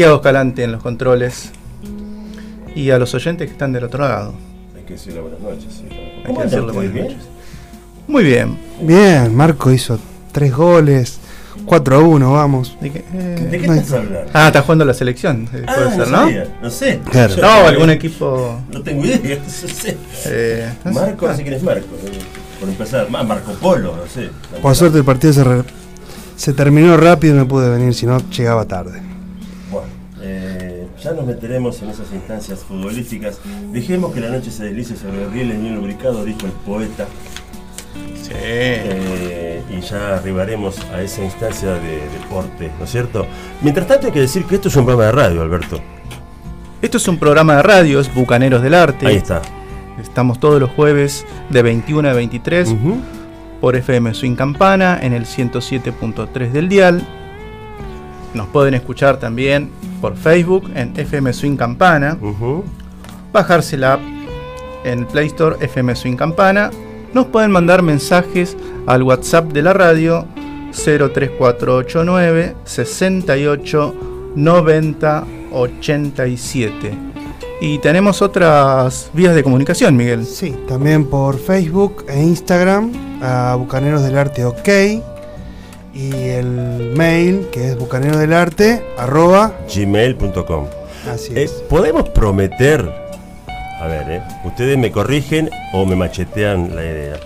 Tiago 0.00 0.16
Escalante 0.16 0.64
en 0.64 0.72
los 0.72 0.82
controles 0.82 1.50
y 2.74 2.88
a 2.88 2.98
los 2.98 3.12
oyentes 3.12 3.46
que 3.48 3.52
están 3.52 3.70
del 3.74 3.84
otro 3.84 4.02
lado. 4.08 4.32
Hay 4.74 4.82
que 4.84 4.94
decirle 4.94 5.20
buenas 5.20 5.40
noches. 5.40 5.66
Sí. 5.74 5.84
Hay 5.90 6.22
¿Cómo 6.24 6.38
que 6.38 6.44
decirle 6.46 6.72
buenas 6.72 6.94
¿Bien? 6.94 7.04
noches. 7.08 7.22
Muy 8.08 8.24
bien. 8.24 8.58
Bien, 8.80 9.36
Marco 9.36 9.70
hizo 9.70 9.98
tres 10.32 10.56
goles, 10.56 11.18
4 11.66 11.96
a 11.96 11.98
1, 11.98 12.32
vamos. 12.32 12.78
¿De 12.80 12.90
qué, 12.92 13.04
eh, 13.12 13.46
¿De 13.50 13.58
qué 13.58 13.66
No 13.66 13.74
hay- 13.74 13.78
estás 13.80 13.92
hablando? 13.98 14.30
Ah, 14.32 14.46
está 14.46 14.62
jugando 14.62 14.84
la 14.86 14.94
selección, 14.94 15.46
eh, 15.52 15.64
Ah, 15.68 15.74
puede 15.74 15.90
ser, 15.90 15.98
¿no? 16.08 16.16
sabía, 16.16 16.58
No 16.62 16.70
sé. 16.70 17.00
Claro. 17.10 17.36
No, 17.36 17.42
no 17.42 17.68
algún 17.68 17.90
equipo. 17.90 18.58
No 18.72 18.80
tengo 18.82 19.04
idea, 19.04 19.38
no 19.44 19.50
sé. 19.50 19.98
eh, 20.24 20.72
no. 20.82 20.92
Marco, 20.92 21.26
no 21.26 21.32
Ah, 21.32 21.36
sé 21.36 21.42
quién 21.42 21.54
es 21.56 21.62
Marco. 21.62 21.84
eh, 22.06 22.18
Por 22.58 22.70
empezar, 22.70 23.06
ah, 23.12 23.22
Marco 23.22 23.52
Polo, 23.52 23.94
no 23.96 24.06
sé. 24.06 24.30
Por 24.62 24.74
suerte 24.74 24.96
el 24.96 25.04
partido 25.04 25.34
se, 25.34 25.44
re- 25.44 25.64
se 26.36 26.54
terminó 26.54 26.96
rápido 26.96 27.34
y 27.34 27.38
me 27.40 27.44
pude 27.44 27.68
venir, 27.68 27.92
si 27.92 28.06
no 28.06 28.16
llegaba 28.30 28.64
tarde. 28.64 29.02
Ya 31.02 31.12
nos 31.12 31.24
meteremos 31.26 31.80
en 31.82 31.90
esas 31.90 32.12
instancias 32.12 32.60
futbolísticas. 32.60 33.38
Dejemos 33.72 34.12
que 34.12 34.20
la 34.20 34.28
noche 34.28 34.50
se 34.50 34.64
deslice 34.64 34.96
sobre 34.96 35.26
rieles 35.28 35.60
bien 35.60 35.74
lubricado, 35.74 36.24
dijo 36.24 36.44
el 36.44 36.52
poeta. 36.52 37.06
Sí. 38.22 38.30
Eh, 38.34 39.62
y 39.70 39.80
ya 39.80 40.16
arribaremos 40.16 40.78
a 40.92 41.00
esa 41.02 41.24
instancia 41.24 41.72
de 41.74 42.00
deporte, 42.18 42.70
¿no 42.78 42.84
es 42.84 42.90
cierto? 42.90 43.26
Mientras 43.62 43.86
tanto 43.86 44.08
hay 44.08 44.12
que 44.12 44.20
decir 44.20 44.44
que 44.44 44.56
esto 44.56 44.68
es 44.68 44.76
un 44.76 44.84
programa 44.84 45.06
de 45.06 45.12
radio, 45.12 45.42
Alberto. 45.42 45.80
Esto 46.82 46.96
es 46.98 47.08
un 47.08 47.18
programa 47.18 47.56
de 47.56 47.62
radio, 47.62 48.00
es 48.00 48.12
Bucaneros 48.14 48.62
del 48.62 48.74
Arte. 48.74 49.06
Ahí 49.06 49.16
está. 49.16 49.40
Estamos 50.00 50.38
todos 50.38 50.60
los 50.60 50.70
jueves 50.70 51.26
de 51.48 51.62
21 51.62 52.08
a 52.08 52.12
23 52.12 52.68
Ujú. 52.70 52.98
por 53.60 53.74
FM 53.76 54.12
Swing 54.14 54.34
Campana 54.34 54.98
en 55.00 55.12
el 55.14 55.24
107.3 55.26 56.52
del 56.52 56.68
dial. 56.68 57.06
Nos 58.34 58.46
pueden 58.48 58.74
escuchar 58.74 59.18
también 59.18 59.70
por 60.00 60.16
Facebook 60.16 60.70
en 60.74 60.92
FM 60.96 61.32
Swing 61.32 61.56
Campana. 61.56 62.16
Bajarse 63.32 63.76
la 63.76 63.94
app 63.94 64.00
en 64.84 65.06
Play 65.06 65.26
Store 65.26 65.56
FM 65.60 65.94
Swing 65.96 66.16
Campana. 66.16 66.70
Nos 67.12 67.26
pueden 67.26 67.50
mandar 67.50 67.82
mensajes 67.82 68.56
al 68.86 69.02
WhatsApp 69.02 69.52
de 69.52 69.62
la 69.62 69.72
radio 69.72 70.26
03489 70.72 72.54
68 72.64 73.94
90 74.36 75.24
87. 75.52 77.10
Y 77.60 77.78
tenemos 77.78 78.22
otras 78.22 79.10
vías 79.12 79.34
de 79.34 79.42
comunicación, 79.42 79.96
Miguel. 79.96 80.24
Sí, 80.24 80.56
también 80.66 81.04
por 81.04 81.38
Facebook 81.38 82.06
e 82.08 82.22
Instagram, 82.22 82.92
a 83.20 83.54
Bucaneros 83.56 84.02
del 84.02 84.16
Arte 84.16 84.44
OK. 84.46 84.68
Y 85.92 86.12
el 86.12 86.92
mail, 86.96 87.48
que 87.50 87.70
es 87.70 87.78
bucaneros 87.78 88.18
del 88.18 88.32
arte, 88.32 88.84
arroba, 88.96 89.52
gmail.com. 89.74 90.66
así 91.12 91.32
Eh, 91.34 91.44
es. 91.44 91.50
¿Podemos 91.68 92.08
prometer? 92.10 92.88
A 93.80 93.86
ver, 93.86 94.10
eh, 94.10 94.22
ustedes 94.44 94.78
me 94.78 94.92
corrigen 94.92 95.50
o 95.72 95.84
me 95.86 95.96
machetean 95.96 96.76
la 96.76 96.82
idea. 96.82 97.16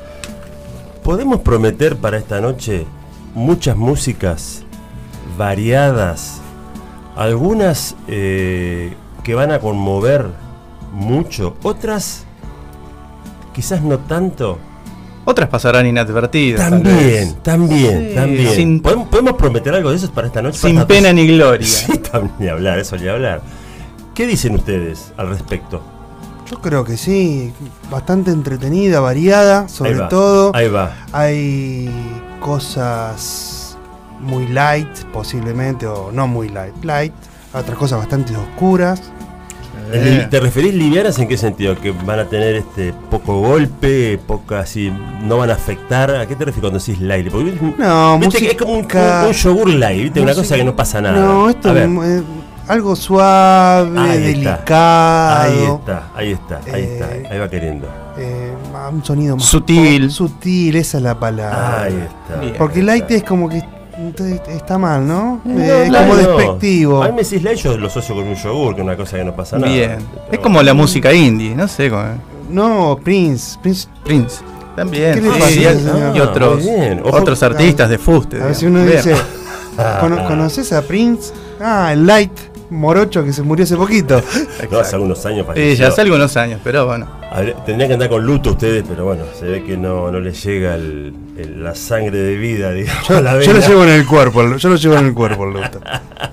¿Podemos 1.02 1.40
prometer 1.40 1.96
para 1.96 2.16
esta 2.16 2.40
noche 2.40 2.86
muchas 3.34 3.76
músicas 3.76 4.62
variadas? 5.36 6.40
Algunas 7.16 7.96
eh, 8.08 8.94
que 9.22 9.34
van 9.34 9.52
a 9.52 9.60
conmover 9.60 10.26
mucho, 10.92 11.56
otras 11.62 12.24
quizás 13.52 13.82
no 13.82 13.98
tanto. 13.98 14.58
Otras 15.26 15.48
pasarán 15.48 15.86
inadvertidas. 15.86 16.68
También, 16.70 17.34
también, 17.42 18.08
Sí, 18.10 18.14
también. 18.14 18.50
sin- 18.54 18.80
¿Podemos, 18.80 19.08
podemos 19.08 19.34
prometer 19.34 19.74
algo 19.74 19.90
de 19.90 19.96
eso 19.96 20.10
para 20.12 20.26
esta 20.26 20.42
noche? 20.42 20.58
Sin 20.58 20.72
esta- 20.76 20.86
pena 20.86 21.12
ni 21.12 21.26
gloria. 21.26 21.66
Sí, 21.66 21.96
también 21.98 22.34
ni 22.38 22.48
hablar, 22.48 22.78
eso 22.78 22.96
ni 22.96 23.08
hablar. 23.08 23.40
¿Qué 24.14 24.26
dicen 24.26 24.54
ustedes 24.54 25.12
al 25.16 25.28
respecto? 25.30 25.82
Yo 26.50 26.60
creo 26.60 26.84
que 26.84 26.96
sí, 26.98 27.52
bastante 27.90 28.30
entretenida, 28.30 29.00
variada, 29.00 29.66
sobre 29.68 29.92
Ahí 29.92 29.96
va, 29.98 30.08
todo. 30.08 30.50
Ahí 30.54 30.68
va. 30.68 30.92
Hay 31.12 31.90
cosas 32.40 33.76
muy 34.20 34.46
light, 34.48 34.88
posiblemente, 35.12 35.86
o 35.86 36.10
no 36.12 36.26
muy 36.26 36.48
light, 36.48 36.74
light. 36.84 37.12
Otras 37.52 37.78
cosas 37.78 37.98
bastante 37.98 38.36
oscuras. 38.36 39.00
Eh. 39.92 40.26
¿Te 40.30 40.40
referís 40.40 40.74
livianas 40.74 41.18
en 41.18 41.28
qué 41.28 41.36
sentido? 41.36 41.76
¿Que 41.78 41.90
van 41.92 42.18
a 42.18 42.24
tener 42.24 42.54
este 42.56 42.92
poco 43.10 43.40
golpe, 43.40 44.18
poca 44.26 44.60
así, 44.60 44.92
no 45.22 45.38
van 45.38 45.50
a 45.50 45.54
afectar? 45.54 46.10
¿A 46.14 46.26
qué 46.26 46.34
te 46.36 46.44
refieres 46.44 46.60
cuando 46.60 46.78
decís 46.78 47.00
light? 47.00 47.30
Porque, 47.30 47.52
No, 47.78 48.18
viste 48.18 48.38
que 48.38 48.50
es 48.52 48.56
como 48.56 48.72
un, 48.74 48.86
un- 48.86 49.26
un 49.28 49.32
yogur 49.32 49.68
light, 49.70 50.02
¿viste? 50.04 50.20
Una 50.20 50.34
cosa 50.34 50.56
que 50.56 50.64
no 50.64 50.74
pasa 50.74 51.00
nada. 51.00 51.16
No, 51.20 51.50
esto 51.50 51.76
es 51.76 51.86
eh, 51.86 52.22
algo 52.68 52.96
suave, 52.96 53.98
Ahí 54.00 54.20
delicado. 54.22 55.42
ahí 55.42 55.64
está, 55.74 56.02
ahí 56.16 56.32
está, 56.32 56.60
ahí 56.66 56.82
Eh, 56.82 56.94
está, 56.94 57.32
ahí 57.34 57.38
va 57.38 57.48
queriendo. 57.50 57.86
eh, 58.18 58.52
un 58.92 59.04
sonido 59.04 59.36
más 59.36 59.44
Sutil. 59.44 60.10
sutil, 60.10 60.76
esa 60.76 60.96
es 60.98 61.02
la 61.04 61.18
palabra. 61.18 61.82
Ahí 61.82 61.94
está. 61.94 62.58
Porque 62.58 62.82
light 62.82 63.02
está. 63.04 63.14
es 63.16 63.22
como 63.24 63.48
que 63.48 63.62
está 64.48 64.78
mal, 64.78 65.06
¿no? 65.06 65.40
No, 65.44 65.60
Eh, 65.60 65.84
es 65.84 65.90
light 65.90 66.08
como 66.08 66.20
no. 66.20 66.28
despectivo. 66.36 67.02
A 67.02 67.08
mí 67.08 67.12
me 67.16 67.22
decís 67.22 67.42
light, 67.42 67.58
yo 67.58 67.76
lo 67.78 67.86
asocio 67.86 68.14
con 68.14 68.26
un 68.26 68.34
yogur, 68.34 68.74
que 68.74 68.80
es 68.80 68.84
una 68.84 68.96
cosa 68.96 69.16
que 69.16 69.24
no 69.24 69.34
pasa 69.34 69.58
nada. 69.58 69.72
Bien. 69.72 69.96
Pero 70.14 70.32
Es 70.32 70.38
como 70.38 70.62
la 70.62 70.74
música 70.74 71.12
indie, 71.12 71.54
no 71.54 71.68
sé. 71.68 71.90
como- 71.90 72.04
No, 72.50 72.98
Prince, 73.02 73.58
Prince. 73.62 73.88
Prince. 74.04 74.36
También. 74.76 75.14
¿Qué 75.14 75.20
le 75.20 75.32
sí, 75.32 75.38
pasa, 75.38 76.12
y, 76.16 76.20
otros. 76.20 76.64
Ojo- 77.04 77.16
otros 77.16 77.42
artistas 77.44 77.88
de 77.88 77.98
fuste. 77.98 78.42
A 78.42 78.46
ver 78.46 78.54
si 78.56 78.66
uno 78.66 78.82
Bien. 78.84 78.96
dice, 78.96 79.14
¿cono- 80.00 80.26
¿conoces 80.26 80.72
a 80.72 80.82
Prince? 80.82 81.32
Ah, 81.60 81.90
el 81.92 82.04
Light 82.06 82.32
Morocho 82.70 83.24
que 83.24 83.32
se 83.32 83.42
murió 83.42 83.64
hace 83.64 83.76
poquito. 83.76 84.20
No, 84.70 84.78
hace 84.80 84.96
algunos 84.96 85.24
años 85.26 85.40
Sí, 85.40 85.46
falleció. 85.46 85.74
ya 85.84 85.88
hace 85.88 86.00
algunos 86.00 86.36
años, 86.36 86.60
pero 86.64 86.86
bueno. 86.86 87.06
Tendrían 87.66 87.88
que 87.88 87.94
andar 87.94 88.08
con 88.08 88.24
luto 88.24 88.52
ustedes, 88.52 88.84
pero 88.88 89.04
bueno, 89.06 89.24
se 89.38 89.44
ve 89.46 89.64
que 89.64 89.76
no, 89.76 90.10
no 90.12 90.20
les 90.20 90.42
llega 90.44 90.76
el- 90.76 91.12
el- 91.36 91.64
la 91.64 91.74
sangre 91.74 92.16
de 92.18 92.36
vida, 92.36 92.70
digamos. 92.72 93.10
a 93.10 93.20
la 93.20 93.40
Yo 93.40 93.52
lo 93.52 93.58
llevo 93.60 93.82
en 93.84 93.90
el 93.90 94.06
cuerpo, 94.06 94.56
yo 94.56 94.68
lo 94.68 94.76
llevo 94.76 94.94
en 94.96 95.06
el 95.06 95.14
cuerpo, 95.14 95.42
el 95.44 95.52
luto. 95.54 95.80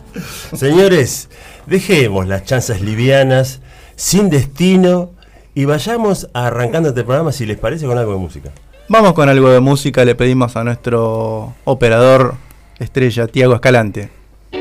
Señores, 0.55 1.29
dejemos 1.65 2.27
las 2.27 2.45
chanzas 2.45 2.81
livianas, 2.81 3.61
sin 3.95 4.29
destino, 4.29 5.09
y 5.55 5.65
vayamos 5.65 6.29
arrancando 6.33 6.89
este 6.89 7.03
programa, 7.03 7.31
si 7.31 7.45
les 7.47 7.57
parece, 7.57 7.87
con 7.87 7.97
algo 7.97 8.11
de 8.13 8.19
música. 8.19 8.51
Vamos 8.87 9.13
con 9.13 9.27
algo 9.27 9.49
de 9.49 9.59
música. 9.59 10.05
Le 10.05 10.13
pedimos 10.15 10.55
a 10.55 10.63
nuestro 10.63 11.55
operador 11.63 12.35
estrella, 12.77 13.25
Tiago 13.27 13.55
Escalante. 13.55 14.09
Up 14.53 14.59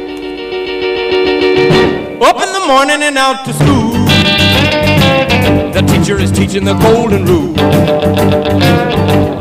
in 2.37 2.53
the 2.53 2.61
morning 2.67 3.03
and 3.03 3.19
out 3.19 3.45
to 3.45 3.53
school. 3.53 3.91
The 5.73 5.83
teacher 5.83 6.19
is 6.19 6.33
teaching 6.33 6.65
the 6.65 6.75
golden 6.75 7.25
rule. 7.25 7.55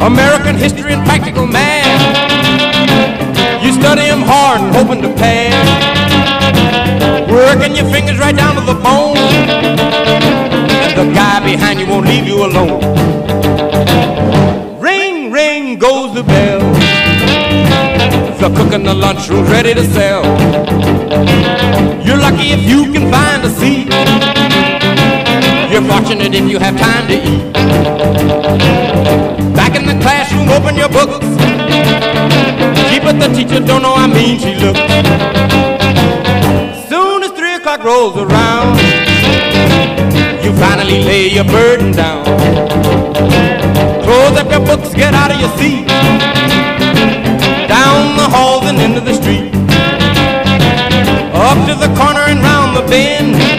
American 0.02 0.56
history 0.56 0.94
and 0.94 1.04
practical 1.04 1.48
math. 1.48 2.00
You 3.64 3.74
study 3.74 4.04
study 4.04 4.10
'em 4.10 4.22
hard 4.22 4.62
and 4.62 4.76
hoping 4.76 5.02
to 5.02 5.10
pass. 5.10 5.66
Working 7.30 7.76
your 7.76 7.86
fingers 7.86 8.20
right 8.20 8.36
down 8.36 8.56
to 8.56 8.62
the 8.62 8.76
bone. 8.76 9.18
And 10.86 10.94
the 11.02 11.08
guy 11.14 11.40
behind 11.40 11.80
you 11.80 11.88
won't 11.88 12.06
leave 12.06 12.28
you 12.28 12.46
alone. 12.46 12.80
Ring, 14.80 15.32
ring 15.32 15.80
goes 15.80 16.14
the 16.14 16.24
bell. 16.24 16.62
The 18.40 18.50
cook 18.56 18.72
in 18.74 18.84
the 18.84 18.94
lunchroom's 18.94 19.50
ready 19.50 19.74
to 19.74 19.84
sell. 19.96 20.24
You're 22.06 22.22
lucky 22.28 22.52
if 22.58 22.62
you 22.72 22.92
can 22.94 23.12
find 23.12 23.44
a 23.44 23.50
seat. 23.60 23.90
You're 25.80 25.88
fortunate 25.88 26.36
if 26.36 26.52
you 26.52 26.60
have 26.60 26.78
time 26.78 27.08
to 27.08 27.16
eat. 27.16 27.54
Back 29.56 29.80
in 29.80 29.86
the 29.88 29.96
classroom, 30.04 30.50
open 30.50 30.76
your 30.76 30.90
books. 30.90 31.26
Gee, 32.92 33.00
but 33.00 33.16
the 33.16 33.32
teacher 33.34 33.64
don't 33.64 33.82
know 33.82 33.96
how 33.96 34.08
mean 34.08 34.38
she 34.40 34.56
looks. 34.56 34.82
Soon 36.90 37.24
as 37.24 37.32
three 37.32 37.56
o'clock 37.56 37.86
rolls 37.86 38.18
around, 38.18 38.76
you 40.44 40.52
finally 40.60 41.02
lay 41.02 41.30
your 41.30 41.46
burden 41.46 41.94
down. 41.94 42.26
Close 44.04 44.36
up 44.36 44.52
your 44.52 44.66
books, 44.66 44.94
get 44.94 45.14
out 45.14 45.32
of 45.32 45.40
your 45.40 45.56
seat. 45.58 45.88
Down 47.72 48.18
the 48.18 48.28
halls 48.28 48.66
and 48.66 48.80
into 48.80 49.00
the 49.00 49.14
street. 49.14 49.48
Up 51.34 51.58
to 51.70 51.76
the 51.80 51.88
corner 51.96 52.28
and 52.28 52.42
round 52.42 52.76
the 52.76 52.82
bend. 52.82 53.59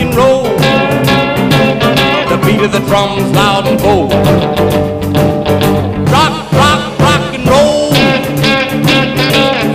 Rock 0.00 0.08
and 0.08 0.14
roll. 0.16 0.44
The 2.28 2.38
beat 2.46 2.62
of 2.62 2.72
the 2.72 2.80
drums 2.80 3.30
loud 3.34 3.66
and 3.66 3.78
bold. 3.80 4.12
Rock, 6.10 6.52
rock, 6.52 6.98
rock 7.00 7.34
and 7.34 7.46
roll. 7.46 7.92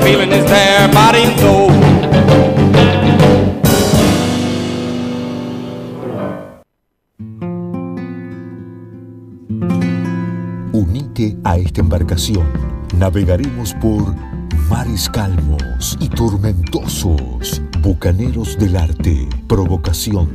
Feeling 0.02 0.32
is 0.32 0.46
there, 0.46 0.88
body 0.94 1.24
and 1.24 1.40
soul. 1.40 1.72
Unite 10.74 11.38
a 11.44 11.58
esta 11.58 11.82
embarcación. 11.82 12.48
Navegaremos 12.98 13.74
por 13.76 14.16
mares 14.70 15.10
calmos 15.10 15.98
y 16.00 16.10
tormentosos, 16.10 17.62
bucaneros 17.86 18.58
del 18.58 18.78
arte, 18.78 19.30
provocación 19.48 20.28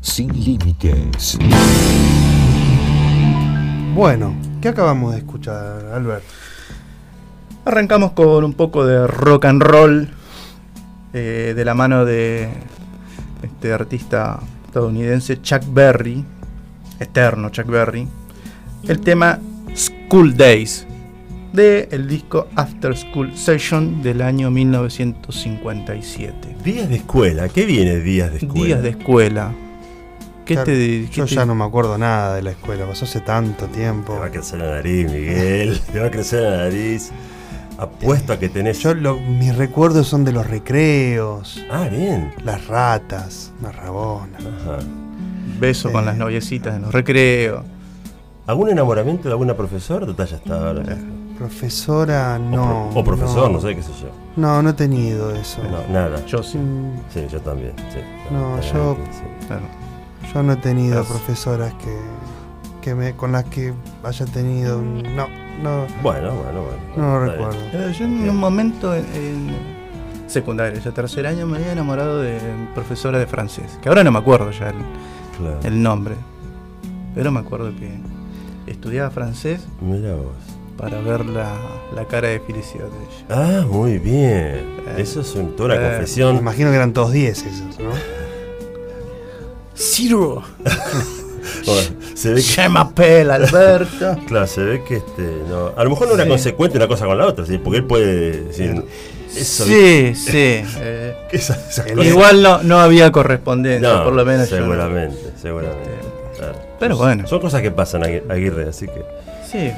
sin 0.00 0.28
límites. 0.42 1.36
Bueno, 3.94 4.34
¿qué 4.62 4.68
acabamos 4.68 5.12
de 5.12 5.18
escuchar, 5.18 5.84
Albert? 5.92 6.24
Arrancamos 7.66 8.12
con 8.12 8.42
un 8.42 8.54
poco 8.54 8.86
de 8.86 9.06
rock 9.06 9.44
and 9.44 9.62
roll 9.62 10.08
eh, 11.12 11.52
de 11.54 11.64
la 11.66 11.74
mano 11.74 12.06
de 12.06 12.48
este 13.42 13.74
artista 13.74 14.40
estadounidense 14.64 15.42
Chuck 15.42 15.62
Berry, 15.74 16.24
eterno 16.98 17.50
Chuck 17.50 17.66
Berry, 17.66 18.08
el 18.88 19.00
tema 19.00 19.38
School 19.74 20.34
Days 20.34 20.86
de 21.54 21.88
el 21.92 22.08
disco 22.08 22.48
After 22.56 22.96
School 22.96 23.36
Session 23.36 24.02
del 24.02 24.20
año 24.22 24.50
1957. 24.50 26.56
Días 26.64 26.88
de 26.88 26.96
escuela, 26.96 27.48
¿qué 27.48 27.64
viene 27.64 28.00
días 28.00 28.32
de 28.32 28.38
escuela? 28.38 28.64
Días 28.66 28.82
de 28.82 28.88
escuela. 28.90 29.52
¿Qué 30.44 30.54
Claro, 30.54 30.66
te, 30.66 30.72
qué 30.74 31.08
Yo 31.10 31.24
te- 31.26 31.34
ya 31.36 31.46
no 31.46 31.54
me 31.54 31.64
acuerdo 31.64 31.96
nada 31.96 32.34
de 32.36 32.42
la 32.42 32.50
escuela, 32.50 32.84
pasó 32.86 33.04
hace 33.06 33.20
tanto 33.20 33.66
tiempo. 33.68 34.12
Te 34.14 34.18
va 34.18 34.26
a 34.26 34.30
crecer 34.30 34.58
la 34.58 34.72
nariz, 34.72 35.10
Miguel. 35.10 35.80
Te 35.92 36.00
va 36.00 36.08
a 36.08 36.10
crecer 36.10 36.42
la 36.42 36.56
nariz. 36.58 37.10
Apuesto 37.78 38.34
a 38.34 38.38
que 38.38 38.48
tenés. 38.50 38.80
Yo 38.80 38.92
lo- 38.94 39.18
mis 39.18 39.56
recuerdos 39.56 40.06
son 40.06 40.22
de 40.24 40.32
los 40.32 40.46
recreos, 40.46 41.64
Ah, 41.70 41.88
bien. 41.90 42.34
las 42.44 42.66
ratas, 42.66 43.52
las 43.62 43.74
rabonas. 43.74 44.42
Ajá. 44.44 44.78
Beso 45.58 45.90
con 45.92 46.02
Eh. 46.02 46.06
las 46.06 46.16
noviecitas 46.18 46.76
en 46.76 46.82
los 46.82 46.92
recreos. 46.92 47.62
¿Algún 48.46 48.68
enamoramiento 48.68 49.28
de 49.28 49.32
alguna 49.32 49.56
profesora? 49.56 50.04
Total, 50.04 50.28
ya 50.28 50.36
está. 50.36 50.68
ahora. 50.68 50.82
Profesora, 51.48 52.36
O 52.36 52.38
no. 52.38 52.88
pro- 52.90 53.00
o, 53.00 53.04
profesor, 53.04 53.50
no. 53.50 53.60
sé 53.60 53.76
qué 53.76 53.82
sé 53.82 53.92
yo. 54.00 54.08
No, 54.36 54.62
no 54.62 54.70
he 54.70 54.72
tenido 54.72 55.30
eso. 55.34 55.60
No, 55.64 55.92
nada. 55.92 56.24
Yo 56.24 56.42
sí. 56.42 56.56
Mm, 56.56 56.92
Sí, 57.12 57.26
yo 57.30 57.38
también. 57.42 57.74
Sí. 57.92 57.98
No, 58.30 58.58
yo- 58.62 58.96
sí. 59.12 59.46
claro. 59.46 59.62
Yo 60.32 60.42
no 60.42 60.54
he 60.54 60.56
tenido 60.56 61.02
Es- 61.02 61.06
profesoras 61.06 61.74
que, 61.74 61.94
que 62.80 62.94
me, 62.94 63.14
con 63.14 63.32
las 63.32 63.44
que 63.44 63.74
haya 64.02 64.24
tenido. 64.24 64.78
un- 64.78 65.02
No, 65.14 65.26
no, 65.62 65.86
Bueno, 66.02 66.32
bueno, 66.32 66.62
bueno. 66.62 66.78
no 66.96 67.02
lo 67.20 67.20
recuerdo. 67.26 67.58
Eh, 67.74 67.92
Yo 67.98 68.04
en 68.06 68.30
un 68.30 68.36
momento 68.38 68.94
en, 68.94 69.04
en 69.14 69.56
secundaria, 70.26 70.80
ya 70.80 70.92
tercer 70.92 71.26
año, 71.26 71.46
me 71.46 71.58
había 71.58 71.72
enamorado 71.72 72.20
de 72.22 72.38
profesora 72.74 73.18
de 73.18 73.26
francés, 73.26 73.78
que 73.82 73.90
ahora 73.90 74.02
no 74.02 74.10
me 74.10 74.18
acuerdo 74.18 74.50
ya 74.50 74.70
el, 74.70 74.76
Claro. 75.38 75.60
el 75.62 75.82
nombre, 75.82 76.14
pero 77.14 77.30
me 77.30 77.40
acuerdo 77.40 77.70
que 77.76 77.98
estudiaba 78.66 79.10
francés 79.10 79.66
Mira 79.82 80.14
vos. 80.14 80.32
Para 80.76 81.00
ver 81.00 81.24
la, 81.26 81.52
la 81.94 82.04
cara 82.06 82.28
de 82.28 82.40
felicidad 82.40 82.84
de 82.84 82.98
ella. 82.98 83.26
Ah, 83.62 83.66
muy 83.68 83.98
bien. 83.98 84.74
Eh, 84.86 84.94
Eso 84.98 85.20
es 85.20 85.34
un- 85.34 85.54
toda 85.56 85.66
una 85.70 85.76
eh, 85.76 85.78
Me 85.80 85.88
confesión. 85.96 86.36
imagino 86.36 86.70
que 86.70 86.76
eran 86.76 86.92
todos 86.92 87.12
10 87.12 87.38
esos, 87.38 87.78
¿no? 87.78 87.90
Ciro, 89.76 90.42
Bueno, 91.66 91.82
se 92.14 92.32
ve 92.32 92.42
que. 92.42 92.60
Alberto. 92.62 94.16
Claro, 94.28 94.46
se 94.46 94.62
ve 94.62 94.82
que 94.84 94.96
este. 94.96 95.22
No, 95.48 95.72
a 95.76 95.84
lo 95.84 95.90
mejor 95.90 96.08
no 96.08 96.14
era 96.14 96.24
Sí. 96.24 96.28
consecuente 96.30 96.76
una 96.78 96.88
cosa 96.88 97.06
con 97.06 97.18
la 97.18 97.26
otra, 97.26 97.44
¿sí? 97.44 97.58
porque 97.58 97.78
él 97.78 97.84
puede 97.84 98.44
decir. 98.44 98.82
Eso, 99.36 99.64
Sí, 99.64 100.14
sí. 100.14 100.30
eh, 100.34 101.16
esas 101.32 101.82
igual 102.04 102.40
no, 102.40 102.62
no 102.62 102.78
había 102.78 103.10
correspondencia, 103.10 103.88
No, 103.88 104.04
por 104.04 104.12
lo 104.12 104.24
menos 104.24 104.48
yo 104.48 104.56
no. 104.60 104.62
Seguramente, 104.62 105.18
seguramente. 105.42 105.90
Claro. 106.38 106.54
Pero 106.78 106.96
bueno. 106.96 107.26
Son 107.26 107.40
cosas 107.40 107.60
que 107.60 107.72
pasan, 107.72 108.02
Agui- 108.02 108.22
Aguirre, 108.30 108.68
así 108.68 108.86
que. 108.86 109.04
Sí, 109.50 109.72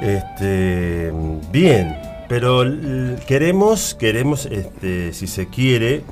Este, 0.00 1.12
bien, 1.52 1.96
pero 2.28 2.62
queremos, 3.26 3.94
queremos, 3.94 4.46
este, 4.46 5.12
si 5.12 5.26
se 5.26 5.46
quiere, 5.48 6.02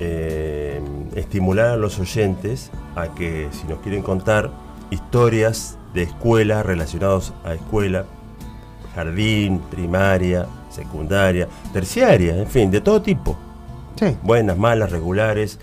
eh, 0.00 0.80
estimular 1.14 1.70
a 1.70 1.76
los 1.76 1.98
oyentes 1.98 2.70
a 2.94 3.08
que 3.14 3.48
si 3.52 3.66
nos 3.66 3.78
quieren 3.80 4.02
contar 4.02 4.50
historias 4.90 5.76
de 5.94 6.02
escuela 6.04 6.62
relacionados 6.62 7.32
a 7.44 7.54
escuela, 7.54 8.04
jardín, 8.94 9.60
primaria, 9.70 10.46
secundaria, 10.70 11.48
terciaria, 11.72 12.36
en 12.36 12.46
fin, 12.46 12.70
de 12.70 12.80
todo 12.80 13.02
tipo, 13.02 13.36
Sí. 13.96 14.16
buenas, 14.22 14.56
malas, 14.58 14.90
regulares, 14.92 15.58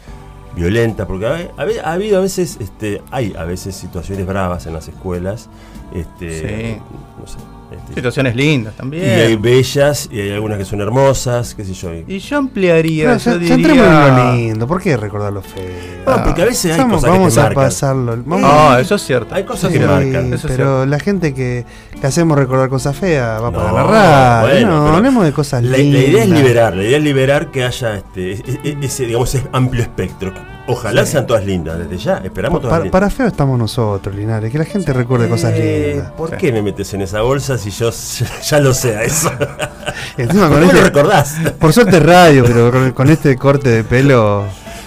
violentas, 0.55 1.05
porque 1.07 1.25
ha, 1.27 1.35
ha- 1.57 1.89
ha 1.89 1.93
habido 1.93 2.17
a 2.17 2.21
veces, 2.21 2.57
este, 2.59 3.01
hay 3.11 3.33
a 3.37 3.43
veces 3.43 3.75
situaciones 3.75 4.25
bravas 4.25 4.65
en 4.67 4.73
las 4.73 4.87
escuelas, 4.87 5.49
este, 5.93 6.73
Sí. 6.75 6.81
no 7.19 7.27
sé, 7.27 7.37
este, 7.73 7.93
situaciones 7.95 8.35
lindas 8.35 8.73
y 8.73 8.77
también. 8.77 9.19
hay 9.19 9.35
bellas 9.35 10.09
y 10.11 10.19
hay 10.19 10.31
algunas 10.31 10.57
que 10.57 10.65
son 10.65 10.81
hermosas, 10.81 11.53
qué 11.55 11.63
sé 11.65 11.73
yo. 11.73 11.93
y- 11.93 12.05
Y 12.07 12.19
yo 12.19 12.37
ampliaría, 12.37 13.13
No, 13.13 13.17
yo 13.17 13.37
diría... 13.39 13.55
entremos 13.55 13.85
en 13.87 13.93
lo 14.17 14.33
lindo. 14.35 14.67
¿Por 14.67 14.81
qué 14.81 14.97
recordar 14.97 15.33
lo 15.33 15.41
feo? 15.41 15.63
Bueno, 16.05 16.23
porque 16.23 16.41
a 16.41 16.45
veces 16.45 16.71
hay 16.73 16.77
Vamos, 16.79 16.95
cosas 17.01 17.11
que 17.11 17.17
vamos 17.17 17.33
te 17.33 17.39
a 17.39 17.43
marcan. 17.43 17.63
pasarlo. 17.63 18.17
Vamos 18.25 18.41
No, 18.41 18.77
eso 18.77 18.95
es 18.95 19.01
cierto. 19.03 19.35
Hay 19.35 19.43
cosas 19.43 19.71
Sí, 19.71 19.79
que 19.79 19.85
marcan. 19.85 20.33
Eso 20.33 20.47
es 20.47 20.53
pero 20.55 20.85
la 20.85 20.99
gente 20.99 21.33
que, 21.33 21.65
que 21.99 22.07
hacemos 22.07 22.37
recordar 22.37 22.69
cosas 22.69 22.95
feas 22.95 23.41
va 23.41 23.51
No, 23.51 23.57
para 23.57 23.71
la 23.71 23.83
radio. 23.83 24.49
bueno, 24.67 24.87
no, 24.91 24.95
hablemos 24.97 25.23
de 25.25 25.31
cosas 25.31 25.63
La, 25.63 25.71
la 25.71 25.77
lindas. 25.77 26.01
idea 26.03 26.23
es 26.23 26.29
liberar, 26.29 26.75
la 26.75 26.83
idea 26.83 26.97
es 26.97 27.03
liberar 27.03 27.51
que 27.51 27.63
haya 27.63 27.95
este, 27.97 28.31
e- 28.33 28.59
e- 28.63 28.77
ese, 28.81 29.05
digamos, 29.05 29.33
ese 29.33 29.47
amplio 29.51 29.81
espectro. 29.83 30.33
Ojalá 30.65 31.05
sean 31.05 31.27
todas 31.27 31.45
lindas, 31.45 31.77
desde 31.77 31.97
ya, 31.97 32.17
esperamos 32.23 32.61
todas 32.61 32.71
para, 32.71 32.83
lindas. 32.85 32.91
para 33.01 33.09
feo 33.09 33.27
estamos 33.27 33.59
nosotros, 33.59 34.15
Linares. 34.15 34.49
Que 34.51 34.57
la 34.57 34.63
gente 34.65 34.93
recuerde 34.93 35.27
cosas 35.27 35.53
lindas. 35.57 36.11
¿Por 36.11 36.29
Sí. 36.29 36.35
qué 36.37 36.51
me 36.53 36.61
metes 36.61 36.93
en 36.93 37.01
esa 37.01 37.21
bolsa 37.21 37.57
si 37.57 37.69
yo 37.69 37.89
ya 38.43 38.59
lo 38.59 38.73
sé 38.73 38.95
a 38.95 39.03
eso? 39.03 39.29
Encima 40.17 40.47
¿Por 40.47 40.59
con 40.59 40.59
qué 40.61 40.65
me 40.67 40.73
lo 40.73 40.79
este, 40.79 40.81
recordás? 40.83 41.35
por 41.59 41.73
suerte 41.73 41.97
es 41.97 42.03
radio, 42.03 42.45
pero 42.45 42.93
con, 42.95 43.09
este 43.09 43.35
corte 43.37 43.69
de 43.69 43.83
pelo. 43.83 44.45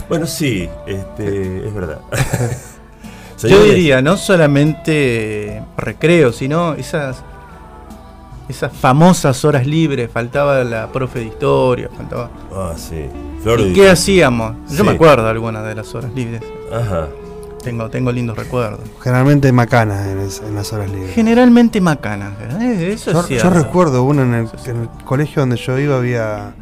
Bueno, 0.09 0.27
sí, 0.27 0.69
este, 0.87 1.67
es 1.69 1.75
verdad. 1.75 1.99
Yo 3.43 3.63
diría, 3.65 4.01
no 4.01 4.17
solamente 4.17 5.63
recreo, 5.77 6.33
sino 6.33 6.73
esas 6.75 7.19
esas 8.49 8.73
famosas 8.73 9.45
horas 9.45 9.67
libres, 9.67 10.11
faltaba 10.11 10.63
la 10.65 10.91
profe 10.93 11.21
de 11.21 11.25
historia, 11.27 11.89
faltaba... 11.97 12.31
Ah, 12.55 12.75
sí. 12.77 13.07
Flor 13.43 13.61
¿Y 13.61 13.73
qué 13.73 13.91
hacíamos? 13.91 14.55
Yo 14.71 14.77
Sí. 14.79 14.83
me 14.83 14.91
acuerdo 14.93 15.27
algunas 15.29 15.65
de 15.67 15.75
las 15.75 15.95
horas 15.95 16.13
libres. 16.15 16.43
Ajá. 16.73 17.09
Tengo, 17.63 17.91
tengo 17.91 18.13
lindos 18.13 18.37
recuerdos. 18.39 18.81
Generalmente 19.03 19.51
macanas 19.51 20.07
en, 20.07 20.21
es- 20.21 20.41
en 20.47 20.55
las 20.55 20.73
horas 20.73 20.89
libres. 20.91 21.13
Generalmente 21.15 21.81
macanas, 21.81 22.33
¿eh? 22.61 22.93
eso 22.93 23.13
Yo, 23.13 23.21
es 23.21 23.29
yo 23.29 23.41
cierto. 23.41 23.51
recuerdo 23.51 24.05
uno 24.05 24.23
en 24.23 24.35
el, 24.35 24.49
en 24.67 24.83
el 24.83 24.89
colegio 25.05 25.43
donde 25.43 25.57
yo 25.57 25.77
iba 25.79 25.97
había 25.97 26.55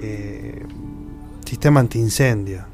eh, 0.00 0.64
sistema 1.44 1.80
antiincendio. 1.80 2.64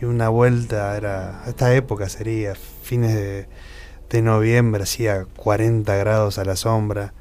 Y 0.00 0.04
una 0.04 0.28
vuelta 0.28 0.94
era, 0.96 1.42
a 1.44 1.48
esta 1.48 1.74
época 1.74 2.08
sería, 2.10 2.54
fines 2.82 3.14
de, 3.14 3.48
de 4.10 4.22
noviembre, 4.22 4.82
hacía 4.82 5.24
40 5.36 5.94
grados 5.96 6.38
a 6.38 6.44
la 6.44 6.56
sombra. 6.56 7.14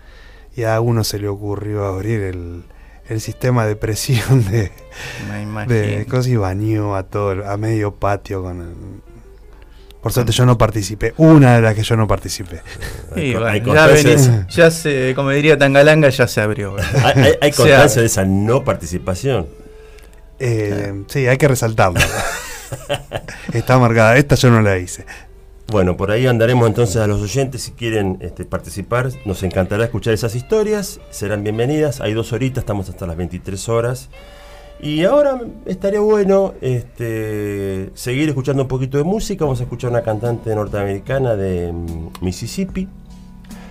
Y 0.56 0.64
a 0.64 0.80
uno 0.80 1.04
se 1.04 1.20
le 1.20 1.28
ocurrió 1.28 1.86
abrir 1.86 2.22
el, 2.22 2.64
el 3.10 3.22
sistema 3.22 3.66
de 3.66 3.76
presión 3.76 4.46
de, 4.50 4.72
de 5.68 6.06
cosas 6.06 6.28
y 6.28 6.36
bañó 6.38 6.96
a 6.96 7.04
todo, 7.04 7.34
el- 7.34 7.44
a 7.44 7.58
medio 7.58 7.94
patio 7.96 8.42
con 8.42 8.62
el- 8.62 9.02
Por 10.02 10.14
suerte 10.14 10.32
yo 10.32 10.46
no 10.46 10.58
participé, 10.58 11.14
una 11.18 11.56
de 11.56 11.62
las 11.62 11.74
que 11.76 11.84
yo 11.84 11.96
no 11.98 12.08
participé. 12.08 12.62
Y 13.16 13.20
Hay, 13.20 13.34
bueno, 13.34 13.48
hay 13.48 13.60
ya, 13.66 13.88
venís- 13.90 14.48
ya 14.48 14.72
se, 14.72 15.14
como 15.16 15.32
diría 15.32 15.58
Tangalanga, 15.58 16.10
ya 16.10 16.28
se 16.28 16.40
abrió. 16.42 16.76
hay- 17.04 17.22
hay- 17.24 17.34
hay 17.42 17.52
Se 17.52 17.58
constancia 17.58 18.02
de 18.02 18.08
esa 18.08 18.24
no 18.24 18.64
participación. 18.64 19.48
Eh, 20.40 21.04
sí, 21.08 21.28
hay 21.28 21.38
que 21.38 21.48
resaltarlo. 21.48 22.00
Está 23.54 23.78
marcada, 23.80 24.18
esta 24.18 24.36
yo 24.36 24.50
no 24.52 24.62
la 24.62 24.78
hice. 24.78 25.06
Bueno, 25.68 25.98
por 25.98 26.12
ahí 26.12 26.28
andaremos 26.28 26.68
entonces 26.68 26.98
a 26.98 27.08
los 27.08 27.22
oyentes 27.22 27.64
si 27.64 27.72
quieren 27.72 28.18
este, 28.22 28.46
participar. 28.46 29.10
Nos 29.26 29.42
encantará 29.42 29.84
escuchar 29.84 30.14
esas 30.14 30.36
historias. 30.36 31.00
Serán 31.10 31.44
bienvenidas. 31.44 32.02
Hay 32.02 32.14
dos 32.14 32.34
horitas, 32.34 32.60
estamos 32.60 32.88
hasta 32.88 33.08
las 33.08 33.18
23 33.18 33.68
horas. 33.70 34.10
Y 34.80 35.04
ahora 35.06 35.42
estaría 35.66 36.02
bueno 36.02 36.54
este, 36.62 37.90
seguir 37.96 38.30
escuchando 38.30 38.62
un 38.62 38.68
poquito 38.68 39.00
de 39.00 39.06
música. 39.06 39.44
Vamos 39.46 39.60
a 39.60 39.64
escuchar 39.64 39.90
una 39.90 40.04
cantante 40.04 40.54
norteamericana 40.54 41.36
de 41.36 41.74
mm, 41.74 42.10
Mississippi 42.22 42.88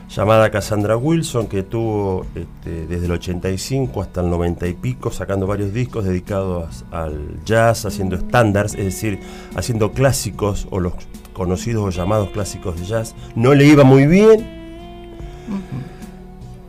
llamada 0.08 0.50
Cassandra 0.50 0.96
Wilson, 0.96 1.46
que 1.46 1.62
tuvo 1.62 2.26
este, 2.34 2.86
desde 2.86 3.06
el 3.06 3.12
85 3.12 4.02
hasta 4.02 4.20
el 4.20 4.30
90 4.30 4.66
y 4.66 4.74
pico, 4.74 5.10
sacando 5.10 5.46
varios 5.46 5.72
discos 5.72 6.04
dedicados 6.04 6.84
al 6.90 7.42
jazz, 7.44 7.84
haciendo 7.84 8.16
estándares, 8.16 8.74
es 8.74 8.84
decir, 8.84 9.20
haciendo 9.56 9.92
clásicos 9.92 10.68
o 10.70 10.80
los 10.80 10.94
conocidos 11.34 11.84
o 11.84 11.90
llamados 11.90 12.30
clásicos 12.30 12.80
de 12.80 12.86
jazz. 12.86 13.14
No 13.34 13.52
le 13.52 13.66
iba 13.66 13.84
muy 13.84 14.06
bien. 14.06 14.64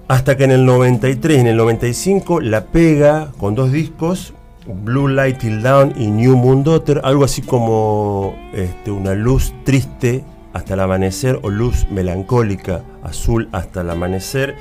Hasta 0.10 0.36
que 0.36 0.44
en 0.44 0.52
el 0.52 0.66
93 0.66 1.38
y 1.38 1.40
en 1.40 1.48
el 1.48 1.58
95 1.58 2.42
la 2.42 2.66
pega 2.66 3.32
con 3.38 3.56
dos 3.56 3.72
discos, 3.72 4.34
Blue 4.68 5.08
Light 5.08 5.38
Till 5.38 5.62
Down 5.62 5.94
y 5.98 6.08
New 6.08 6.36
Moon 6.36 6.64
Daughter, 6.64 7.02
algo 7.04 7.24
así 7.24 7.42
como 7.42 8.36
este, 8.54 8.92
una 8.92 9.14
luz 9.14 9.54
triste 9.64 10.24
hasta 10.54 10.74
el 10.74 10.80
amanecer 10.82 11.40
o 11.42 11.50
luz 11.50 11.88
melancólica, 11.90 12.84
azul 13.04 13.50
hasta 13.52 13.82
el 13.82 13.90
amanecer 13.90 14.56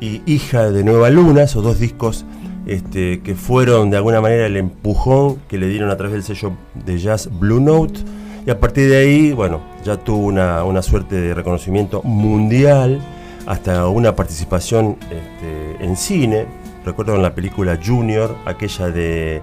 y 0.00 0.22
hija 0.26 0.70
de 0.70 0.84
Nueva 0.84 1.10
Luna, 1.10 1.42
esos 1.42 1.64
dos 1.64 1.78
discos 1.78 2.24
este, 2.66 3.20
que 3.20 3.34
fueron 3.34 3.90
de 3.90 3.98
alguna 3.98 4.20
manera 4.20 4.46
el 4.46 4.56
empujón 4.56 5.38
que 5.48 5.58
le 5.58 5.68
dieron 5.68 5.90
a 5.90 5.96
través 5.96 6.14
del 6.14 6.22
sello 6.22 6.52
de 6.86 6.98
jazz 6.98 7.28
Blue 7.30 7.60
Note. 7.60 8.00
Y 8.46 8.50
a 8.50 8.60
partir 8.60 8.90
de 8.90 8.98
ahí, 8.98 9.32
bueno, 9.32 9.60
ya 9.84 9.96
tuvo 9.96 10.26
una, 10.26 10.64
una 10.64 10.82
suerte 10.82 11.20
de 11.20 11.32
reconocimiento 11.34 12.02
mundial, 12.02 13.00
hasta 13.46 13.88
una 13.88 14.14
participación 14.14 14.96
este, 15.02 15.84
en 15.84 15.96
cine. 15.96 16.46
Recuerdo 16.84 17.14
en 17.14 17.22
la 17.22 17.34
película 17.34 17.78
Junior, 17.82 18.36
aquella 18.44 18.90
de 18.90 19.40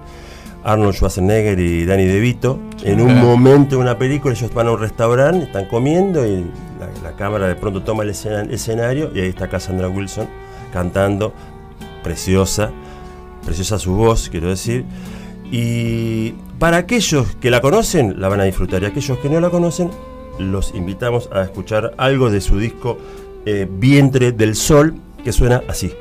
Arnold 0.62 0.94
Schwarzenegger 0.94 1.58
y 1.58 1.84
Danny 1.84 2.04
DeVito. 2.04 2.60
En 2.84 3.00
un 3.00 3.20
momento 3.20 3.74
de 3.76 3.82
una 3.82 3.98
película, 3.98 4.34
ellos 4.34 4.54
van 4.54 4.68
a 4.68 4.72
un 4.72 4.78
restaurante, 4.78 5.46
están 5.46 5.66
comiendo 5.66 6.24
y 6.24 6.46
la, 6.78 7.10
la 7.10 7.16
cámara 7.16 7.48
de 7.48 7.56
pronto 7.56 7.82
toma 7.82 8.04
el 8.04 8.10
escena- 8.10 8.46
escenario 8.52 9.10
y 9.12 9.20
ahí 9.20 9.28
está 9.28 9.48
Cassandra 9.48 9.88
Wilson 9.88 10.28
cantando, 10.72 11.32
preciosa, 12.04 12.70
preciosa 13.44 13.78
su 13.80 13.96
voz, 13.96 14.28
quiero 14.28 14.48
decir. 14.48 14.84
Y 15.50 16.34
para 16.62 16.76
aquellos 16.76 17.34
que 17.40 17.50
la 17.50 17.60
conocen, 17.60 18.20
la 18.20 18.28
van 18.28 18.38
a 18.38 18.44
disfrutar. 18.44 18.84
Y 18.84 18.86
aquellos 18.86 19.18
que 19.18 19.28
no 19.28 19.40
la 19.40 19.50
conocen, 19.50 19.90
los 20.38 20.72
invitamos 20.76 21.28
a 21.32 21.42
escuchar 21.42 21.92
algo 21.96 22.30
de 22.30 22.40
su 22.40 22.56
disco 22.56 22.98
eh, 23.44 23.66
Vientre 23.68 24.30
del 24.30 24.54
Sol, 24.54 24.94
que 25.24 25.32
suena 25.32 25.64
así. 25.66 25.92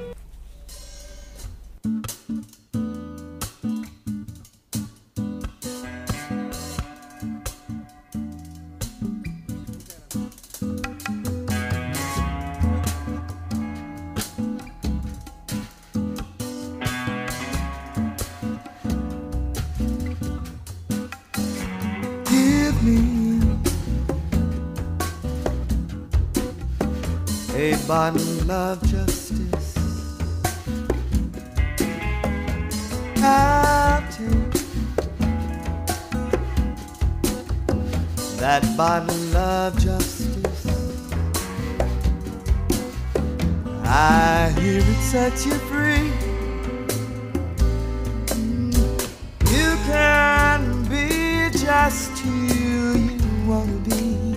Bottle 38.81 39.37
of 39.37 39.77
justice. 39.77 40.65
I 43.85 44.51
hear 44.57 44.79
it 44.79 45.01
set 45.11 45.45
you 45.45 45.53
free. 45.69 46.07
You 49.55 49.69
can 49.91 50.59
be 50.93 51.55
just 51.65 52.11
who 52.23 52.35
you 52.57 53.17
wanna 53.45 53.79
be, 53.91 54.33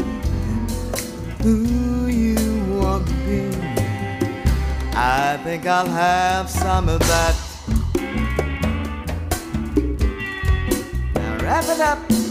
who 1.43 2.09
you 2.09 2.43
wanna 2.83 3.17
be. 3.27 3.41
I 4.95 5.41
think 5.45 5.67
I'll 5.67 5.95
have 6.09 6.51
some 6.51 6.91
of 6.91 7.01
that. 7.13 7.35
Now 11.15 11.39
wrap 11.43 11.65
it 11.65 11.81
up 11.81 12.24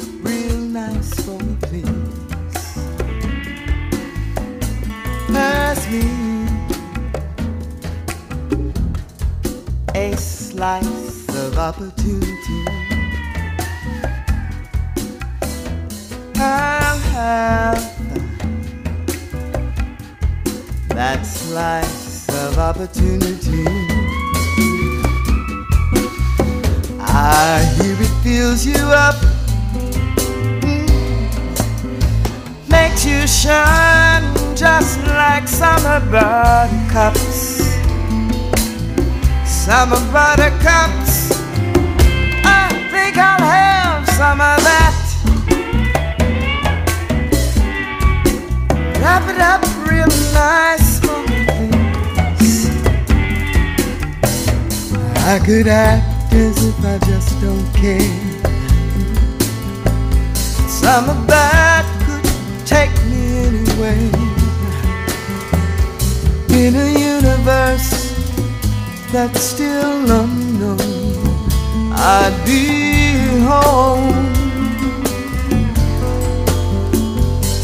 me 5.94 6.48
a 9.96 10.16
slice 10.18 11.30
of 11.30 11.58
opportunity. 11.58 12.66
I'll 16.36 17.00
have 17.14 17.82
that 20.90 21.24
slice 21.26 22.28
of 22.30 22.58
opportunity. 22.58 23.66
I 27.00 27.64
hear 27.78 28.02
it 28.02 28.14
fills 28.24 28.66
you 28.66 28.82
up, 29.06 29.16
shine 33.44 34.24
just 34.56 35.00
like 35.08 35.48
summer 35.48 36.00
buttercups. 36.12 37.62
Summer 39.46 40.00
buttercups. 40.12 41.32
I 42.46 42.70
think 42.92 43.18
I'll 43.18 43.42
have 43.42 44.08
some 44.10 44.40
of 44.40 44.60
that. 44.68 44.96
Wrap 49.02 49.24
it 49.30 49.42
up 49.42 49.62
real 49.90 50.08
nice 50.34 51.00
for 51.00 51.22
please. 51.28 52.70
I 55.26 55.40
could 55.46 55.68
act 55.68 56.34
as 56.34 56.64
if 56.66 56.86
I 56.86 56.98
just 57.00 57.42
don't 57.42 57.74
care. 57.74 58.34
Could 60.84 61.50
take 61.50 61.73
anywhere. 63.54 64.10
In 66.50 66.76
a 66.76 66.90
universe 67.16 67.92
that's 69.12 69.42
still 69.42 70.12
unknown, 70.22 70.80
I'd 71.94 72.36
be 72.46 73.44
home. 73.52 74.34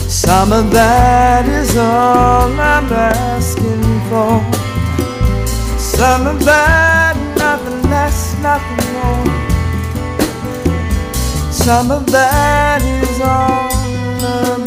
Some 0.08 0.52
of 0.54 0.72
that 0.72 1.48
is 1.48 1.76
all 1.78 2.52
I'm 2.52 2.92
asking 2.94 3.84
for. 4.10 4.42
Some 5.78 6.28
of 6.28 6.46
that, 6.46 7.16
nothing 7.38 7.82
less, 7.90 8.36
nothing 8.42 8.86
more. 8.96 9.26
Some 11.52 11.92
of 11.92 12.06
that 12.12 12.82
is 12.82 13.22
all 13.22 13.70
a 14.24 14.60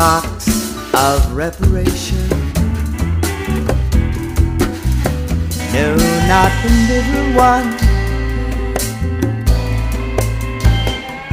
box 0.00 0.48
of 0.94 1.34
reparation. 1.34 2.26
No, 5.74 5.88
not 6.32 6.50
the 6.62 6.72
little 6.88 7.28
one. 7.36 7.68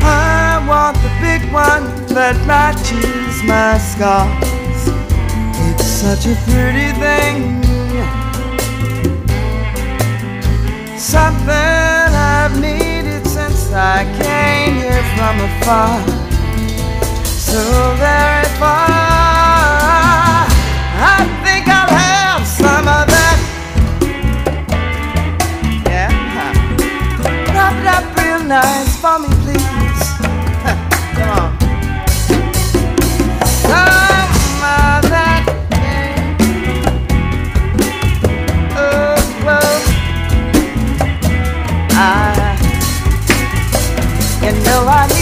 I 0.03 0.65
want 0.67 0.97
the 0.97 1.13
big 1.21 1.41
one 1.53 1.86
that 2.13 2.36
matches 2.45 3.41
my 3.51 3.77
scars. 3.77 4.81
It's 5.69 5.86
such 5.86 6.25
a 6.25 6.36
pretty 6.51 6.91
thing. 7.03 7.63
Something 10.97 12.09
I've 12.36 12.59
needed 12.59 13.25
since 13.25 13.71
I 13.71 14.03
came 14.21 14.75
here 14.75 15.03
from 15.15 15.39
afar. 15.47 16.16
So 17.49 17.63
very 17.95 18.45
far. 18.59 18.87
I 20.99 21.17
think 21.45 21.65
I'll 21.69 21.87
have 21.87 22.45
some 22.45 22.87
of 22.89 23.07
that. 23.07 23.39
Yeah. 25.85 26.11
Wrap 27.53 27.75
it 27.81 27.87
up 27.87 28.05
real 28.17 28.43
nice 28.43 28.97
for 28.99 29.19
me, 29.19 29.29
please. 29.43 30.03
Come 31.15 31.29
on. 31.39 31.51
Some 33.63 34.61
of 34.83 35.01
that. 35.13 35.43
Oh, 38.75 39.15
well. 39.45 39.81
I, 41.93 42.01
you 44.43 44.51
know 44.65 44.81
I 44.85 45.16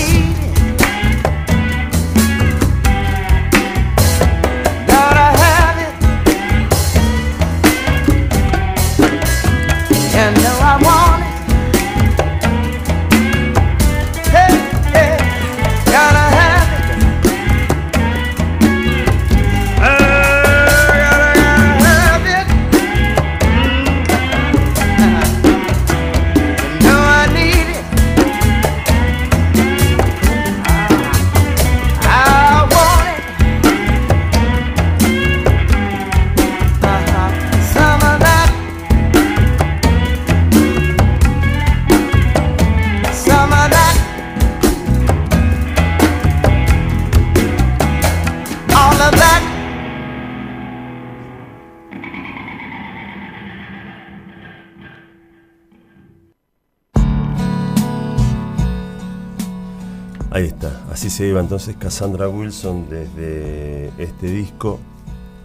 se 61.16 61.28
iba 61.28 61.40
entonces 61.40 61.76
Cassandra 61.78 62.28
Wilson 62.28 62.88
desde 62.90 63.90
este 63.98 64.28
disco 64.28 64.80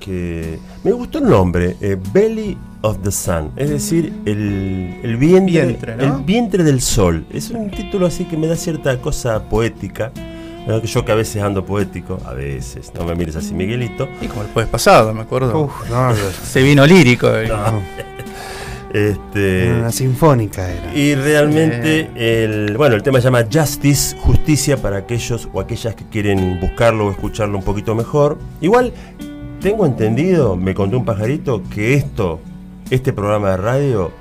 que 0.00 0.58
me 0.82 0.90
gustó 0.92 1.18
el 1.18 1.28
nombre, 1.28 1.76
eh, 1.80 1.96
Belly 2.12 2.56
of 2.82 2.98
the 3.04 3.12
Sun, 3.12 3.52
es 3.54 3.70
decir, 3.70 4.12
el, 4.24 4.98
el 5.02 5.16
vientre, 5.16 5.66
Vientre, 5.66 5.96
¿no? 5.96 6.16
el 6.16 6.22
vientre 6.24 6.64
del 6.64 6.80
sol. 6.80 7.24
Es 7.30 7.50
un 7.50 7.70
título 7.70 8.06
así 8.06 8.24
que 8.24 8.36
me 8.36 8.46
da 8.46 8.56
cierta 8.56 8.98
cosa 9.00 9.44
poética. 9.48 10.10
¿no? 10.66 10.80
Que 10.80 10.86
Yo 10.86 11.04
que 11.04 11.12
a 11.12 11.14
veces 11.14 11.42
ando 11.42 11.64
poético, 11.64 12.18
a 12.24 12.32
veces, 12.32 12.92
no 12.94 13.04
me 13.04 13.14
mires 13.14 13.36
así 13.36 13.54
Miguelito. 13.54 14.08
Y 14.20 14.26
como 14.26 14.42
el 14.42 14.48
jueves 14.48 14.70
pasado, 14.70 15.12
me 15.14 15.20
acuerdo. 15.22 15.66
Uf, 15.66 15.90
no, 15.90 16.12
Se 16.44 16.62
vino 16.62 16.84
lírico. 16.86 17.28
eh. 17.28 17.48
Este, 18.92 19.72
una 19.72 19.92
sinfónica 19.92 20.68
era. 20.68 20.94
Y 20.94 21.14
realmente 21.14 22.10
el, 22.16 22.76
bueno, 22.76 22.96
el 22.96 23.02
tema 23.02 23.20
se 23.20 23.24
llama 23.24 23.44
Justice, 23.50 24.16
justicia 24.16 24.76
para 24.76 24.96
aquellos 24.98 25.48
o 25.52 25.60
aquellas 25.60 25.94
que 25.94 26.04
quieren 26.06 26.58
buscarlo 26.60 27.06
o 27.06 27.10
escucharlo 27.10 27.56
un 27.58 27.64
poquito 27.64 27.94
mejor. 27.94 28.38
Igual 28.60 28.92
tengo 29.60 29.86
entendido, 29.86 30.56
me 30.56 30.74
contó 30.74 30.98
un 30.98 31.04
pajarito 31.04 31.62
que 31.72 31.94
esto, 31.94 32.40
este 32.90 33.12
programa 33.12 33.50
de 33.50 33.56
radio 33.58 34.12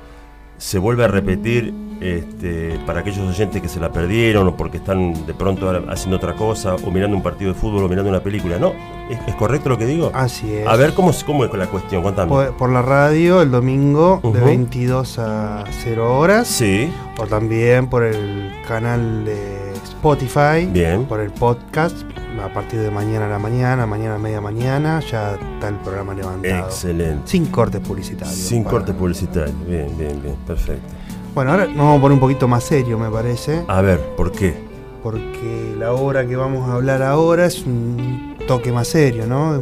se 0.58 0.78
vuelve 0.78 1.04
a 1.04 1.08
repetir 1.08 1.74
este, 2.00 2.78
para 2.86 3.00
aquellos 3.00 3.28
oyentes 3.28 3.60
que 3.60 3.68
se 3.68 3.78
la 3.80 3.92
perdieron 3.92 4.46
o 4.48 4.56
porque 4.56 4.78
están 4.78 5.26
de 5.26 5.34
pronto 5.34 5.70
haciendo 5.88 6.16
otra 6.16 6.34
cosa 6.34 6.74
o 6.76 6.90
mirando 6.90 7.16
un 7.16 7.22
partido 7.22 7.52
de 7.52 7.58
fútbol 7.58 7.84
o 7.84 7.88
mirando 7.88 8.10
una 8.10 8.20
película. 8.20 8.58
¿No? 8.58 8.72
¿Es, 9.10 9.18
es 9.26 9.34
correcto 9.34 9.68
lo 9.68 9.78
que 9.78 9.86
digo? 9.86 10.10
Así 10.14 10.52
es. 10.52 10.66
A 10.66 10.76
ver 10.76 10.94
cómo, 10.94 11.10
es- 11.10 11.24
cómo 11.24 11.44
es 11.44 11.52
la 11.52 11.66
cuestión, 11.66 12.02
contame. 12.02 12.28
Por, 12.28 12.56
por 12.56 12.70
la 12.70 12.82
radio 12.82 13.42
el 13.42 13.50
domingo 13.50 14.20
de 14.22 14.28
Ujú. 14.28 14.44
22 14.44 15.18
a 15.18 15.64
0 15.84 16.18
horas. 16.18 16.48
Sí, 16.48 16.90
O 17.18 17.26
también 17.26 17.88
por 17.88 18.02
el 18.04 18.52
canal 18.66 19.24
de 19.24 19.72
Spotify. 19.84 20.66
Bien. 20.72 21.04
Por 21.04 21.20
el 21.20 21.30
podcast. 21.32 21.96
A 22.42 22.48
partir 22.54 22.80
de 22.80 22.90
mañana 22.90 23.26
a 23.26 23.28
la 23.28 23.38
mañana, 23.38 23.84
mañana 23.86 24.14
a 24.14 24.18
media 24.18 24.40
mañana, 24.40 25.00
ya 25.00 25.32
está 25.34 25.68
el 25.68 25.74
programa 25.74 26.14
levantado. 26.14 26.64
excelente. 26.64 27.22
Sin 27.26 27.46
cortes 27.46 27.80
publicitarios. 27.80 28.34
Sin 28.36 28.62
Para- 28.64 28.76
corte 28.78 28.94
publicitario. 28.94 29.52
Bien, 29.66 29.88
bien, 29.98 30.22
bien, 30.22 30.36
perfecto. 30.46 30.86
Bueno, 31.34 31.52
ahora 31.52 31.66
nos 31.66 31.76
vamos 31.76 31.98
a 31.98 32.00
poner 32.00 32.14
un 32.14 32.20
poquito 32.20 32.48
más 32.48 32.64
serio, 32.64 32.98
me 32.98 33.08
parece. 33.10 33.64
A 33.68 33.80
ver, 33.80 34.00
¿por 34.16 34.32
qué? 34.32 34.54
Porque 35.02 35.74
la 35.78 35.92
obra 35.92 36.26
que 36.26 36.36
vamos 36.36 36.68
a 36.68 36.74
hablar 36.74 37.02
ahora 37.02 37.46
es 37.46 37.64
un 37.64 38.36
toque 38.46 38.72
más 38.72 38.88
serio, 38.88 39.26
¿no? 39.26 39.58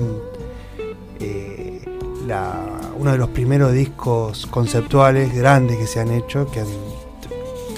Eh, 1.21 1.83
la- 2.27 2.65
uno 2.99 3.13
de 3.13 3.19
los 3.19 3.29
primeros 3.31 3.73
discos 3.73 4.47
conceptuales 4.47 5.33
grandes 5.35 5.77
que 5.77 5.87
se 5.87 6.01
han 6.01 6.11
hecho, 6.11 6.51
que 6.51 6.61
han, 6.61 6.67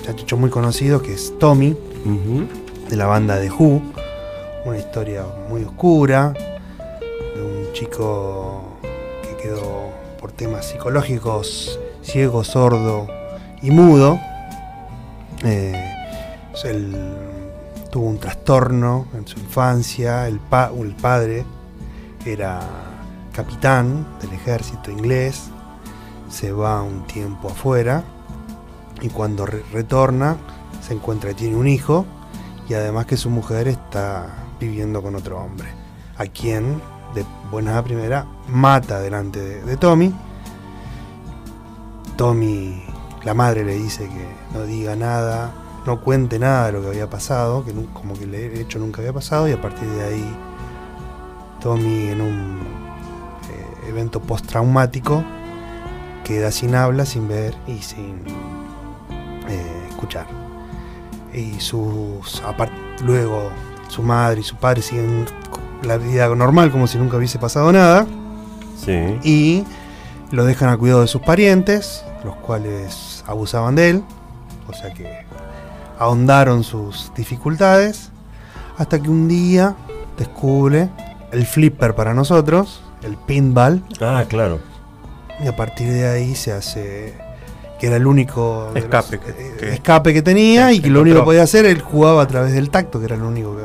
se 0.03 0.11
han 0.11 0.19
hecho 0.19 0.37
muy 0.37 0.49
conocidos, 0.51 1.03
que 1.03 1.13
es 1.13 1.37
Tommy, 1.39 1.77
de 2.89 2.97
la 2.97 3.07
banda 3.07 3.37
de 3.39 3.51
Who. 3.51 3.83
Una 4.65 4.79
historia 4.79 5.25
muy 5.49 5.65
oscura, 5.65 6.33
de 7.35 7.43
un 7.43 7.73
chico 7.73 8.63
que 9.23 9.37
quedó 9.43 9.91
por 10.21 10.33
temas 10.33 10.67
psicológicos 10.69 11.79
ciego, 12.03 12.45
sordo 12.45 13.07
y 13.63 13.71
mudo. 13.71 14.19
Eh, 15.45 15.93
él 16.65 16.97
tuvo 17.91 18.07
un 18.09 18.19
trastorno 18.19 19.07
en 19.15 19.27
su 19.27 19.39
infancia, 19.39 20.27
el, 20.29 20.39
pa- 20.39 20.71
el 20.79 20.95
padre 20.95 21.45
era 22.25 22.61
capitán 23.33 24.07
del 24.21 24.33
ejército 24.35 24.91
inglés, 24.91 25.45
se 26.29 26.53
va 26.53 26.83
un 26.83 27.07
tiempo 27.07 27.49
afuera 27.49 28.05
y 29.01 29.09
cuando 29.09 29.47
re- 29.47 29.65
retorna 29.73 30.37
se 30.87 30.93
encuentra 30.95 31.31
que 31.31 31.37
tiene 31.37 31.57
un 31.57 31.67
hijo 31.67 32.05
y 32.69 32.75
además 32.75 33.07
que 33.07 33.17
su 33.17 33.31
mujer 33.31 33.67
está 33.69 34.27
viviendo 34.61 35.03
con 35.03 35.15
otro 35.17 35.39
hombre. 35.41 35.69
a 36.19 36.27
quien, 36.27 36.83
de 37.15 37.25
buena 37.51 37.83
primera, 37.83 38.27
mata 38.49 39.01
delante 39.01 39.41
de, 39.41 39.63
de 39.63 39.77
Tommy. 39.79 40.15
Tommy, 42.17 42.83
la 43.25 43.35
madre 43.35 43.65
le 43.65 43.75
dice 43.75 44.09
que 44.09 44.29
no 44.59 44.65
diga 44.65 44.97
nada, 44.97 45.53
no 45.87 46.01
cuente 46.01 46.39
nada 46.39 46.67
de 46.67 46.73
lo 46.73 46.83
que 46.83 46.89
había 46.89 47.09
pasado, 47.09 47.65
que 47.65 47.73
como 47.93 48.15
que 48.15 48.25
el 48.25 48.35
hecho 48.35 48.79
nunca 48.79 49.01
había 49.01 49.13
pasado, 49.13 49.49
y 49.49 49.53
a 49.53 49.61
partir 49.61 49.89
de 49.89 50.05
ahí 50.05 50.37
Tommy 51.61 52.09
en 52.09 52.21
un 52.21 52.59
eh, 53.51 53.89
evento 53.89 54.21
postraumático 54.21 55.23
queda 56.25 56.51
sin 56.51 56.75
habla, 56.75 57.05
sin 57.05 57.29
ver 57.29 57.55
y 57.67 57.79
sin 57.79 58.21
eh, 59.49 59.87
escuchar. 59.89 60.27
Y 61.35 61.61
sus 61.61 62.43
luego 63.05 63.51
su 63.89 64.03
madre 64.03 64.41
y 64.41 64.45
su 64.45 64.57
padre 64.57 64.83
siguen 64.83 65.27
la 65.83 65.97
vida 65.97 66.29
normal 66.35 66.71
como 66.71 66.87
si 66.87 66.99
nunca 66.99 67.17
hubiese 67.17 67.39
pasado 67.39 67.73
nada 67.73 68.07
Sí. 68.77 69.19
y 69.23 69.65
lo 70.31 70.45
dejan 70.45 70.69
al 70.69 70.79
cuidado 70.79 71.03
de 71.03 71.07
sus 71.09 71.21
parientes, 71.21 72.05
los 72.25 72.37
cuales 72.37 73.25
abusaban 73.27 73.75
de 73.75 73.91
él, 73.91 74.05
o 74.69 74.73
sea 74.73 74.93
que 74.95 75.25
ahondaron 75.99 76.65
sus 76.65 77.13
dificultades, 77.17 78.11
hasta 78.79 79.01
que 79.01 79.09
un 79.11 79.29
día 79.29 79.75
descubre 80.17 80.89
el 81.33 81.47
flipper 81.47 81.95
para 81.95 82.15
nosotros, 82.15 82.83
el 83.03 83.17
pinball, 83.17 83.83
Ah, 84.01 84.25
claro. 84.29 84.61
y 85.43 85.47
a 85.47 85.57
partir 85.57 85.91
de 85.93 86.07
ahí 86.09 86.35
se 86.35 86.53
hace 86.53 87.15
que 87.79 87.87
era 87.87 87.97
el 87.97 88.07
único 88.07 88.71
los- 88.75 88.83
Escape 88.85 89.19
que- 89.19 89.31
eh, 89.31 89.57
que- 89.59 89.73
escape 89.73 90.13
que 90.13 90.21
tenía 90.23 90.69
que- 90.69 90.75
y 90.75 90.81
que 90.81 90.91
lo 90.91 91.01
único 91.01 91.19
que 91.21 91.25
podía 91.25 91.43
hacer 91.45 91.65
él 91.65 91.81
jugaba 91.81 92.23
a 92.23 92.27
través 92.27 92.53
del 92.53 92.69
tacto 92.69 92.99
que 92.99 93.07
era 93.07 93.15
el 93.17 93.23
único 93.23 93.57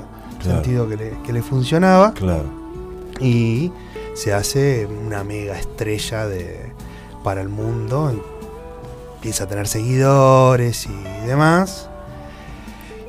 Claro. 0.41 0.61
sentido 0.63 0.87
que 0.87 0.95
le, 0.95 1.17
que 1.25 1.33
le 1.33 1.41
funcionaba 1.41 2.13
Claro. 2.13 2.45
y 3.19 3.71
se 4.13 4.33
hace 4.33 4.85
una 4.85 5.23
mega 5.25 5.57
estrella 5.59 6.27
de, 6.27 6.71
para 7.25 7.41
el 7.41 7.49
mundo. 7.49 8.34
Empieza 9.25 9.45
a 9.45 9.47
tener 9.47 9.67
seguidores 9.67 10.85
y 10.85 11.25
demás. 11.27 11.89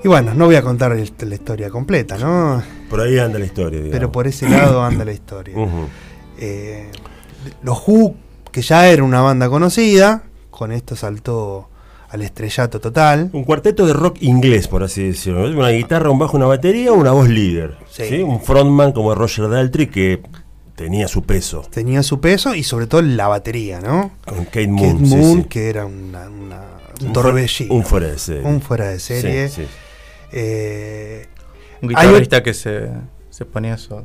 Y 0.02 0.08
bueno, 0.08 0.32
no 0.32 0.46
voy 0.46 0.54
a 0.54 0.62
contar 0.62 0.92
el- 0.92 1.12
la 1.28 1.34
historia 1.34 1.68
completa, 1.68 2.16
¿no? 2.16 2.62
Por 2.88 3.02
ahí 3.02 3.18
anda 3.18 3.38
la 3.38 3.44
historia, 3.44 3.80
digamos. 3.80 3.92
Pero 3.98 4.10
por 4.12 4.26
ese 4.26 4.48
lado 4.48 4.82
anda 4.82 5.04
la 5.04 5.12
historia. 5.12 5.54
Eh, 6.38 6.90
los 7.62 7.82
Who, 7.86 8.14
que 8.50 8.62
ya 8.62 8.88
era 8.88 9.02
una 9.04 9.20
banda 9.20 9.50
conocida, 9.50 10.22
con 10.50 10.72
esto 10.72 10.96
saltó 10.96 11.68
al 12.08 12.22
estrellato 12.22 12.80
total. 12.80 13.28
Un 13.34 13.44
cuarteto 13.44 13.86
de 13.86 13.92
rock 13.92 14.16
inglés, 14.22 14.68
por 14.68 14.82
así 14.84 15.08
decirlo. 15.08 15.44
Una 15.50 15.68
guitarra, 15.68 16.08
un 16.10 16.18
bajo, 16.18 16.38
una 16.38 16.46
batería, 16.46 16.92
una 16.92 17.12
voz 17.12 17.28
líder. 17.28 17.76
Sí. 17.90 18.04
¿sí? 18.08 18.22
Un 18.22 18.40
frontman 18.40 18.92
como 18.92 19.14
Roger 19.14 19.50
Daltrey 19.50 19.86
que 19.88 20.22
tenía 20.76 21.08
su 21.08 21.24
peso. 21.24 21.66
Tenía 21.70 22.02
su 22.04 22.20
peso 22.20 22.54
y 22.54 22.62
sobre 22.62 22.86
todo 22.86 23.02
la 23.02 23.26
batería, 23.28 23.80
¿no? 23.80 24.12
Con 24.24 24.44
Kate 24.44 24.66
Kate 24.66 24.68
Moon. 24.68 25.06
sí, 25.06 25.16
Moon, 25.16 25.42
sí. 25.42 25.48
que 25.48 25.68
era 25.70 25.84
una, 25.86 26.28
una- 26.28 26.62
un 27.00 27.06
Un 27.08 27.12
torbellino. 27.12 27.48
fuera- 27.68 27.74
Un 27.74 27.84
fuera 27.84 28.06
de 28.08 28.18
serie. 28.18 28.42
Un 28.44 28.60
fuera 28.60 28.88
de 28.88 29.00
serie. 29.00 29.48
Sí, 29.48 29.62
sí. 29.62 29.68
Eh, 30.32 31.26
Un 31.82 31.94
Hay 31.96 32.06
guitarrista 32.06 32.42
que 32.42 32.54
se, 32.54 32.88
se 33.30 33.44
ponía 33.44 33.74
eso. 33.74 34.04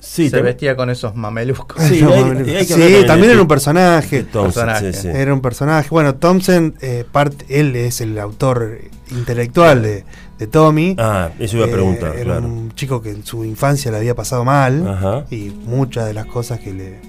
Sí, 0.00 0.30
se 0.30 0.40
vestía 0.42 0.76
con 0.76 0.90
esos 0.90 1.14
mameluscos. 1.16 1.82
Sí, 1.82 2.00
no, 2.02 2.12
hay- 2.14 2.24
mames, 2.24 2.48
hay 2.48 2.66
que 2.66 2.74
sí, 2.74 2.82
hablar 2.82 3.06
también 3.06 3.32
era 3.32 3.42
un 3.42 3.48
personaje. 3.48 4.22
Thompson, 4.22 4.64
personaje. 4.66 4.92
sí, 4.92 5.00
sí. 5.02 5.08
Era 5.08 5.34
un 5.34 5.40
personaje. 5.40 5.88
Bueno, 5.90 6.14
Thompson, 6.14 6.74
eh, 6.80 7.04
él 7.48 7.74
es 7.76 8.00
el 8.00 8.18
autor 8.18 8.78
intelectual 9.10 9.82
de, 9.82 10.04
de 10.38 10.46
Tommy. 10.46 10.94
Ah, 10.98 11.30
eso 11.38 11.56
iba 11.56 11.66
a 11.66 11.68
Eh, 11.68 11.72
preguntar, 11.72 12.14
era 12.16 12.24
claro. 12.24 12.46
un 12.46 12.72
chico 12.74 13.02
que 13.02 13.10
en 13.10 13.24
su 13.24 13.44
infancia 13.44 13.90
le 13.90 13.96
había 13.98 14.14
pasado 14.14 14.44
mal. 14.44 14.86
Ajá. 14.86 15.24
Y 15.30 15.50
muchas 15.66 16.06
de 16.06 16.14
las 16.14 16.26
cosas 16.26 16.60
que 16.60 16.72
le. 16.72 17.00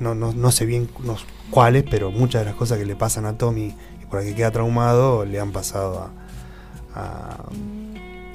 No, 0.00 0.14
no, 0.14 0.32
no 0.32 0.50
sé 0.52 0.64
bien 0.64 0.88
no 1.04 1.16
cuáles, 1.50 1.84
pero 1.90 2.10
muchas 2.10 2.42
de 2.42 2.46
las 2.46 2.54
cosas 2.54 2.78
que 2.78 2.86
le 2.86 2.94
pasan 2.94 3.24
a 3.26 3.36
Tommy 3.36 3.74
y 4.02 4.06
por 4.08 4.20
las 4.20 4.28
que 4.28 4.34
queda 4.34 4.50
traumado 4.52 5.24
le 5.24 5.40
han 5.40 5.50
pasado 5.52 6.08
a. 6.94 7.00
a, 7.00 7.36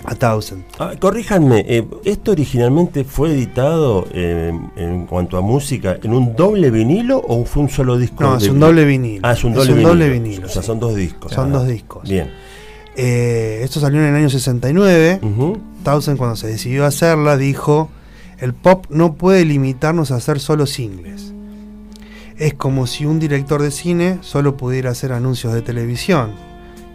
a 0.06 0.16
Townsend. 0.16 0.66
Ah, 0.80 0.92
corríjanme, 1.00 1.64
eh, 1.66 1.88
¿esto 2.04 2.32
originalmente 2.34 3.06
fue 3.06 3.30
editado 3.32 4.06
eh, 4.12 4.52
en 4.76 5.06
cuanto 5.06 5.38
a 5.38 5.42
música 5.42 5.98
en 6.04 6.14
un 6.14 6.36
doble 6.36 6.70
vinilo 6.72 7.22
o 7.26 7.46
fue 7.46 7.64
un 7.64 7.70
solo 7.70 7.98
disco? 7.98 8.22
No, 8.22 8.36
es 8.36 8.50
un 8.50 8.60
doble 8.60 8.84
vinilo. 8.84 9.26
Ah, 9.26 9.32
es 9.32 9.46
un 9.46 9.52
Es 9.54 9.60
doble 9.60 9.72
un 9.72 9.78
vinilo. 9.78 9.90
doble 9.94 10.10
vinilo, 10.10 10.46
O 10.48 10.50
sea, 10.50 10.62
sí. 10.62 10.68
son 10.68 10.80
dos 10.82 10.96
discos. 10.96 11.32
Son 11.32 11.50
Ah, 11.52 11.60
dos 11.60 11.68
discos. 11.70 12.04
Bien. 12.10 12.30
Eh, 12.96 13.62
esto 13.64 13.80
salió 13.80 14.00
en 14.02 14.08
el 14.08 14.16
año 14.16 14.30
69. 14.30 15.20
Ujú. 15.22 15.58
Townsend 15.84 16.18
cuando 16.18 16.36
se 16.36 16.48
decidió 16.48 16.86
hacerla 16.86 17.38
dijo, 17.38 17.90
el 18.38 18.54
pop 18.54 18.86
no 18.90 19.16
puede 19.16 19.46
limitarnos 19.46 20.12
a 20.12 20.16
hacer 20.16 20.40
solo 20.40 20.66
singles. 20.66 21.34
Es 22.38 22.54
como 22.54 22.88
si 22.88 23.06
un 23.06 23.20
director 23.20 23.62
de 23.62 23.72
cine 23.72 24.18
solo 24.22 24.58
pudiera 24.58 24.92
hacer 24.92 25.12
anuncios 25.14 25.54
de 25.54 25.62
televisión. 25.62 26.32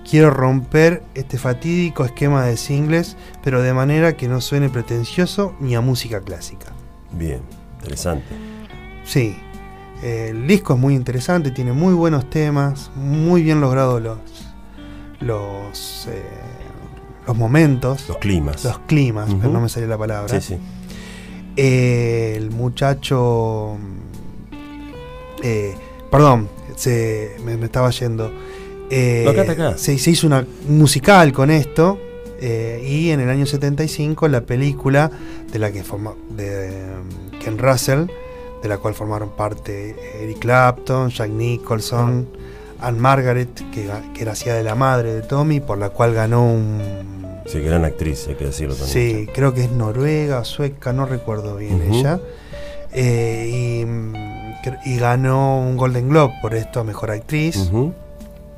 Quiero 0.09 0.31
romper 0.31 1.03
este 1.15 1.39
fatídico 1.39 2.05
esquema 2.05 2.45
de 2.45 2.57
singles, 2.57 3.17
pero 3.43 3.63
de 3.63 3.75
manera 3.75 4.17
que 4.17 4.27
no 4.27 4.41
suene 4.41 4.69
pretencioso 4.69 5.55
ni 5.61 5.75
a 5.75 5.81
música 5.81 6.21
clásica. 6.21 6.73
Bien, 7.13 7.41
interesante. 7.79 8.27
Sí, 9.05 9.37
el 10.03 10.47
disco 10.47 10.75
es 10.75 10.81
muy 10.81 10.95
interesante, 10.95 11.51
tiene 11.51 11.73
muy 11.73 11.95
buenos 11.95 12.29
temas, 12.31 12.91
muy 12.97 13.43
bien 13.43 13.61
logrados 13.61 14.01
los, 14.03 14.19
los, 15.21 16.07
eh, 16.11 16.23
los 17.27 17.37
momentos, 17.37 18.09
Los 18.09 18.19
climas. 18.19 18.65
los 18.65 18.79
climas, 18.81 19.29
pero 19.41 19.53
no 19.53 19.61
me 19.61 19.69
salió 19.69 19.89
la 19.89 19.99
palabra. 19.99 20.41
Sí, 20.41 20.55
sí. 20.55 20.59
Eh, 21.57 22.35
el 22.37 22.51
muchacho. 22.51 23.77
eh, 25.43 25.75
perdón, 26.11 26.49
se, 26.77 27.37
me, 27.45 27.57
me 27.57 27.67
estaba 27.67 27.91
yendo. 27.91 28.31
Eh, 28.91 29.23
No, 29.25 29.31
acá 29.33 29.53
acá. 29.53 29.77
Se, 29.79 29.99
se 29.99 30.11
hizo 30.11 30.27
una 30.27 30.47
musical 30.69 31.33
con 31.33 31.51
esto. 31.51 31.99
eh, 32.41 32.85
y 32.89 33.11
en 33.11 33.19
el 33.21 33.29
año 33.29 33.47
75 33.47 34.29
la 34.29 34.43
película 34.43 35.11
de 35.53 35.59
la 35.59 35.73
que 35.73 35.83
forma, 35.83 36.15
de 36.31 36.71
Ken 37.43 37.59
Russell, 37.59 38.07
de 38.63 38.69
la 38.69 38.79
cual 38.79 38.95
formaron 38.95 39.31
parte 39.31 39.97
Eric 40.23 40.39
Clapton, 40.39 41.11
Jack 41.11 41.31
Nicholson, 41.31 42.29
Anne 42.81 42.99
Margaret, 42.99 43.49
que, 43.73 43.91
que 44.15 44.23
era 44.23 44.33
hacía 44.33 44.55
de 44.55 44.63
la 44.63 44.75
madre 44.75 45.15
de 45.15 45.23
Tommy, 45.23 45.61
por 45.61 45.79
la 45.79 45.91
cual 45.91 46.15
ganó 46.15 46.45
un 46.53 47.09
Sí, 47.47 47.61
gran 47.61 47.85
actriz, 47.87 48.27
hay 48.29 48.35
que 48.35 48.45
decirlo 48.45 48.75
también. 48.75 48.93
Sí, 49.27 49.27
creo 49.33 49.55
que 49.55 49.65
es 49.65 49.71
noruega, 49.71 50.45
sueca, 50.45 50.93
no 50.93 51.07
recuerdo 51.07 51.57
bien 51.57 51.81
ella. 51.91 52.21
Eh, 52.93 53.85
y, 54.85 54.91
y 54.91 54.99
ganó 54.99 55.61
un 55.61 55.77
Golden 55.79 56.11
Globe 56.11 56.35
por 56.43 56.55
esto 56.55 56.81
a 56.81 56.85
mejor 56.85 57.11
actriz. 57.11 57.71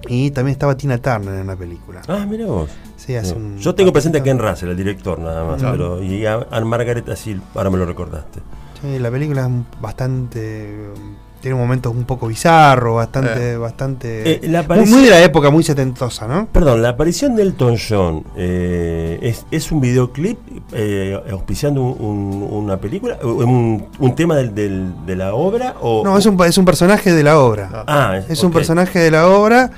Y 0.09 0.31
también 0.33 0.53
estaba 0.53 0.77
Tina 0.77 0.99
Turner 0.99 1.35
en 1.41 1.47
la 1.47 1.57
película. 1.57 2.01
Ah, 2.09 2.27
mira 2.29 2.47
vos. 2.47 2.71
Sí, 2.97 3.15
hace 3.15 3.35
Bien. 3.35 3.45
un 3.47 3.59
Yo 3.59 3.75
tengo 3.75 3.93
presente 3.93 4.19
a. 4.19 4.23
Ken 4.23 4.39
Russell, 4.39 4.71
el 4.71 4.77
director, 4.77 5.19
nada 5.19 5.45
más. 5.45 5.63
No. 5.63 5.71
Pero, 5.71 6.03
y 6.03 6.27
a 6.27 6.47
Anne 6.51 6.65
Margaret 6.67 7.09
así, 7.11 7.41
ahora 7.55 7.71
me 7.71 7.77
lo 7.79 7.87
recordaste. 7.87 8.41
Sí, 8.81 8.99
la 8.99 9.11
película 9.11 9.47
es 9.47 9.81
bastante. 9.81 10.75
Tiene 11.41 11.57
momentos 11.57 11.95
un 11.95 12.05
poco 12.05 12.27
bizarros, 12.27 12.97
bastante. 12.97 13.57
bastante 13.57 14.31
Eh, 14.33 14.41
la 14.43 14.59
muy, 14.59 14.65
aparición- 14.67 14.91
muy 14.99 15.05
de 15.05 15.11
la 15.11 15.23
época, 15.23 15.49
muy 15.51 15.63
setentosa, 15.65 16.27
¿no? 16.27 16.47
Perdón, 16.53 16.83
la 16.83 16.91
aparición 16.91 17.35
de 17.35 17.43
Elton 17.43 17.77
John 17.89 18.25
eh, 18.37 19.19
¿es, 19.23 19.47
es 19.51 19.73
un 19.73 19.81
videoclip 19.81 20.39
eh, 20.73 21.19
auspiciando 21.33 21.81
un- 21.83 21.97
un- 22.43 22.43
una 22.65 22.77
película? 22.77 23.19
¿O 23.23 23.29
¿Un, 23.29 23.87
un 23.99 24.15
tema 24.15 24.37
del- 24.37 24.55
del- 24.55 24.93
de 25.07 25.17
la 25.17 25.33
obra? 25.35 25.77
O, 25.81 26.03
No, 26.05 26.19
es 26.19 26.27
un, 26.27 26.39
es 26.45 26.59
un 26.59 26.65
personaje 26.67 27.13
de 27.13 27.23
la 27.23 27.39
obra. 27.39 27.85
Ah, 27.87 28.19
Es 28.29 28.43
un 28.43 28.49
ok. 28.49 28.55
personaje 28.55 28.99
de 28.99 29.11
la 29.11 29.29
obra. 29.29 29.71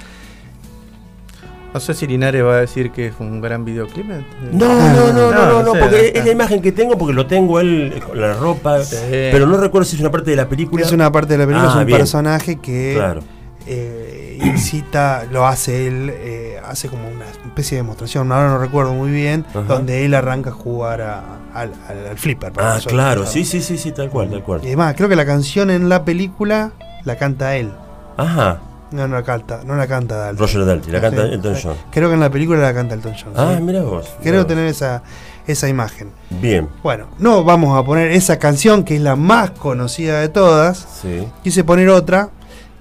No 1.75 1.81
sé 1.81 1.95
si 1.95 2.07
Linares 2.07 2.45
va 2.45 2.55
a 2.57 2.61
decir 2.61 2.91
que 2.91 3.13
fue 3.13 3.27
un 3.27 3.41
gran 3.41 3.65
videoclip. 3.65 4.05
No, 4.53 4.69
no, 4.69 5.13
no, 5.13 5.13
no, 5.13 5.33
no, 5.33 5.63
no, 5.63 5.73
sé, 5.73 5.79
porque 5.81 6.13
ah. 6.15 6.19
es 6.19 6.25
la 6.27 6.31
imagen 6.33 6.61
que 6.61 6.71
tengo, 6.73 6.99
porque 6.99 7.15
lo 7.15 7.27
tengo 7.27 7.61
él 7.61 7.93
eh, 7.97 8.01
con 8.01 8.21
la 8.21 8.35
ropa, 8.35 8.83
Sí. 8.85 8.97
pero 9.11 9.47
no 9.47 9.57
recuerdo 9.57 9.87
si 9.87 9.97
es 9.97 10.01
una 10.01 10.11
parte 10.11 10.31
de 10.31 10.37
la 10.37 10.49
película. 10.49 10.85
Es 10.85 10.93
una 10.93 11.11
parte 11.11 11.33
de 11.33 11.39
la 11.39 11.47
película, 11.47 11.69
Ah, 11.69 11.73
es 11.75 11.81
un 11.81 11.87
bien. 11.87 11.99
personaje 11.99 12.57
que 12.57 12.93
Claro. 12.95 13.23
eh, 13.67 14.39
incita, 14.45 15.25
lo 15.33 15.47
hace 15.47 15.87
él, 15.87 16.11
eh, 16.15 16.61
hace 16.65 16.89
como 16.89 17.09
una 17.09 17.25
especie 17.27 17.77
de 17.77 17.83
demostración, 17.83 18.31
ahora 18.33 18.49
no 18.49 18.59
recuerdo 18.59 18.93
muy 18.93 19.11
bien, 19.11 19.47
Ajá. 19.51 19.63
donde 19.63 20.05
él 20.05 20.13
arranca 20.15 20.51
a 20.51 20.53
jugar 20.53 21.01
a- 21.01 21.23
al, 21.55 21.73
al- 21.89 22.07
al 22.11 22.19
flipper. 22.19 22.53
Ah, 22.59 22.79
claro, 22.85 23.23
¿no? 23.23 23.27
sí, 23.27 23.45
sí, 23.47 23.63
sí, 23.63 23.79
sí, 23.79 23.93
tal 23.93 24.11
cual, 24.11 24.29
tal 24.31 24.43
cual. 24.43 24.61
Y 24.63 24.67
además, 24.67 24.95
creo 24.97 25.09
que 25.09 25.17
la 25.17 25.25
canción 25.27 25.71
en 25.71 25.89
la 25.89 26.05
película 26.05 26.73
la 27.05 27.17
canta 27.17 27.57
él. 27.57 27.71
Ajá, 28.19 28.59
no, 28.93 29.09
no 29.09 29.17
la 29.17 29.23
canta, 29.23 29.63
no 29.65 29.75
la 29.75 29.87
canta 29.87 30.17
Dalton. 30.17 30.39
Roger 30.47 30.67
Dalton, 30.67 30.93
la 30.93 31.01
canta 31.01 31.23
Elton 31.23 31.57
John. 31.63 31.77
Creo 31.91 32.09
que 32.09 32.15
en 32.15 32.21
la 32.21 32.31
película 32.31 32.61
la 32.61 32.75
canta 32.75 32.95
Elton 32.95 33.15
John. 33.21 33.33
Ah, 33.37 33.55
¿sí? 33.57 33.63
mira 33.63 33.83
vos. 33.83 34.09
Creo 34.23 34.45
tener 34.47 34.67
esa, 34.67 35.03
esa 35.47 35.69
imagen. 35.69 36.11
Bien. 36.31 36.69
Bueno, 36.83 37.07
no 37.19 37.45
vamos 37.45 37.79
a 37.79 37.85
poner 37.85 38.11
esa 38.13 38.39
canción 38.39 38.85
que 38.85 38.97
es 38.97 39.01
la 39.01 39.17
más 39.17 39.51
conocida 39.53 40.21
de 40.21 40.29
todas. 40.29 40.87
Sí. 41.03 41.27
Quise 41.43 41.65
poner 41.65 41.89
otra 41.89 42.31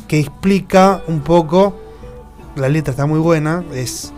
que 0.08 0.19
explica 0.19 1.02
un 1.08 1.21
poco. 1.21 1.80
La 2.56 2.67
letra 2.67 2.91
está 2.91 3.06
muy 3.06 3.19
buena. 3.19 3.63
Es, 3.74 4.12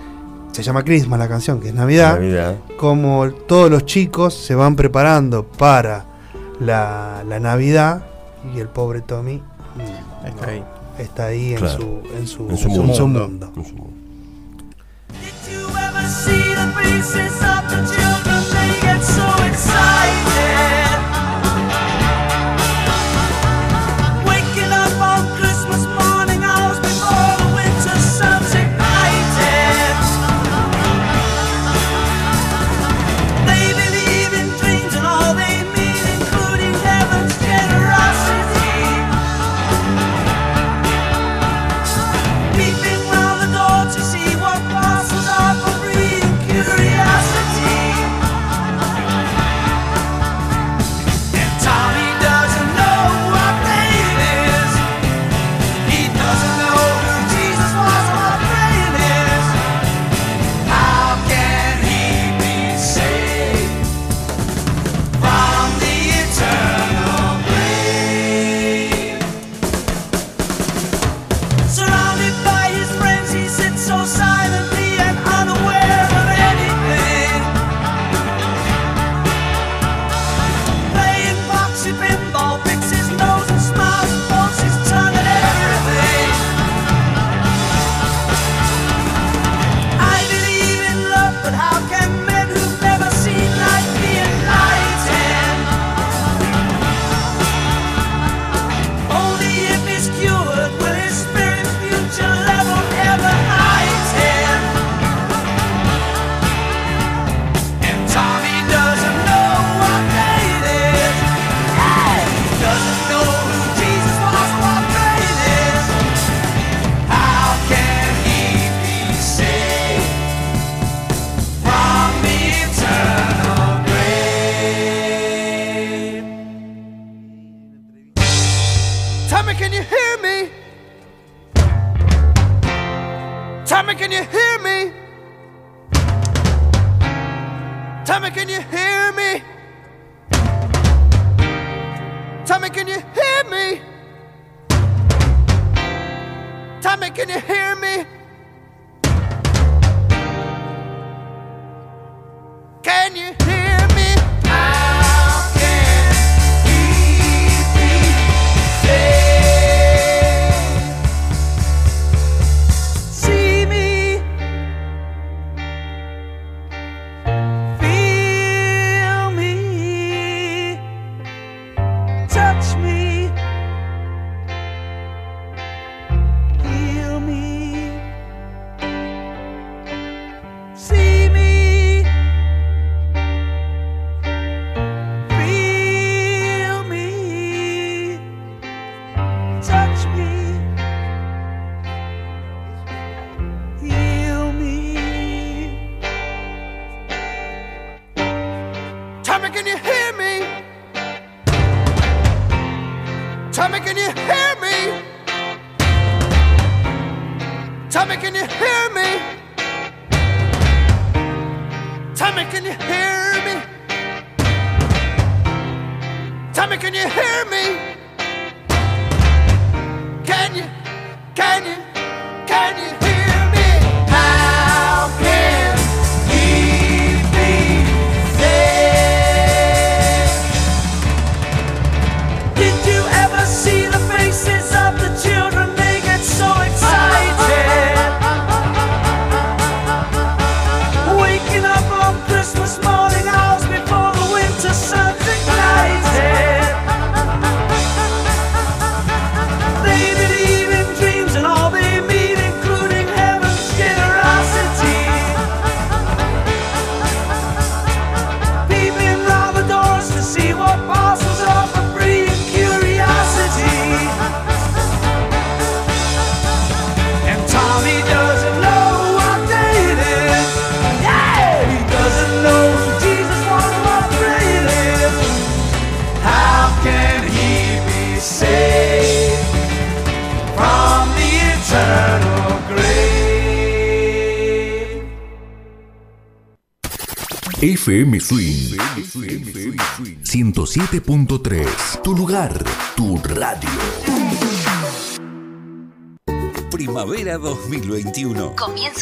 se 0.51 0.63
llama 0.63 0.83
Christmas 0.83 1.19
la 1.19 1.27
canción, 1.27 1.59
que 1.59 1.69
es 1.69 1.73
Navidad. 1.75 2.15
Navidad. 2.15 2.55
Como 2.77 3.29
todos 3.31 3.69
los 3.69 3.85
chicos 3.85 4.33
se 4.33 4.55
van 4.55 4.75
preparando 4.75 5.43
para 5.43 6.05
la, 6.59 7.23
la 7.27 7.39
Navidad. 7.39 8.03
Y 8.55 8.59
el 8.59 8.67
pobre 8.67 9.01
Tommy. 9.01 9.37
Mm, 9.75 10.27
está 10.27 10.49
ahí 10.49 10.63
está 10.99 11.27
ahí 11.27 11.53
en, 11.53 11.59
su, 11.59 12.01
en, 12.17 12.27
su, 12.27 12.49
en, 12.49 12.57
su 12.57 12.69
mundo. 12.69 12.83
en 12.91 12.95
su 12.95 13.07
mundo. 13.07 14.03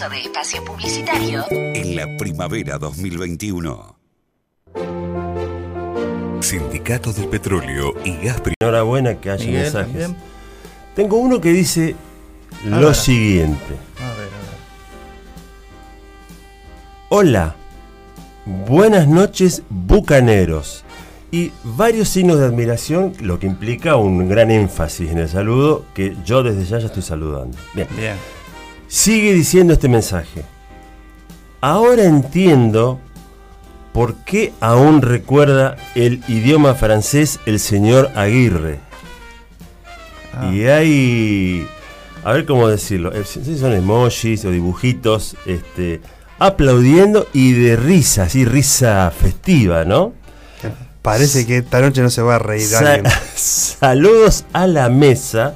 Comienzo 0.01 0.09
de 0.09 0.21
espacio 0.21 0.65
publicitario. 0.65 1.45
En 1.51 1.95
la 1.95 2.07
Primavera 2.17 2.79
2021. 2.79 3.95
Sindicato 6.39 7.13
del 7.13 7.27
Petróleo 7.27 7.93
y 8.03 8.17
Gas 8.17 8.41
Enhorabuena 8.59 9.15
que 9.19 9.29
haya 9.29 9.45
Miguel, 9.45 9.61
mensajes. 9.63 9.87
también. 9.91 10.17
Tengo 10.95 11.17
uno 11.17 11.39
que 11.39 11.49
dice 11.49 11.95
A 12.65 12.79
lo 12.79 12.87
ver. 12.87 12.95
siguiente. 12.95 13.75
A 13.99 14.09
ver, 14.17 14.27
a 14.27 14.39
ver. 14.39 14.57
Hola, 17.09 17.55
buenas 18.45 19.07
noches 19.07 19.61
bucaneros. 19.69 20.83
Y 21.29 21.51
varios 21.63 22.09
signos 22.09 22.39
de 22.39 22.45
admiración, 22.45 23.13
lo 23.19 23.37
que 23.39 23.45
implica 23.45 23.97
un 23.97 24.27
gran 24.27 24.49
énfasis 24.49 25.11
en 25.11 25.19
el 25.19 25.29
saludo, 25.29 25.85
que 25.93 26.15
yo 26.25 26.41
desde 26.41 26.65
ya 26.65 26.79
ya 26.79 26.87
estoy 26.87 27.03
saludando. 27.03 27.55
Bien, 27.75 27.87
Bien. 27.95 28.40
Sigue 28.91 29.31
diciendo 29.33 29.71
este 29.73 29.87
mensaje. 29.87 30.43
Ahora 31.61 32.03
entiendo 32.03 32.99
por 33.93 34.15
qué 34.25 34.51
aún 34.59 35.01
recuerda 35.01 35.77
el 35.95 36.21
idioma 36.27 36.75
francés 36.75 37.39
el 37.45 37.59
señor 37.59 38.09
Aguirre. 38.15 38.79
Ah. 40.33 40.51
Y 40.53 40.65
hay. 40.65 41.67
A 42.23 42.33
ver 42.33 42.45
cómo 42.45 42.67
decirlo. 42.67 43.11
eh, 43.13 43.23
son 43.25 43.73
emojis 43.73 44.43
o 44.45 44.51
dibujitos. 44.51 45.35
Este. 45.45 46.01
Aplaudiendo 46.39 47.27
y 47.33 47.53
de 47.53 47.75
risa, 47.75 48.23
así 48.23 48.45
risa 48.45 49.11
festiva, 49.17 49.85
¿no? 49.85 50.13
Parece 51.03 51.45
que 51.45 51.57
esta 51.57 51.81
noche 51.81 52.01
no 52.01 52.09
se 52.09 52.21
va 52.23 52.35
a 52.35 52.39
reír 52.39 52.65
Sa- 52.67 52.93
alguien. 52.93 53.11
saludos 53.35 54.45
a 54.53 54.65
la 54.67 54.89
mesa, 54.89 55.53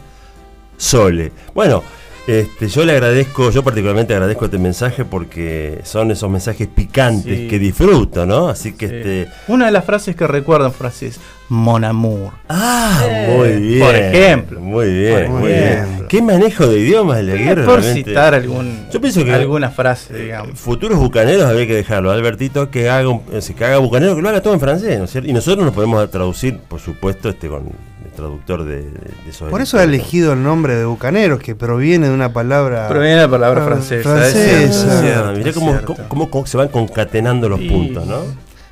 Sole. 0.77 1.31
Bueno, 1.55 1.83
este, 2.27 2.67
yo 2.67 2.85
le 2.85 2.93
agradezco, 2.93 3.51
yo 3.51 3.63
particularmente 3.63 4.13
agradezco 4.13 4.45
este 4.45 4.57
mensaje 4.57 5.05
porque 5.05 5.79
son 5.83 6.11
esos 6.11 6.29
mensajes 6.29 6.67
picantes 6.67 7.37
Sí. 7.37 7.47
que 7.47 7.59
disfruto, 7.59 8.25
¿no? 8.25 8.47
Así 8.49 8.73
que 8.73 8.87
Sí. 8.87 8.95
este. 8.95 9.27
Una 9.47 9.65
de 9.67 9.71
las 9.71 9.85
frases 9.85 10.15
que 10.15 10.25
recuerdo 10.27 10.67
en 10.67 10.73
frases, 10.73 11.19
Mon 11.47 11.83
amour. 11.83 12.31
Ah, 12.49 13.03
Eh, 13.07 13.35
muy 13.37 13.61
bien. 13.67 13.79
por 13.85 13.95
ejemplo. 13.95 14.59
Muy 14.61 14.91
bien, 14.91 15.31
muy 15.31 15.47
bien. 15.49 16.05
Qué 16.09 16.19
manejo 16.19 16.65
de 16.65 16.79
idiomas 16.79 17.23
de 17.23 17.33
Aguirre, 17.33 17.63
por 17.65 17.81
realmente. 17.81 18.09
citar 18.09 18.33
algún, 18.33 18.87
Yo 18.91 18.99
pienso 18.99 19.23
que- 19.23 19.31
alguna 19.31 19.69
frase, 19.69 20.11
digamos. 20.17 20.59
Futuros 20.59 20.97
bucaneros 20.97 21.45
habría 21.45 21.67
que 21.67 21.75
dejarlo, 21.75 22.09
Albertito, 22.09 22.71
que 22.71 22.89
haga, 22.89 23.09
un, 23.09 23.21
eh, 23.31 23.41
que 23.55 23.63
haga 23.63 23.77
bucanero, 23.77 24.15
que 24.15 24.23
lo 24.23 24.29
haga 24.29 24.41
todo 24.41 24.55
en 24.55 24.59
francés, 24.59 24.97
¿no 24.97 25.05
es 25.05 25.11
cierto? 25.11 25.29
Y 25.29 25.33
nosotros 25.33 25.63
nos 25.63 25.75
podemos 25.75 26.09
traducir, 26.09 26.57
por 26.67 26.79
supuesto, 26.79 27.29
este 27.29 27.47
con 27.47 27.65
traductor 28.15 28.63
de, 28.65 28.81
de, 28.83 29.11
esos 29.29 29.49
Por 29.49 29.61
eso 29.61 29.77
ha 29.77 29.83
elegido 29.83 30.33
el 30.33 30.41
nombre 30.43 30.75
de 30.75 30.85
Bucaneros, 30.85 31.39
que 31.39 31.55
proviene 31.55 32.07
de 32.07 32.13
una 32.13 32.33
palabra. 32.33 32.87
Proviene 32.87 33.15
de 33.15 33.21
la 33.21 33.29
palabra 33.29 33.61
Ah, 33.63 33.65
francesa. 33.65 33.95
es 34.27 34.33
francesa. 34.33 34.49
cierto, 34.49 34.91
es 34.91 35.01
cierto, 35.01 35.31
mirá 35.33 35.81
cómo, 36.09 36.29
cómo- 36.29 36.45
se 36.47 36.57
van 36.57 36.69
concatenando 36.69 37.47
los 37.49 37.59
puntos, 37.61 38.05
¿no? 38.07 38.19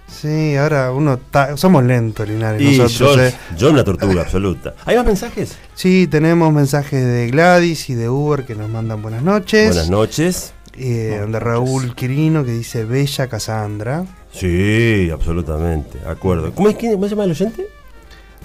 Sí, 0.07 0.55
ahora 0.55 0.91
uno 0.91 1.15
está. 1.15 1.57
Somos 1.57 1.83
lentos, 1.83 2.27
Linares, 2.29 2.61
Y 2.61 2.77
nosotros. 2.77 3.15
yo, 3.17 3.23
eh. 3.23 3.33
yo 3.57 3.69
una 3.71 3.83
tortuga 3.83 4.21
absoluta. 4.21 4.73
¿Hay 4.85 4.95
más 4.95 5.05
mensajes? 5.05 5.57
Sí, 5.73 6.07
tenemos 6.07 6.53
mensajes 6.53 7.03
de 7.05 7.27
Gladys 7.29 7.89
y 7.89 7.95
de 7.95 8.07
Uber 8.09 8.45
que 8.45 8.55
nos 8.55 8.69
mandan 8.69 9.01
buenas 9.01 9.23
noches. 9.23 9.67
Buenas 9.67 9.89
noches. 9.89 10.53
Eh, 10.77 11.23
de 11.27 11.39
Raúl 11.39 11.93
Quirino 11.95 12.43
que 12.45 12.51
dice 12.51 12.85
Bella 12.85 13.27
Casandra. 13.27 14.05
Sí, 14.31 15.09
absolutamente, 15.11 15.99
de 15.99 16.09
acuerdo. 16.09 16.51
¿Cómo, 16.53 16.69
es, 16.69 16.75
quién- 16.75 16.93
cómo 16.93 17.05
se 17.05 17.09
llama 17.11 17.25
el 17.25 17.31
oyente? 17.31 17.67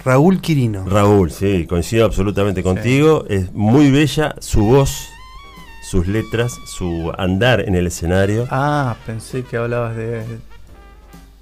Raúl 0.04 0.40
Quirino. 0.40 0.84
Raúl, 0.84 1.30
sí, 1.30 1.66
coincido 1.66 2.04
absolutamente 2.04 2.62
contigo. 2.62 3.24
Es 3.28 3.52
muy 3.52 3.90
bella 3.90 4.34
su 4.40 4.64
voz, 4.64 5.08
sus 5.82 6.06
letras, 6.06 6.52
su 6.66 7.12
andar 7.16 7.60
en 7.60 7.74
el 7.74 7.86
escenario. 7.86 8.46
Ah, 8.50 8.96
pensé 9.06 9.42
que 9.42 9.56
hablabas 9.56 9.96
de, 9.96 10.22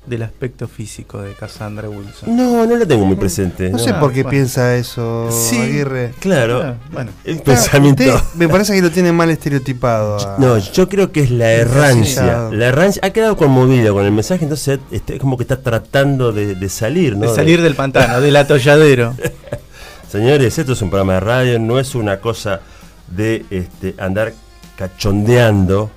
del 0.06 0.22
aspecto 0.22 0.68
físico 0.68 1.20
de 1.20 1.32
Cassandra 1.34 1.88
Wilson. 1.88 2.36
No, 2.36 2.64
no 2.64 2.76
la 2.76 2.86
tengo 2.86 3.04
muy 3.04 3.16
presente. 3.16 3.70
No 3.70 3.78
sé 3.78 3.92
por 3.94 4.12
qué 4.12 4.22
bueno. 4.22 4.30
piensa 4.30 4.76
eso, 4.76 5.28
Sí, 5.30 5.58
Aguirre. 5.58 6.14
claro. 6.20 6.62
Ah, 6.62 6.74
bueno. 6.92 7.10
El 7.24 7.40
pensamiento. 7.40 8.02
usted 8.04 8.20
me 8.36 8.48
parece 8.48 8.74
que 8.74 8.82
lo 8.82 8.90
tiene 8.90 9.12
mal 9.12 9.30
estereotipado. 9.30 10.16
a- 10.18 10.36
No, 10.38 10.58
yo 10.58 10.88
creo 10.88 11.10
que 11.12 11.20
es 11.22 11.30
la 11.30 11.50
errancia. 11.52 12.22
Encasillado. 12.22 12.52
La 12.52 12.66
errancia 12.66 13.00
ha 13.04 13.10
quedado 13.10 13.36
conmovido 13.36 13.94
con 13.94 14.04
el 14.04 14.12
mensaje, 14.12 14.44
entonces 14.44 14.78
este, 14.90 15.14
es 15.14 15.20
como 15.20 15.36
que 15.36 15.42
está 15.42 15.60
tratando 15.60 16.32
de, 16.32 16.54
de 16.54 16.68
salir, 16.68 17.16
¿no? 17.16 17.28
De 17.28 17.34
salir 17.34 17.60
del 17.62 17.74
pantano, 17.74 18.20
del 18.20 18.36
atolladero. 18.36 19.14
Señores, 20.08 20.56
esto 20.58 20.72
es 20.72 20.82
un 20.82 20.90
programa 20.90 21.14
de 21.14 21.20
radio, 21.20 21.58
no 21.58 21.78
es 21.80 21.94
una 21.96 22.20
cosa 22.20 22.60
de 23.08 23.44
este, 23.50 23.94
andar 23.98 24.32
cachondeando. 24.76 25.90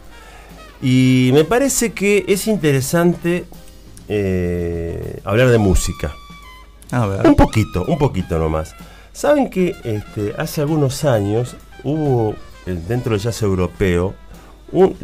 Y 0.81 1.31
me 1.33 1.43
parece 1.43 1.91
que 1.91 2.25
es 2.27 2.47
interesante 2.47 3.45
eh, 4.09 5.21
hablar 5.23 5.49
de 5.49 5.57
música. 5.57 6.13
A 6.91 7.05
ver. 7.05 7.27
Un 7.27 7.35
poquito, 7.35 7.85
un 7.85 7.97
poquito 7.97 8.37
nomás. 8.39 8.75
Saben 9.13 9.49
que 9.49 9.75
este, 9.83 10.33
hace 10.37 10.61
algunos 10.61 11.05
años 11.05 11.55
hubo 11.83 12.35
eh, 12.65 12.77
dentro 12.87 13.13
del 13.13 13.21
jazz 13.21 13.41
europeo 13.41 14.15
un, 14.71 14.95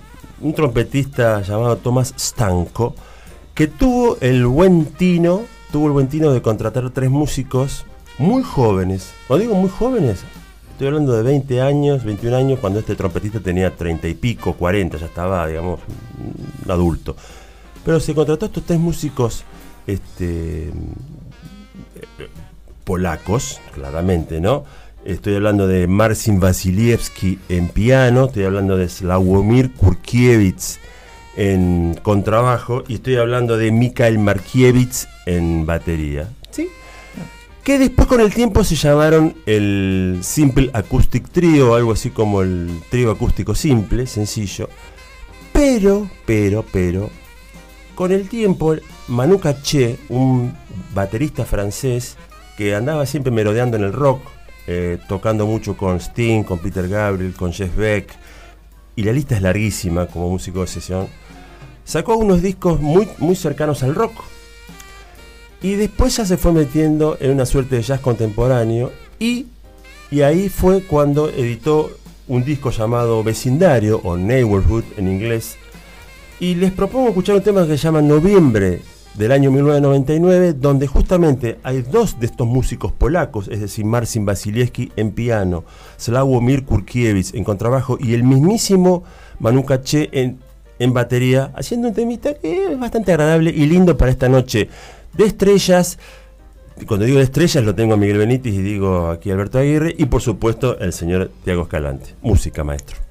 un 0.41 0.53
trompetista 0.53 1.41
llamado 1.41 1.77
Tomás 1.77 2.13
Stanco 2.17 2.95
que 3.53 3.67
tuvo 3.67 4.17
el 4.19 4.45
buen 4.45 4.85
tino, 4.85 5.43
tuvo 5.71 5.87
el 5.87 5.93
buen 5.93 6.09
tino 6.09 6.31
de 6.31 6.41
contratar 6.41 6.89
tres 6.89 7.09
músicos 7.09 7.85
muy 8.17 8.43
jóvenes. 8.43 9.13
Cuando 9.27 9.43
digo 9.43 9.55
muy 9.55 9.69
jóvenes, 9.69 10.23
estoy 10.71 10.87
hablando 10.87 11.13
de 11.13 11.23
20 11.23 11.61
años, 11.61 12.03
21 12.03 12.35
años, 12.35 12.59
cuando 12.59 12.79
este 12.79 12.95
trompetista 12.95 13.39
tenía 13.39 13.73
30 13.73 14.09
y 14.09 14.13
pico, 14.13 14.53
40, 14.53 14.97
ya 14.97 15.05
estaba, 15.05 15.47
digamos, 15.47 15.79
un 16.65 16.71
adulto. 16.71 17.15
Pero 17.85 17.99
se 17.99 18.15
contrató 18.15 18.45
a 18.45 18.47
estos 18.47 18.65
tres 18.65 18.79
músicos 18.79 19.43
este, 19.87 20.71
polacos, 22.83 23.61
claramente, 23.73 24.41
¿no? 24.41 24.65
Estoy 25.05 25.35
hablando 25.35 25.67
de 25.67 25.87
Marcin 25.87 26.41
Wasiliewski 26.41 27.37
en 27.47 27.69
piano, 27.69 28.25
estoy 28.25 28.45
hablando 28.45 28.75
de 28.75 28.89
Slawomir 28.89 29.71
Kurkiewicz 29.73 30.79
en 31.37 31.95
contrabajo 32.01 32.83
y 32.87 32.95
estoy 32.95 33.17
hablando 33.17 33.55
de 33.55 33.71
Mikhail 33.71 34.17
Markiewicz 34.17 35.07
en 35.27 35.67
batería. 35.67 36.27
¿Sí? 36.49 36.69
Que 37.63 37.77
después 37.77 38.07
con 38.07 38.19
el 38.19 38.33
tiempo 38.33 38.63
se 38.63 38.75
llamaron 38.75 39.35
el 39.45 40.19
Simple 40.23 40.71
Acoustic 40.73 41.29
Trio, 41.29 41.75
algo 41.75 41.91
así 41.91 42.09
como 42.09 42.41
el 42.41 42.81
trío 42.89 43.11
acústico 43.11 43.53
simple, 43.53 44.07
sencillo. 44.07 44.69
Pero, 45.53 46.09
pero, 46.25 46.65
pero, 46.71 47.11
con 47.95 48.11
el 48.11 48.29
tiempo, 48.29 48.75
Manu 49.07 49.39
Katché, 49.39 49.97
un 50.09 50.53
baterista 50.93 51.45
francés 51.45 52.17
que 52.57 52.75
andaba 52.75 53.05
siempre 53.05 53.31
merodeando 53.31 53.77
en 53.77 53.83
el 53.83 53.93
rock, 53.93 54.21
eh, 54.67 54.99
tocando 55.07 55.45
mucho 55.45 55.75
con 55.75 55.99
Sting, 55.99 56.43
con 56.43 56.59
Peter 56.59 56.87
Gabriel, 56.87 57.33
con 57.33 57.51
Jeff 57.53 57.75
Beck, 57.75 58.13
y 58.95 59.03
la 59.03 59.11
lista 59.11 59.35
es 59.35 59.41
larguísima 59.41 60.07
como 60.07 60.29
músico 60.29 60.61
de 60.61 60.67
sesión, 60.67 61.07
sacó 61.83 62.17
unos 62.17 62.41
discos 62.41 62.79
muy, 62.79 63.07
muy 63.17 63.35
cercanos 63.35 63.83
al 63.83 63.95
rock. 63.95 64.13
Y 65.61 65.75
después 65.75 66.15
ya 66.17 66.25
se 66.25 66.37
fue 66.37 66.51
metiendo 66.51 67.17
en 67.19 67.31
una 67.31 67.45
suerte 67.45 67.77
de 67.77 67.81
jazz 67.81 67.99
contemporáneo 67.99 68.91
y, 69.19 69.47
y 70.11 70.21
ahí 70.21 70.49
fue 70.49 70.83
cuando 70.83 71.29
editó 71.29 71.91
un 72.27 72.43
disco 72.43 72.71
llamado 72.71 73.23
Vecindario 73.23 73.99
o 74.03 74.17
Neighborhood 74.17 74.83
en 74.97 75.07
inglés, 75.07 75.57
y 76.39 76.55
les 76.55 76.71
propongo 76.71 77.09
escuchar 77.09 77.35
un 77.35 77.43
tema 77.43 77.65
que 77.65 77.77
se 77.77 77.83
llama 77.83 78.01
Noviembre 78.01 78.81
del 79.15 79.31
año 79.31 79.51
1999, 79.51 80.53
donde 80.53 80.87
justamente 80.87 81.57
hay 81.63 81.81
dos 81.81 82.19
de 82.19 82.25
estos 82.25 82.47
músicos 82.47 82.91
polacos, 82.91 83.47
es 83.47 83.61
decir, 83.61 83.85
Marcin 83.85 84.27
Wasiliewski 84.27 84.91
en 84.97 85.11
piano, 85.11 85.63
Slawomir 85.97 86.65
Kurkiewicz 86.65 87.33
en 87.33 87.43
contrabajo 87.43 87.97
y 87.99 88.13
el 88.13 88.23
mismísimo 88.23 89.03
Manu 89.39 89.63
Katché 89.63 90.09
en, 90.11 90.39
en 90.79 90.93
batería, 90.93 91.51
haciendo 91.55 91.87
un 91.87 91.93
temita 91.93 92.33
que 92.33 92.65
es 92.65 92.79
bastante 92.79 93.13
agradable 93.13 93.51
y 93.51 93.65
lindo 93.65 93.97
para 93.97 94.11
esta 94.11 94.27
noche 94.27 94.69
de 95.13 95.25
estrellas. 95.25 95.97
Cuando 96.85 97.05
digo 97.05 97.19
de 97.19 97.23
estrellas 97.23 97.63
lo 97.63 97.73
tengo 97.73 97.93
a 97.93 97.97
Miguel 97.97 98.17
Benítez 98.17 98.53
y 98.53 98.61
digo 98.61 99.07
aquí 99.07 99.29
a 99.29 99.33
Alberto 99.33 99.59
Aguirre 99.59 99.95
y 99.97 100.05
por 100.07 100.21
supuesto 100.21 100.77
el 100.79 100.91
señor 100.91 101.31
Tiago 101.45 101.63
Escalante. 101.63 102.15
Música, 102.21 102.65
maestro. 102.65 103.04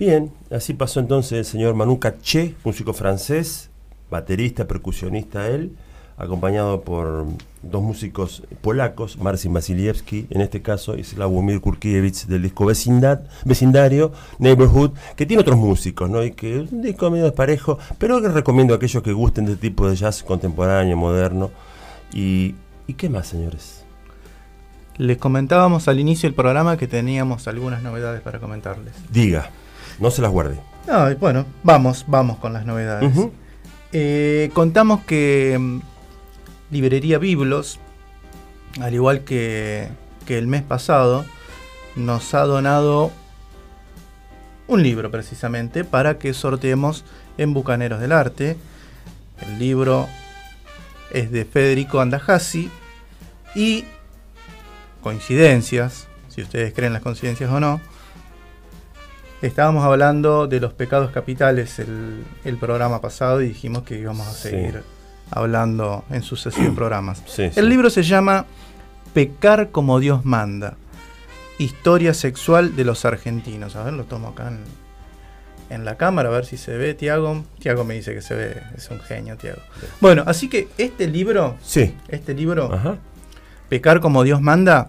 Bien, 0.00 0.32
así 0.50 0.72
pasó 0.72 0.98
entonces 0.98 1.32
el 1.40 1.44
señor 1.44 1.74
Manu 1.74 1.98
Katché, 1.98 2.54
músico 2.64 2.94
francés, 2.94 3.68
baterista, 4.10 4.66
percusionista 4.66 5.46
él, 5.48 5.76
acompañado 6.16 6.80
por 6.80 7.26
dos 7.60 7.82
músicos 7.82 8.42
polacos, 8.62 9.18
Marcin 9.18 9.52
Wasiliewski, 9.52 10.26
en 10.30 10.40
este 10.40 10.62
caso, 10.62 10.96
y 10.96 11.04
Sławomir 11.04 11.60
Kurkiewicz 11.60 12.28
del 12.28 12.44
disco 12.44 12.64
Vecindad, 12.64 13.26
Vecindario, 13.44 14.12
Neighborhood, 14.38 14.92
que 15.16 15.26
tiene 15.26 15.42
otros 15.42 15.58
músicos, 15.58 16.08
¿no? 16.08 16.24
Y 16.24 16.30
que 16.30 16.62
es 16.62 16.72
un 16.72 16.80
disco 16.80 17.10
medio 17.10 17.26
desparejo, 17.26 17.78
pero 17.98 18.22
que 18.22 18.28
recomiendo 18.28 18.72
a 18.72 18.78
aquellos 18.78 19.02
que 19.02 19.12
gusten 19.12 19.44
de 19.44 19.52
este 19.52 19.68
tipo 19.68 19.86
de 19.86 19.96
jazz 19.96 20.22
contemporáneo, 20.22 20.96
moderno. 20.96 21.50
Y, 22.14 22.54
¿y 22.86 22.94
qué 22.94 23.10
más, 23.10 23.26
señores? 23.26 23.84
Les 24.96 25.18
comentábamos 25.18 25.88
al 25.88 26.00
inicio 26.00 26.26
del 26.26 26.34
programa 26.34 26.78
que 26.78 26.86
teníamos 26.86 27.48
algunas 27.48 27.82
novedades 27.82 28.22
para 28.22 28.38
comentarles. 28.38 28.94
Diga, 29.12 29.50
no 30.00 30.10
se 30.10 30.22
las 30.22 30.30
guarde. 30.30 30.58
No, 30.88 31.14
bueno, 31.16 31.46
vamos, 31.62 32.04
vamos 32.08 32.38
con 32.38 32.52
las 32.52 32.66
novedades. 32.66 33.12
Eh, 33.92 34.50
contamos 34.54 35.00
que 35.04 35.56
mm, 35.58 35.80
Librería 36.70 37.18
Biblos, 37.18 37.78
al 38.80 38.94
igual 38.94 39.20
que, 39.20 39.88
que 40.26 40.38
el 40.38 40.46
mes 40.46 40.62
pasado, 40.62 41.24
nos 41.96 42.34
ha 42.34 42.42
donado 42.42 43.12
un 44.68 44.82
libro 44.82 45.10
precisamente 45.10 45.84
para 45.84 46.18
que 46.18 46.32
sorteemos 46.32 47.04
en 47.36 47.52
Bucaneros 47.52 48.00
del 48.00 48.12
Arte. 48.12 48.56
El 49.42 49.58
libro 49.58 50.08
es 51.12 51.30
de 51.30 51.44
Federico 51.44 52.00
Andajasi 52.00 52.70
y 53.54 53.84
coincidencias, 55.02 56.06
si 56.28 56.42
ustedes 56.42 56.72
creen 56.72 56.92
las 56.92 57.02
coincidencias 57.02 57.50
o 57.50 57.58
no, 57.58 57.80
estábamos 59.42 59.84
hablando 59.84 60.46
de 60.46 60.60
los 60.60 60.72
pecados 60.72 61.10
capitales 61.10 61.78
el, 61.78 62.24
el 62.44 62.56
programa 62.56 63.00
pasado 63.00 63.40
y 63.42 63.48
dijimos 63.48 63.82
que 63.84 63.98
íbamos 63.98 64.26
a 64.26 64.32
Sí. 64.32 64.50
seguir 64.50 64.82
hablando 65.30 66.04
en 66.10 66.22
sucesivos 66.22 66.74
programas. 66.74 67.22
Sí, 67.26 67.48
sí. 67.52 67.58
El 67.60 67.68
libro 67.68 67.88
se 67.90 68.02
llama 68.02 68.46
Pecar 69.14 69.70
como 69.70 70.00
Dios 70.00 70.24
manda. 70.24 70.74
Historia 71.58 72.14
sexual 72.14 72.74
de 72.76 72.84
los 72.84 73.04
argentinos. 73.04 73.76
A 73.76 73.84
ver, 73.84 73.92
lo 73.92 74.04
tomo 74.04 74.28
acá 74.28 74.48
en, 74.48 74.58
en 75.68 75.84
la 75.84 75.96
cámara, 75.96 76.30
a 76.30 76.32
ver 76.32 76.46
si 76.46 76.56
se 76.56 76.76
ve, 76.76 76.94
Tiago. 76.94 77.44
Tiago 77.58 77.84
me 77.84 77.94
dice 77.94 78.14
que 78.14 78.22
se 78.22 78.34
ve, 78.34 78.62
es 78.76 78.90
un 78.90 78.98
genio, 79.00 79.36
Tiago. 79.36 79.60
Bueno, 80.00 80.24
así 80.26 80.48
que 80.48 80.68
este 80.78 81.06
libro, 81.06 81.56
Sí. 81.62 81.94
este 82.08 82.34
libro, 82.34 82.72
Ajá. 82.72 82.96
Pecar 83.68 84.00
como 84.00 84.24
Dios 84.24 84.40
manda, 84.40 84.88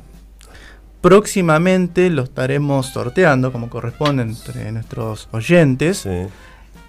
próximamente 1.01 2.09
lo 2.09 2.23
estaremos 2.23 2.87
sorteando 2.87 3.51
como 3.51 3.69
corresponde 3.69 4.23
entre 4.23 4.71
nuestros 4.71 5.27
oyentes. 5.31 5.97
Sí. 5.99 6.27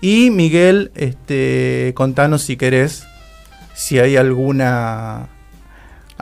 Y 0.01 0.31
Miguel, 0.31 0.91
este, 0.95 1.93
contanos 1.95 2.43
si 2.43 2.57
querés, 2.57 3.07
si 3.75 3.99
hay 3.99 4.17
alguna... 4.17 5.29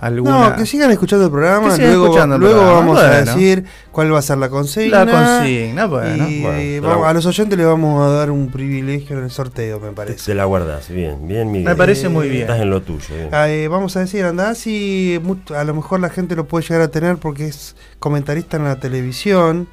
alguna 0.01 0.51
No, 0.51 0.57
que 0.57 0.65
sigan 0.67 0.91
escuchando 0.91 1.27
el 1.27 1.31
programa. 1.31 1.69
Que 1.69 1.77
sigan 1.77 1.91
luego 1.91 2.05
escuchando 2.07 2.35
el 2.37 2.41
luego 2.41 2.57
programa, 2.59 2.81
vamos 2.81 2.99
a 3.03 3.11
decir 3.21 3.65
cuál 3.93 4.15
va 4.15 4.19
a 4.19 4.23
ser 4.23 4.39
la 4.39 4.49
consigna. 4.49 5.05
la 5.05 5.13
consigna, 5.39 5.87
bueno. 5.87 6.29
y 6.29 6.41
Bueno, 6.41 6.89
vamos- 6.89 6.97
pero- 6.97 7.07
a 7.07 7.13
los 7.13 7.27
oyentes 7.27 7.59
les 7.59 7.67
vamos 7.67 8.03
a 8.03 8.09
dar 8.11 8.31
un 8.31 8.51
privilegio 8.51 9.19
en 9.19 9.25
el 9.25 9.31
sorteo, 9.31 9.79
me 9.79 9.93
parece. 9.93 10.25
Te 10.25 10.35
la 10.35 10.45
guardas, 10.47 10.89
bien, 10.89 11.29
bien, 11.29 11.51
Miguel. 11.53 11.69
Me 11.69 11.77
parece 11.77 12.09
muy 12.09 12.27
Eh, 12.27 12.31
bien. 12.31 12.43
Estás 12.43 12.61
en 12.61 12.71
lo 12.71 12.81
tuyo. 12.83 13.05
Ah, 13.33 13.49
eh, 13.51 13.69
vamos 13.69 13.95
a 13.97 14.01
decir, 14.01 14.25
andá 14.25 14.55
si 14.55 15.21
mu- 15.23 15.37
a 15.55 15.65
lo 15.65 15.75
mejor 15.75 16.01
la 16.01 16.09
gente 16.11 16.35
lo 16.35 16.47
puede 16.47 16.65
llegar 16.67 16.83
a 16.83 16.89
tener 16.89 17.19
porque 17.19 17.47
es 17.47 17.77
comentarista 17.99 18.57
en 18.57 18.65
la 18.65 18.81
televisión. 18.81 19.69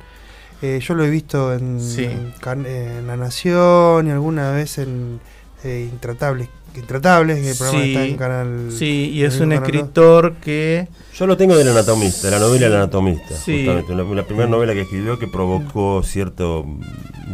Eh, 0.62 0.80
yo 0.82 0.96
lo 0.96 1.06
he 1.06 1.10
visto 1.10 1.54
en, 1.54 1.80
Sí. 1.80 2.10
Can- 2.42 2.66
en 2.66 3.06
La 3.08 3.16
Nación 3.16 4.08
y 4.08 4.12
alguna 4.12 4.52
vez 4.52 4.78
en 4.80 5.20
eh, 5.64 5.88
Intratables. 5.92 6.50
Intratables, 6.80 7.42
que 7.42 7.52
el 7.52 7.58
programa 7.58 7.84
Sí, 7.84 7.90
está 7.92 8.06
en 8.06 8.18
Canal. 8.18 8.72
Sí, 8.72 9.12
y 9.14 9.24
es 9.24 9.40
un 9.40 9.52
escritor 9.54 10.34
que... 10.36 10.88
Yo 11.16 11.26
lo 11.26 11.36
tengo 11.38 11.56
del 11.58 11.68
anatomista, 11.70 12.30
la 12.30 12.40
novela 12.40 12.66
del 12.68 12.76
anatomista, 12.76 13.36
Sí. 13.36 13.66
justamente. 13.66 13.96
La, 13.96 14.04
la 14.04 14.24
primera 14.24 14.48
novela 14.48 14.74
que 14.74 14.82
escribió 14.82 15.18
que 15.18 15.28
provocó 15.28 16.04
cierto 16.04 16.66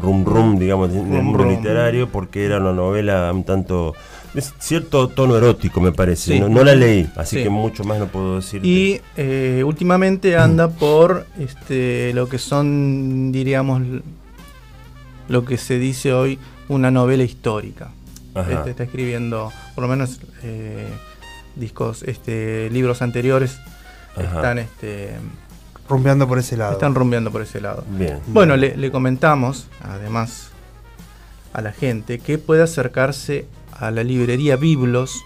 rum 0.01 0.23
rum, 0.25 0.57
digamos, 0.57 0.91
en 0.91 1.13
el 1.13 1.21
mundo 1.23 1.39
rum. 1.43 1.49
literario, 1.49 2.07
porque 2.09 2.45
era 2.45 2.59
una 2.59 2.71
novela 2.73 3.31
un 3.33 3.43
tanto. 3.43 3.93
de 4.33 4.41
cierto 4.59 5.09
tono 5.09 5.35
erótico, 5.37 5.79
me 5.81 5.91
parece. 5.91 6.33
Sí. 6.33 6.39
No, 6.39 6.49
no 6.49 6.63
la 6.63 6.73
leí, 6.73 7.07
así 7.15 7.37
Sí. 7.37 7.43
que 7.43 7.49
mucho 7.49 7.83
más 7.83 7.99
no 7.99 8.07
puedo 8.07 8.37
decir. 8.37 8.65
Y 8.65 8.99
eh, 9.17 9.61
últimamente 9.65 10.37
anda 10.37 10.69
por 10.69 11.27
este, 11.37 12.11
lo 12.13 12.27
que 12.29 12.39
son, 12.39 13.31
diríamos, 13.31 13.81
lo 15.27 15.45
que 15.45 15.57
se 15.57 15.77
dice 15.77 16.13
hoy 16.13 16.39
una 16.69 16.89
novela 16.89 17.23
histórica. 17.23 17.91
Este, 18.35 18.71
está 18.71 18.83
escribiendo, 18.83 19.51
por 19.75 19.83
lo 19.83 19.87
menos, 19.87 20.19
eh, 20.43 20.87
discos, 21.55 22.03
este, 22.03 22.69
libros 22.71 23.01
anteriores 23.01 23.57
Ajá. 24.15 24.23
están, 24.23 24.57
este, 24.59 25.11
Rumbeando 25.87 26.27
por 26.27 26.39
ese 26.39 26.55
lado. 26.57 26.71
están 26.73 26.95
rumbeando 26.95 27.31
por 27.31 27.41
ese 27.41 27.59
lado. 27.61 27.83
Bien. 27.89 28.19
Bueno, 28.27 28.55
le, 28.57 28.75
le 28.77 28.89
comentamos, 28.91 29.67
además, 29.81 30.49
a 31.53 31.61
la 31.61 31.71
gente 31.73 32.19
que 32.19 32.37
puede 32.37 32.63
acercarse 32.63 33.45
a 33.71 33.91
la 33.91 34.03
librería 34.03 34.55
Biblos, 34.55 35.21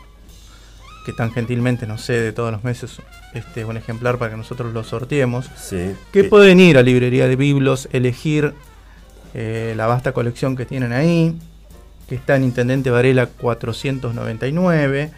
que 1.06 1.14
tan 1.14 1.32
gentilmente 1.32 1.88
nos 1.88 2.04
cede 2.04 2.34
todos 2.34 2.52
los 2.52 2.64
meses 2.66 2.98
este, 3.34 3.64
un 3.64 3.78
ejemplar 3.78 4.18
para 4.18 4.32
que 4.32 4.38
nosotros 4.38 4.74
lo 4.74 4.84
sorteemos. 4.84 5.50
Sí. 5.56 5.96
Que 6.12 6.22
Eh, 6.22 6.24
pueden 6.26 6.60
ir 6.60 6.78
a 6.78 6.82
librería 6.82 7.28
de 7.28 7.36
Biblos, 7.38 7.88
elegir 7.94 8.54
eh, 9.34 9.74
la 9.78 9.86
vasta 9.88 10.12
colección 10.12 10.56
que 10.58 10.66
tienen 10.66 10.92
ahí, 10.92 11.38
que 12.08 12.16
está 12.16 12.36
en 12.36 12.44
Intendente 12.46 12.90
Varela 12.90 13.28
499, 13.28 15.12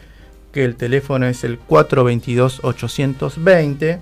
que 0.51 0.65
el 0.65 0.75
teléfono 0.75 1.27
es 1.27 1.43
el 1.43 1.59
422-820, 1.59 3.99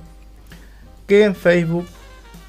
que 1.08 1.24
en 1.24 1.36
Facebook 1.36 1.86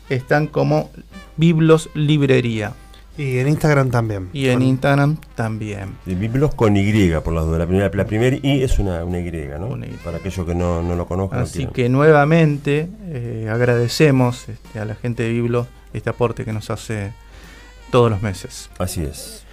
están 0.09 0.47
como 0.47 0.91
Biblos 1.37 1.91
Librería 1.95 2.73
Y 3.17 3.39
en 3.39 3.49
Instagram 3.49 3.91
también. 3.91 4.29
y 4.33 4.47
en 4.49 4.55
Con- 4.55 4.63
Instagram 4.63 5.17
también. 5.35 5.97
de 6.07 6.15
Biblos 6.15 6.55
con 6.55 6.77
Y, 6.77 7.11
por 7.25 7.33
las 7.35 7.45
dudas. 7.45 7.59
La 7.59 7.67
primera, 7.67 7.91
la 7.93 8.07
primera 8.07 8.37
I 8.37 8.63
es 8.63 8.79
una, 8.79 9.05
una 9.05 9.19
Y, 9.19 9.31
¿no? 9.59 9.67
Una 9.67 9.87
Y. 9.87 9.91
Para 10.05 10.19
aquellos 10.19 10.47
que 10.47 10.55
no, 10.55 10.83
no 10.83 10.95
lo 10.97 11.07
conozcan. 11.07 11.41
no 11.41 11.45
Así 11.45 11.67
que 11.67 11.89
nuevamente 11.89 12.89
eh, 13.09 13.49
agradecemos 13.51 14.49
este, 14.49 14.79
a 14.79 14.85
la 14.85 14.95
gente 14.95 15.25
de 15.25 15.31
Biblos 15.31 15.67
este 15.93 16.11
aporte 16.11 16.45
que 16.45 16.53
nos 16.53 16.71
hace 16.71 17.13
todos 17.91 18.11
los 18.11 18.23
meses. 18.23 18.71
Así 18.79 19.03
es. 19.03 19.45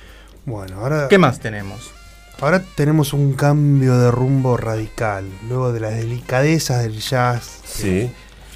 Bueno, 0.46 0.80
ahora, 0.82 1.08
¿Qué 1.10 1.18
más 1.18 1.40
tenemos? 1.40 1.92
ahora 2.40 2.62
tenemos 2.76 3.14
un 3.14 3.34
cambio 3.34 3.98
de 3.98 4.12
rumbo 4.12 4.58
radical. 4.58 5.26
Luego 5.48 5.72
de 5.74 5.80
las 5.80 5.96
delicadezas 5.96 6.84
del 6.84 7.00
jazz, 7.00 7.60
Sí. 7.66 8.12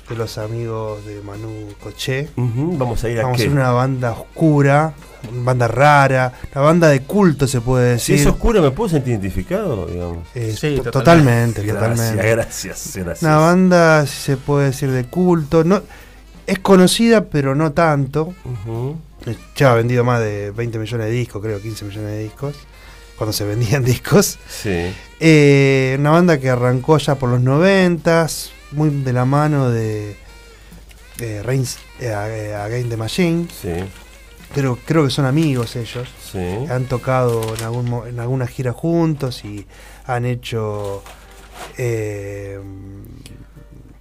de 0.09 0.15
los 0.15 0.37
amigos 0.37 1.05
de 1.05 1.21
Manu 1.21 1.49
Coché. 1.81 2.29
Ujú, 2.35 2.77
Vamos 2.77 3.03
a 3.03 3.09
ir 3.09 3.19
a 3.19 3.23
Vamos 3.23 3.39
a 3.39 3.41
hacer 3.43 3.51
una 3.51 3.71
banda 3.71 4.11
oscura, 4.11 4.93
una 5.31 5.43
banda 5.43 5.67
rara, 5.67 6.33
una 6.53 6.61
banda 6.61 6.87
de 6.89 7.01
culto 7.01 7.47
se 7.47 7.61
puede 7.61 7.97
Si 7.99 8.13
decir. 8.13 8.27
es 8.27 8.33
oscura, 8.33 8.61
¿me 8.61 8.71
puedo 8.71 8.89
sentir 8.89 9.13
identificado? 9.13 9.85
Digamos. 9.87 10.27
Eh, 10.35 10.55
Sí, 10.59 10.77
to- 10.83 10.91
totalmente. 10.91 11.61
totalmente, 11.61 11.63
Gracias, 11.63 11.79
totalmente. 11.97 12.29
gracias, 12.29 12.91
gracias. 12.95 13.23
Una 13.23 13.37
banda, 13.37 14.05
si 14.07 14.15
se 14.21 14.37
puede 14.37 14.67
decir, 14.67 14.91
de 14.91 15.05
culto. 15.05 15.63
No, 15.63 15.81
es 16.51 16.59
conocida, 16.59 17.25
pero 17.25 17.55
no 17.55 17.71
tanto. 17.73 18.33
Ya 19.55 19.71
ha 19.71 19.75
vendido 19.75 20.03
más 20.03 20.19
de 20.21 20.51
20 20.51 20.79
millones 20.79 21.07
de 21.07 21.11
discos, 21.13 21.41
creo, 21.41 21.61
15 21.61 21.85
millones 21.85 22.11
de 22.11 22.23
discos. 22.23 22.55
Cuando 23.17 23.33
se 23.33 23.43
vendían 23.43 23.83
discos. 23.85 24.37
Sí. 24.49 24.93
Eh, 25.19 25.97
una 25.99 26.11
banda 26.11 26.39
que 26.39 26.49
arrancó 26.49 26.97
ya 26.97 27.15
por 27.15 27.29
los 27.29 27.41
90, 27.41 28.27
muy 28.71 28.89
de 28.89 29.11
la 29.13 29.25
mano 29.25 29.69
de 29.69 30.15
eh, 31.19 31.41
Reigns 31.43 31.77
eh, 31.99 32.13
eh, 32.13 32.55
Against 32.55 32.89
the 32.89 32.97
Machine. 32.97 33.47
Sí, 33.61 33.69
Creo, 34.53 34.79
creo 34.85 35.03
que 35.03 35.11
son 35.11 35.25
amigos 35.25 35.75
ellos. 35.75 36.07
sí. 36.31 36.39
Han 36.69 36.85
tocado 36.85 37.55
en, 37.55 37.63
algún, 37.63 38.07
en 38.07 38.19
alguna 38.19 38.47
gira 38.47 38.71
juntos 38.71 39.43
y 39.45 39.67
han 40.05 40.25
hecho. 40.25 41.03
eh, 41.77 42.57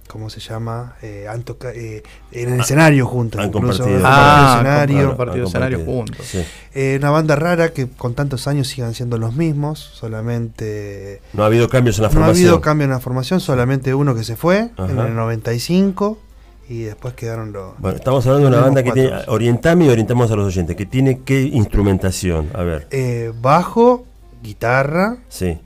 ¿Cómo 0.09 0.31
se 0.31 0.39
llama? 0.39 0.95
Eh, 1.03 1.27
han 1.29 1.43
tocado 1.43 1.71
en 1.75 2.01
el 2.31 2.59
escenario 2.59 3.05
juntos. 3.05 3.39
han 3.39 3.47
incluso. 3.49 3.83
compartido. 3.83 4.07
Han 4.07 4.13
Ah, 4.13 4.55
compartido 4.55 4.71
escenario. 4.71 5.07
compartido 5.09 5.43
han 5.43 5.47
escenario 5.47 5.85
juntos. 5.85 6.25
Sí. 6.25 6.43
Eh, 6.73 6.95
una 6.99 7.11
banda 7.11 7.35
rara 7.35 7.69
que 7.73 7.87
con 7.87 8.15
tantos 8.15 8.47
años 8.47 8.67
sigan 8.67 8.95
siendo 8.95 9.19
los 9.19 9.35
mismos. 9.35 9.79
Solamente. 9.79 11.21
No 11.33 11.43
ha 11.43 11.45
habido 11.45 11.69
cambios 11.69 11.97
en 11.99 12.03
la 12.03 12.07
No 12.09 12.11
ha 12.11 12.13
formación. 12.13 12.47
habido 12.47 12.61
cambio 12.61 12.85
en 12.85 12.91
la 12.91 12.99
formación, 12.99 13.39
solamente 13.39 13.93
uno 13.93 14.15
que 14.15 14.23
se 14.23 14.35
fue 14.35 14.71
en 14.79 14.99
el 14.99 15.15
95 15.15 16.17
y 16.67 16.81
después 16.83 17.13
quedaron 17.13 17.51
los. 17.51 17.77
Bueno, 17.77 17.97
estamos 17.97 18.25
hablando 18.25 18.49
de 18.49 18.55
una 18.55 18.65
banda 18.65 18.81
que 18.81 18.91
tiene. 18.91 19.11
Orientame 19.27 19.85
y 19.85 19.89
orientamos 19.89 20.31
a 20.31 20.35
los 20.35 20.47
oyentes. 20.47 20.75
Que 20.75 20.87
tiene 20.87 21.21
qué 21.23 21.41
instrumentación. 21.43 22.49
A 22.55 22.63
ver. 22.63 22.87
eh, 22.89 23.31
bajo, 23.41 24.05
guitarra, 24.41 25.17
Sí, 25.29 25.59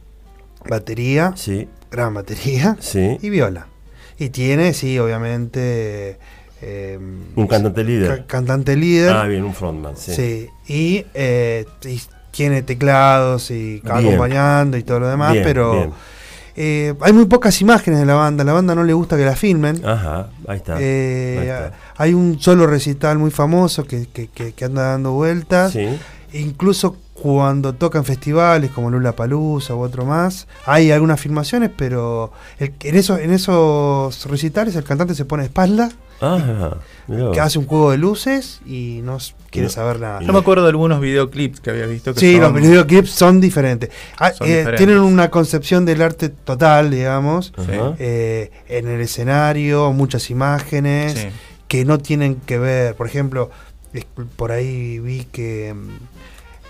batería, 0.68 1.32
sí, 1.38 1.70
gran 1.92 2.14
batería 2.14 2.76
sí. 2.82 3.18
y 3.22 3.30
viola. 3.30 3.68
Y 4.24 4.30
tiene, 4.30 4.74
sí, 4.74 4.98
obviamente, 5.00 6.18
eh, 6.62 6.98
Un 7.36 7.48
cantante 7.48 7.84
líder. 7.84 8.20
ca- 8.20 8.26
cantante 8.26 8.76
líder. 8.76 9.12
Ah, 9.14 9.28
bien, 9.28 9.44
un 9.44 9.54
frontman, 9.54 9.98
sí. 9.98 10.14
Sí, 10.14 10.50
y, 10.68 11.06
eh, 11.14 11.66
y 11.86 12.02
tiene 12.32 12.62
teclados 12.62 13.52
y 13.52 13.82
acompañando 13.86 14.78
y 14.78 14.84
todo 14.84 15.02
lo 15.02 15.08
demás, 15.10 15.34
Bien, 15.34 15.44
pero 15.44 15.72
bien. 15.74 15.92
eh, 16.56 16.94
hay 17.02 17.14
muy 17.14 17.26
pocas 17.26 17.60
imágenes 17.62 18.00
de 18.00 18.06
la 18.06 18.14
banda. 18.16 18.44
La 18.44 18.54
banda 18.54 18.74
no 18.76 18.84
le 18.84 18.94
gusta 18.94 19.18
que 19.18 19.26
la 19.26 19.36
filmen. 19.36 19.86
Ajá, 19.86 20.30
ahí 20.48 20.58
está. 20.58 20.78
Eh, 20.80 21.38
ahí 21.42 21.48
está. 21.48 21.74
Hay 21.98 22.14
un 22.14 22.40
solo 22.40 22.66
recital 22.66 23.18
muy 23.20 23.30
famoso 23.32 23.84
que, 23.86 24.08
que- 24.08 24.28
que- 24.30 24.54
que 24.54 24.66
anda 24.66 24.84
dando 24.84 25.12
vueltas. 25.12 25.74
Sí. 25.74 25.88
Incluso 26.34 26.96
cuando 27.24 27.72
tocan 27.74 28.04
festivales 28.04 28.70
como 28.72 28.92
Lula 28.92 29.14
Palusa 29.14 29.74
u 29.76 29.80
otro 29.80 30.04
más, 30.06 30.46
hay 30.66 30.92
algunas 30.92 31.22
filmaciones, 31.22 31.72
pero 31.74 32.34
el- 32.60 32.74
en, 32.82 32.96
esos, 32.98 33.18
en 33.22 33.32
esos 33.32 34.26
recitales 34.30 34.76
el 34.76 34.84
cantante 34.84 35.16
se 35.16 35.24
pone 35.24 35.44
de 35.44 35.48
espalda, 35.48 35.90
vos. 36.20 37.32
que 37.34 37.40
hace 37.40 37.60
un 37.60 37.66
juego 37.66 37.92
de 37.92 37.98
luces 37.98 38.60
y 38.66 39.00
no 39.06 39.20
quiere 39.50 39.68
No. 39.68 39.72
saber 39.72 40.02
nada. 40.02 40.20
Yo 40.22 40.34
me 40.34 40.40
acuerdo 40.40 40.64
de 40.64 40.70
algunos 40.72 41.00
videoclips 41.00 41.62
que 41.62 41.70
había 41.70 41.86
visto. 41.86 42.14
Que 42.14 42.20
Sí, 42.20 42.34
son- 42.34 42.42
los 42.42 42.54
videoclips 42.62 43.10
son 43.12 43.40
diferentes. 43.40 43.90
Ah, 44.18 44.34
Son 44.34 44.46
eh, 44.46 44.58
diferentes. 44.58 44.86
Tienen 44.86 45.00
una 45.00 45.30
concepción 45.30 45.86
del 45.86 46.02
arte 46.02 46.28
total, 46.28 46.92
digamos. 46.92 47.54
Eh, 48.00 48.52
en 48.68 48.90
el 48.90 49.00
escenario, 49.00 49.94
muchas 49.94 50.30
imágenes 50.30 51.14
Sí. 51.14 51.28
que 51.70 51.86
no 51.86 52.00
tienen 52.00 52.36
que 52.36 52.60
ver. 52.60 52.96
Por 52.96 53.08
ejemplo, 53.08 53.50
por 54.36 54.52
ahí 54.52 55.00
vi 55.00 55.24
que 55.32 55.74
mm, 55.74 55.88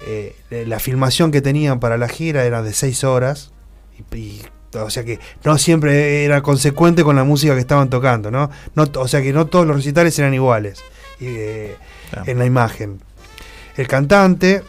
eh, 0.06 0.66
la 0.68 0.80
filmación 0.80 1.32
que 1.32 1.42
tenían 1.42 1.80
para 1.80 1.98
la 1.98 2.08
gira 2.08 2.44
era 2.46 2.62
de 2.62 2.74
seis 2.74 3.04
horas. 3.04 3.52
Y, 4.12 4.18
y- 4.18 4.42
o 4.76 4.90
sea 4.90 5.04
que 5.04 5.20
no 5.44 5.58
siempre 5.60 6.26
era 6.26 6.42
consecuente 6.42 7.04
con 7.04 7.16
la 7.16 7.24
música 7.24 7.54
que 7.54 7.60
estaban 7.60 7.92
tocando, 7.92 8.32
¿no? 8.32 8.50
no 8.74 8.86
o 8.96 9.08
sea 9.08 9.22
que 9.22 9.32
no 9.32 9.46
todos 9.46 9.68
los 9.68 9.76
recitales 9.76 10.18
eran 10.18 10.34
iguales 10.34 10.80
eh, 11.22 11.76
Claro. 12.10 12.32
en 12.32 12.40
la 12.40 12.46
imagen. 12.48 13.00
El 13.78 13.88
cantante, 13.88 14.64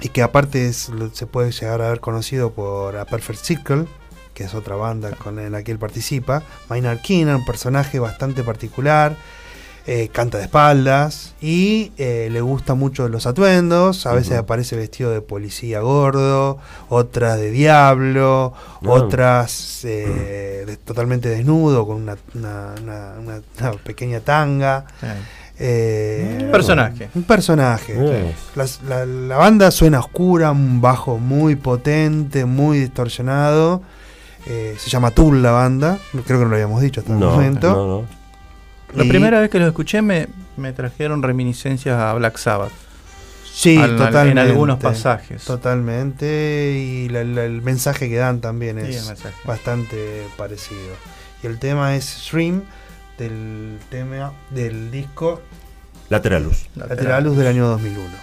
y 0.00 0.08
que 0.08 0.22
aparte 0.22 0.66
es- 0.68 0.90
se 1.12 1.26
puede 1.26 1.52
llegar 1.52 1.82
a 1.82 1.88
haber 1.88 2.00
conocido 2.00 2.52
por 2.52 2.96
A 2.96 3.04
Perfect 3.04 3.40
Circle, 3.44 3.84
que 4.32 4.44
es 4.44 4.54
otra 4.54 4.76
banda 4.76 5.10
con 5.12 5.38
en 5.38 5.52
la 5.52 5.62
que 5.62 5.72
él 5.72 5.78
participa, 5.78 6.42
Maynard 6.70 7.02
Keenan, 7.02 7.36
un 7.36 7.44
personaje 7.44 7.98
bastante 7.98 8.42
particular, 8.42 9.14
eh, 9.90 10.10
canta 10.12 10.36
de 10.36 10.44
espaldas 10.44 11.34
y 11.40 11.92
eh, 11.96 12.28
le 12.30 12.42
gusta 12.42 12.74
mucho 12.74 13.08
los 13.08 13.26
atuendos, 13.26 14.04
a 14.04 14.12
veces 14.12 14.36
aparece 14.36 14.76
vestido 14.76 15.10
de 15.10 15.22
policía 15.22 15.80
gordo, 15.80 16.58
otras 16.90 17.38
de 17.38 17.50
diablo, 17.50 18.52
Ah. 18.54 18.78
otras 18.86 19.82
eh, 19.86 20.64
de- 20.66 20.76
totalmente 20.76 21.30
desnudo 21.30 21.86
con 21.86 21.96
una, 22.02 22.18
una- 22.34 22.74
una- 22.82 23.12
una- 23.18 23.40
una 23.60 23.72
pequeña 23.82 24.20
tanga. 24.20 24.84
Eh, 25.58 26.38
Un 26.44 26.50
personaje. 26.52 27.08
Un 27.14 27.22
personaje. 27.22 28.34
Las- 28.54 28.80
la, 28.82 29.04
la 29.06 29.36
banda 29.38 29.70
suena 29.70 30.00
oscura, 30.00 30.52
un 30.52 30.80
bajo 30.82 31.18
muy 31.18 31.56
potente, 31.56 32.44
muy 32.44 32.78
distorsionado. 32.78 33.80
Eh, 34.46 34.76
se 34.78 34.88
llama 34.90 35.10
Tool 35.10 35.42
la 35.42 35.50
banda, 35.50 35.98
creo 36.26 36.38
que 36.38 36.44
no 36.44 36.50
lo 36.50 36.54
habíamos 36.56 36.80
dicho 36.82 37.00
hasta 37.00 37.12
el 37.12 37.18
momento. 37.18 37.68
no, 37.74 37.86
no. 38.02 38.17
La 38.94 39.04
Y- 39.04 39.08
primera 39.08 39.40
vez 39.40 39.50
que 39.50 39.58
los 39.58 39.68
escuché 39.68 40.02
me, 40.02 40.28
me 40.56 40.72
trajeron 40.72 41.22
reminiscencias 41.22 41.98
a 41.98 42.14
Black 42.14 42.36
Sabbath. 42.38 42.72
Sí, 43.52 43.76
al- 43.76 43.90
al- 43.92 43.96
totalmente. 43.96 44.30
En 44.30 44.38
algunos 44.48 44.78
pasajes. 44.78 45.44
Totalmente. 45.44 46.72
Y 46.78 47.08
la- 47.08 47.24
la- 47.24 47.44
el 47.44 47.60
mensaje 47.62 48.08
que 48.08 48.16
dan 48.16 48.40
también 48.40 48.80
Sí, 48.86 48.92
es 48.94 49.12
bastante 49.44 50.26
parecido. 50.36 50.80
Y 51.42 51.46
el 51.48 51.58
tema 51.58 51.96
es 51.96 52.04
Stream 52.04 52.62
del 53.18 53.78
tema 53.90 54.32
del 54.50 54.90
disco 54.90 55.40
Lateralus. 56.08 56.66
Lateralus 56.76 57.36
del 57.36 57.46
año 57.48 57.66
2001. 57.66 58.14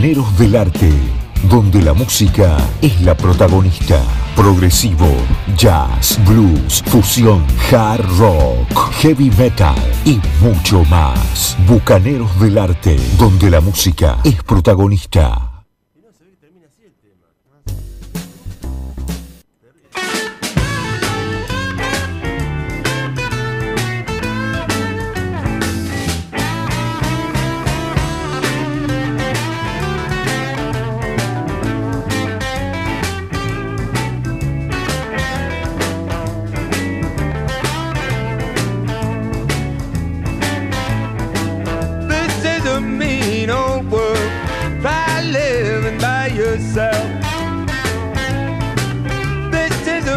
Bucaneros 0.00 0.38
del 0.38 0.56
Arte, 0.56 0.90
donde 1.50 1.82
la 1.82 1.92
música 1.92 2.56
es 2.80 3.02
la 3.02 3.14
protagonista. 3.14 4.02
Progresivo, 4.34 5.06
jazz, 5.58 6.18
blues, 6.26 6.82
fusión, 6.86 7.44
hard 7.70 8.06
rock, 8.16 8.94
heavy 8.94 9.30
metal 9.36 9.74
y 10.06 10.18
mucho 10.40 10.86
más. 10.86 11.54
Bucaneros 11.68 12.40
del 12.40 12.56
Arte, 12.56 12.96
donde 13.18 13.50
la 13.50 13.60
música 13.60 14.16
es 14.24 14.42
protagonista. 14.42 15.49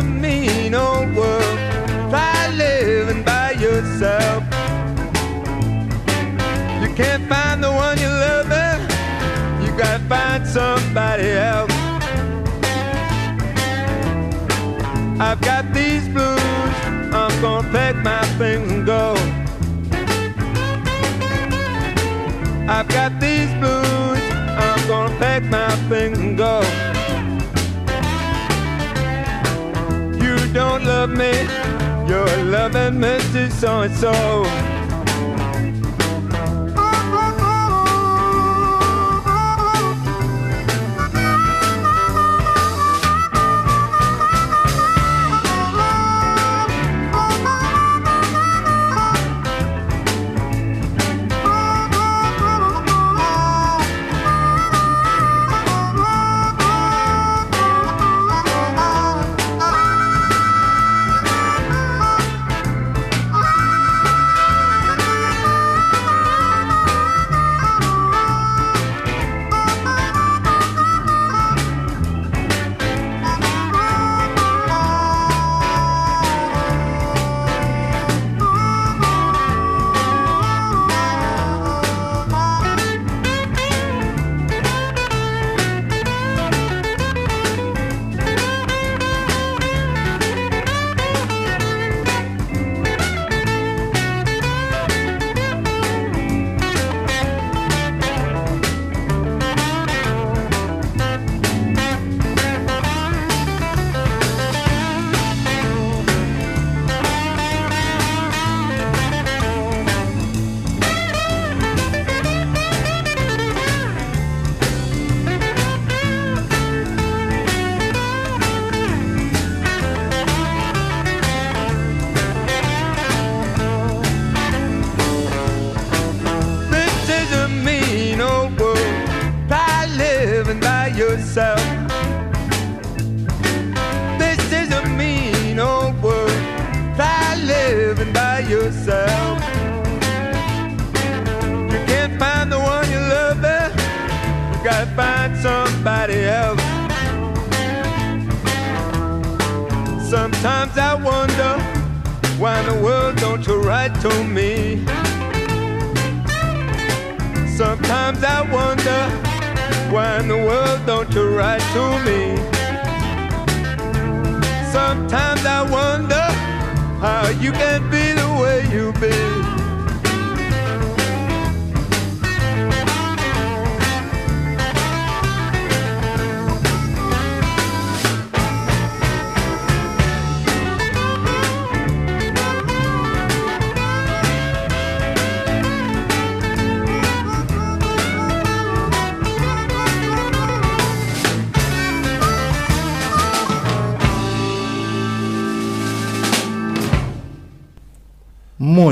Mean 0.04 0.74
old 0.76 1.16
world. 1.16 1.60
Try 2.10 2.50
living 2.56 3.24
by 3.24 3.52
yourself. 3.52 4.44
You 6.82 6.94
can't 6.96 7.28
find 7.28 7.64
the 7.64 7.72
one 7.72 7.98
you 7.98 8.08
love, 8.08 8.52
eh? 8.52 8.78
you 9.64 9.72
gotta 9.78 10.04
find 10.06 10.46
somebody 10.48 11.30
else. 11.32 11.72
I've 15.20 15.42
got 15.42 15.74
these 15.74 16.08
blues. 16.10 16.40
I'm 17.14 17.42
gonna 17.42 17.72
pack 17.72 17.96
my 18.04 18.24
things 18.40 18.72
and 18.72 18.86
go. 18.86 19.16
I've 22.68 22.88
got 22.88 23.20
these 23.20 23.52
blues. 23.62 24.20
I'm 24.58 24.88
gonna 24.88 25.16
pack 25.20 25.44
my 25.44 25.70
things 25.90 26.18
and 26.18 26.38
go. 26.38 26.63
Love 30.84 31.10
me. 31.10 31.32
You're 32.08 32.44
loving 32.44 33.00
Mr. 33.00 33.52
So 33.52 33.84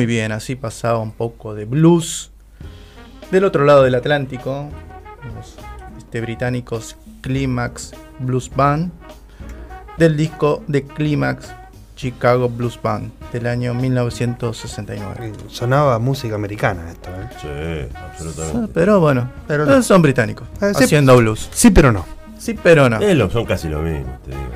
Muy 0.01 0.07
bien, 0.07 0.31
así 0.31 0.55
pasaba 0.55 0.97
un 0.97 1.11
poco 1.11 1.53
de 1.53 1.65
blues. 1.65 2.31
Del 3.29 3.43
otro 3.43 3.65
lado 3.65 3.83
del 3.83 3.93
Atlántico, 3.93 4.67
los 5.35 5.55
este, 5.95 6.21
británicos 6.21 6.95
Climax 7.21 7.91
Blues 8.17 8.49
Band, 8.55 8.89
del 9.99 10.17
disco 10.17 10.63
de 10.65 10.85
Climax 10.85 11.51
Chicago 11.95 12.49
Blues 12.49 12.79
Band 12.81 13.11
del 13.31 13.45
año 13.45 13.75
1969. 13.75 15.33
Sonaba 15.49 15.99
música 15.99 16.33
americana 16.33 16.89
esto, 16.91 17.11
¿eh? 17.11 17.29
Sí, 17.39 17.93
Ah, 17.95 18.07
absolutamente. 18.11 18.71
Pero 18.73 18.99
bueno, 18.99 19.29
Pero 19.47 19.67
no. 19.67 19.77
eh, 19.77 19.83
son 19.83 20.01
británicos, 20.01 20.47
Eh, 20.63 20.73
sí. 20.75 20.85
haciendo 20.85 21.15
blues. 21.17 21.47
Sí, 21.53 21.69
pero 21.69 21.91
no. 21.91 22.03
Sí, 22.39 22.55
pero 22.63 22.89
no. 22.89 22.99
Eh, 22.99 23.13
lo- 23.13 23.29
son 23.29 23.45
casi 23.45 23.69
lo 23.69 23.83
mismo, 23.83 24.17
te 24.25 24.31
digo. 24.31 24.49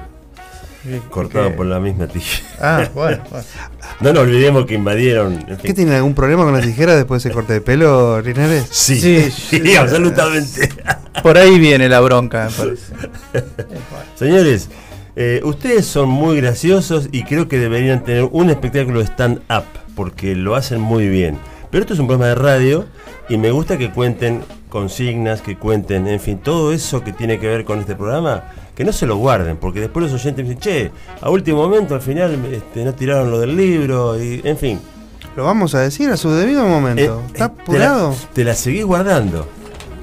Cortado 1.09 1.49
que- 1.49 1.55
por 1.55 1.65
la 1.65 1.79
misma 1.79 2.07
tijera. 2.07 2.47
Ah, 2.59 2.89
bueno, 2.93 3.23
bueno. 3.29 3.45
No 4.01 4.11
nos 4.13 4.23
olvidemos 4.23 4.65
que 4.65 4.73
invadieron. 4.73 5.33
en 5.33 5.45
fin. 5.47 5.57
¿Qué 5.61 5.73
tiene 5.73 5.95
algún 5.95 6.13
problema 6.15 6.43
con 6.43 6.53
las 6.53 6.65
tijeras 6.65 6.95
después 6.97 7.23
de 7.23 7.29
ese 7.29 7.33
corte 7.35 7.53
de 7.53 7.61
pelo, 7.61 8.19
Linares? 8.21 8.65
Sí, 8.69 8.95
Sí, 8.99 9.31
sí, 9.31 9.61
sí. 9.63 9.75
absolutamente. 9.75 10.69
Por 11.23 11.37
ahí 11.37 11.57
viene 11.59 11.87
la 11.87 11.99
bronca, 12.01 12.49
me 12.49 12.55
parece. 12.65 12.93
Señores, 14.15 14.69
eh, 15.15 15.41
ustedes 15.43 15.85
son 15.85 16.09
muy 16.09 16.37
graciosos 16.37 17.09
y 17.11 17.23
creo 17.23 17.47
que 17.47 17.57
deberían 17.57 18.03
tener 18.03 18.27
un 18.31 18.49
espectáculo 18.49 18.99
de 18.99 19.05
stand-up 19.05 19.63
porque 19.95 20.35
lo 20.35 20.55
hacen 20.55 20.81
muy 20.81 21.07
bien. 21.07 21.37
Pero 21.71 21.81
esto 21.83 21.93
es 21.93 21.99
un 21.99 22.07
programa 22.07 22.29
de 22.29 22.35
radio 22.35 22.85
y 23.29 23.37
me 23.37 23.51
gusta 23.51 23.77
que 23.77 23.91
cuenten 23.91 24.43
consignas, 24.69 25.41
que 25.41 25.57
cuenten, 25.57 26.07
en 26.07 26.19
fin, 26.19 26.37
todo 26.39 26.73
eso 26.73 27.01
que 27.03 27.13
tiene 27.13 27.39
que 27.39 27.47
ver 27.47 27.63
con 27.63 27.79
este 27.79 27.95
programa, 27.95 28.43
que 28.75 28.83
no 28.83 28.91
se 28.91 29.05
lo 29.05 29.15
guarden, 29.17 29.57
porque 29.57 29.79
después 29.79 30.03
los 30.11 30.13
oyentes 30.21 30.45
dicen, 30.45 30.59
che, 30.59 30.91
a 31.21 31.29
último 31.29 31.57
momento 31.63 31.95
al 31.95 32.01
final 32.01 32.37
este, 32.51 32.83
no 32.83 32.93
tiraron 32.93 33.31
lo 33.31 33.39
del 33.39 33.55
libro, 33.55 34.21
y 34.21 34.41
en 34.43 34.57
fin. 34.57 34.79
Lo 35.35 35.43
vamos 35.45 35.73
a 35.75 35.79
decir 35.81 36.09
a 36.09 36.17
su 36.17 36.29
debido 36.31 36.65
momento. 36.67 37.21
Eh, 37.23 37.27
¿Está 37.33 37.45
eh, 37.45 37.49
te 37.49 37.61
la- 37.61 37.63
apurado? 37.63 38.15
Te 38.33 38.43
la, 38.43 38.53
seguís 38.55 38.85
guardando. 38.85 39.47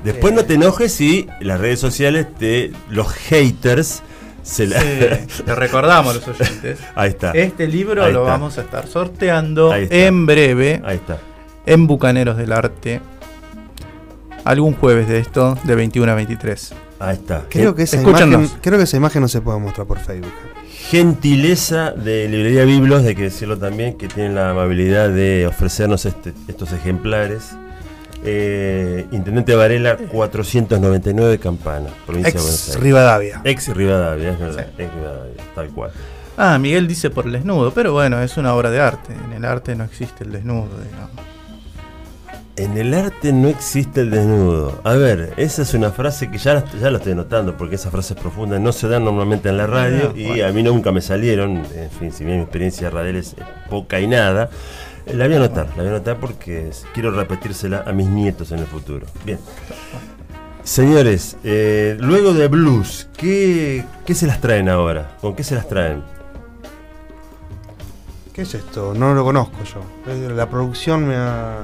Después 0.05 0.35
no 0.35 0.45
te 0.45 0.55
enojes 0.55 0.93
si 0.93 1.29
las 1.41 1.61
redes 1.61 1.79
sociales 1.79 2.27
te. 2.39 2.73
los 2.91 3.09
haters 3.13 4.03
se 4.43 4.67
la. 4.67 4.81
Sí, 4.81 4.87
le 5.47 5.55
recordamos 5.55 6.15
a 6.15 6.19
los 6.19 6.29
oyentes. 6.41 6.81
Ahí 6.97 7.11
está. 7.11 7.31
Este 7.33 7.69
libro 7.69 8.03
Ahí 8.05 8.13
lo 8.13 8.23
está. 8.23 8.33
vamos 8.33 8.59
a 8.59 8.63
estar 8.63 8.87
sorteando 8.89 9.73
en 9.75 10.27
breve 10.27 10.83
Ahí 10.85 10.97
está. 10.97 11.19
en 11.67 11.87
Bucaneros 11.87 12.37
del 12.37 12.53
Arte. 12.53 13.01
Algún 14.45 14.75
jueves 14.75 15.07
de 15.09 15.19
esto, 15.21 15.57
de 15.63 15.75
21 15.77 16.11
a 16.11 16.15
23. 16.17 16.75
Ahí 17.03 17.17
está. 17.17 17.45
Creo 17.49 17.75
que, 17.75 17.83
esa 17.83 17.97
escúchanos. 17.97 18.41
imagen, 18.43 18.59
creo 18.63 18.79
que 18.79 18.85
esa 18.85 18.97
imagen 18.97 19.23
no 19.23 19.29
se 19.29 19.41
puede 19.41 19.59
mostrar 19.59 19.87
por 19.87 19.99
Facebook. 19.99 20.33
Gentileza 20.89 21.91
de 21.93 22.29
Librería 22.29 22.65
Biblos, 22.65 23.03
de 23.03 23.15
que 23.17 23.23
decirlo 23.23 23.59
también, 23.59 23.97
que 23.97 24.09
tienen 24.09 24.35
la 24.35 24.51
amabilidad 24.51 25.09
de 25.11 25.47
ofrecernos 25.49 26.05
este- 26.07 26.33
estos 26.49 26.71
ejemplares. 26.73 27.51
Eh, 28.25 29.07
Intendente 29.11 29.55
Varela, 29.57 29.97
499 29.97 31.39
Campana, 31.39 31.89
provincia 32.07 32.33
de 32.35 32.39
Buenos 32.39 32.55
Ex 32.61 32.69
Aires. 32.69 32.83
Rivadavia. 32.85 33.41
Ex 33.43 33.69
Rivadavia, 33.75 34.31
es 34.31 34.39
verdad. 34.39 34.67
Ex 34.79 34.95
Rivadavia, 34.95 35.43
tal 35.57 35.69
cual. 35.71 35.91
Ah, 36.37 36.59
Miguel 36.59 36.87
dice 36.87 37.11
por 37.11 37.27
el 37.27 37.33
desnudo, 37.33 37.73
pero 37.75 37.93
bueno, 37.93 38.23
es 38.23 38.37
una 38.37 38.55
obra 38.55 38.71
de 38.71 38.81
arte. 38.81 39.13
En 39.27 39.33
el 39.33 39.45
arte 39.45 39.75
no 39.75 39.85
existe 39.85 40.23
el 40.25 40.31
desnudo, 40.33 40.69
digamos. 40.85 41.11
En 42.57 42.77
el 42.77 42.93
arte 42.93 43.33
no 43.33 43.49
existe 43.49 44.03
el 44.03 44.11
desnudo. 44.11 44.79
A 44.85 44.93
ver, 44.93 45.33
esa 45.39 45.63
es 45.63 45.73
una 45.73 45.91
frase 45.91 46.31
que 46.31 46.37
ya, 46.37 46.53
la- 46.55 46.65
ya 46.79 46.91
la 46.91 46.99
estoy 46.99 47.15
notando, 47.15 47.57
porque 47.57 47.77
esas 47.77 47.91
frases 47.91 48.15
profundas 48.17 48.61
no 48.61 48.73
se 48.73 48.89
dan 48.89 49.05
normalmente 49.07 49.49
en 49.49 49.57
la 49.57 49.67
radio 49.67 50.13
y 50.15 50.27
bueno. 50.27 50.47
a 50.47 50.53
mí 50.53 50.63
nunca 50.63 50.93
me 50.93 51.01
salieron. 51.01 51.57
En 51.75 51.91
fin, 51.99 52.13
si 52.13 52.25
bien 52.25 52.37
mi 52.39 52.43
experiencia 52.43 52.91
radial 52.91 53.17
es 53.17 53.35
poca 53.71 54.01
y 54.01 54.07
nada, 54.07 54.51
eh, 55.07 55.15
la 55.15 55.25
voy 55.27 55.35
a 55.35 55.37
anotar, 55.39 55.69
la 55.69 55.77
voy 55.77 55.87
a 55.87 55.91
anotar 55.97 56.19
porque 56.21 56.71
quiero 56.93 57.11
repetírsela 57.11 57.85
a 57.87 57.93
mis 57.93 58.07
nietos 58.09 58.53
en 58.53 58.59
el 58.59 58.67
futuro. 58.67 59.07
Bien. 59.25 59.39
Señores, 60.63 61.39
eh, 61.45 61.97
luego 62.01 62.35
de 62.35 62.49
blues, 62.49 63.09
¿qué, 63.17 63.83
¿qué 64.05 64.15
se 64.15 64.27
las 64.27 64.43
traen 64.43 64.69
ahora? 64.69 65.17
¿Con 65.23 65.35
qué 65.35 65.43
se 65.43 65.55
las 65.55 65.67
traen? 65.69 66.03
¿Qué 68.35 68.43
es 68.43 68.55
esto? 68.55 68.93
No 68.95 69.15
lo 69.15 69.25
conozco 69.25 69.57
yo. 69.65 69.81
La 70.37 70.49
producción 70.51 71.09
me 71.09 71.17
ha. 71.17 71.61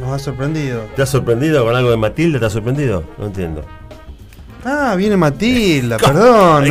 Nos 0.00 0.10
ha 0.12 0.18
sorprendido. 0.18 0.82
¿Te 0.96 1.02
has 1.02 1.08
sorprendido 1.10 1.64
con 1.64 1.74
algo 1.76 1.90
de 1.90 1.96
Matilde? 1.96 2.38
¿Te 2.38 2.46
has 2.46 2.52
sorprendido? 2.52 3.04
No 3.18 3.26
entiendo. 3.26 3.64
Ah, 4.64 4.94
viene 4.96 5.16
Matilda, 5.16 5.96
perdón. 5.98 6.64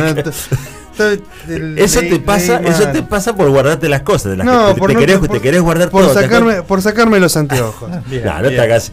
Eso 1.76 2.00
te 2.00 2.20
pasa, 2.20 2.60
eso 2.60 2.88
te 2.88 3.02
pasa 3.02 3.34
por 3.34 3.50
guardarte 3.50 3.88
las 3.88 4.02
cosas 4.02 4.32
de 4.32 4.36
las 4.38 4.46
No, 4.46 4.74
que 4.74 4.78
por 4.80 4.88
te, 4.90 4.94
no- 4.94 5.00
querés, 5.00 5.18
por- 5.18 5.28
te 5.28 5.40
querés 5.40 5.60
guardar 5.62 5.90
por 5.90 6.02
todo. 6.04 6.14
¿te 6.14 6.20
sacarme, 6.22 6.62
por 6.62 6.82
sacarme 6.82 7.18
los 7.20 7.36
anteojos. 7.36 7.90
Bien, 8.06 8.24
No, 8.24 8.40
no 8.42 8.48
te 8.48 8.60
hagas. 8.60 8.92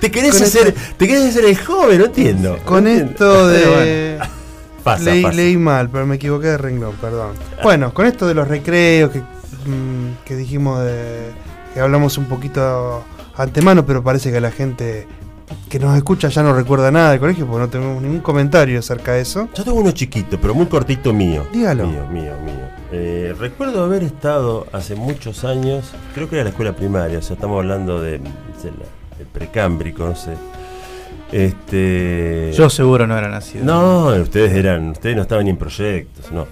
Te 0.00 0.10
querés 0.10 0.32
Con 0.34 0.42
hacer, 0.42 0.68
esto- 0.68 0.80
te 0.96 1.06
querés 1.08 1.24
hacer 1.30 1.44
el 1.44 1.56
joven, 1.58 1.98
no 1.98 2.04
entiendo. 2.06 2.58
Con 2.64 2.86
entiendo. 2.86 3.10
esto 3.12 3.48
de. 3.48 4.18
Pasa, 4.84 5.04
leí, 5.04 5.22
pasa. 5.22 5.34
leí 5.36 5.56
mal, 5.56 5.88
pero 5.90 6.06
me 6.06 6.16
equivoqué 6.16 6.48
de 6.48 6.58
renglón, 6.58 6.94
perdón. 7.00 7.34
Bueno, 7.62 7.94
con 7.94 8.04
esto 8.06 8.26
de 8.26 8.34
los 8.34 8.48
recreos 8.48 9.10
que, 9.12 9.20
mm, 9.20 10.24
que 10.24 10.34
dijimos 10.36 10.80
de. 10.84 11.30
que 11.74 11.80
hablamos 11.80 12.18
un 12.18 12.24
poquito 12.26 13.04
antemano, 13.42 13.84
pero 13.84 14.02
parece 14.02 14.30
que 14.32 14.40
la 14.40 14.50
gente 14.50 15.06
que 15.68 15.78
nos 15.78 15.94
escucha 15.96 16.28
ya 16.28 16.42
no 16.42 16.54
recuerda 16.54 16.90
nada 16.90 17.10
del 17.10 17.20
colegio, 17.20 17.46
porque 17.46 17.60
no 17.60 17.68
tenemos 17.68 18.02
ningún 18.02 18.20
comentario 18.20 18.78
acerca 18.78 19.12
de 19.12 19.20
eso. 19.22 19.48
Yo 19.54 19.64
tengo 19.64 19.78
uno 19.78 19.90
chiquito, 19.92 20.38
pero 20.40 20.54
muy 20.54 20.66
cortito 20.66 21.12
mío. 21.12 21.46
Dígalo. 21.52 21.86
Mío, 21.86 22.06
mío, 22.10 22.32
mío. 22.44 22.54
Eh, 22.90 23.34
recuerdo 23.38 23.84
haber 23.84 24.02
estado 24.02 24.66
hace 24.72 24.94
muchos 24.94 25.44
años, 25.44 25.92
creo 26.14 26.28
que 26.28 26.36
era 26.36 26.44
la 26.44 26.50
escuela 26.50 26.74
primaria, 26.74 27.18
o 27.18 27.22
sea, 27.22 27.34
estamos 27.34 27.58
hablando 27.58 28.00
de, 28.00 28.12
de 28.12 28.18
la- 28.18 29.16
del 29.18 29.26
precámbrico, 29.26 30.04
no 30.06 30.16
sé. 30.16 30.32
Este. 31.30 32.52
Yo 32.54 32.68
seguro 32.68 33.06
no 33.06 33.16
era 33.16 33.28
nacido. 33.28 33.64
No, 33.64 34.06
ustedes 34.22 34.52
eran, 34.52 34.90
ustedes 34.90 35.16
no 35.16 35.22
estaban 35.22 35.44
ni 35.44 35.50
en 35.50 35.56
proyectos, 35.56 36.30
no. 36.32 36.46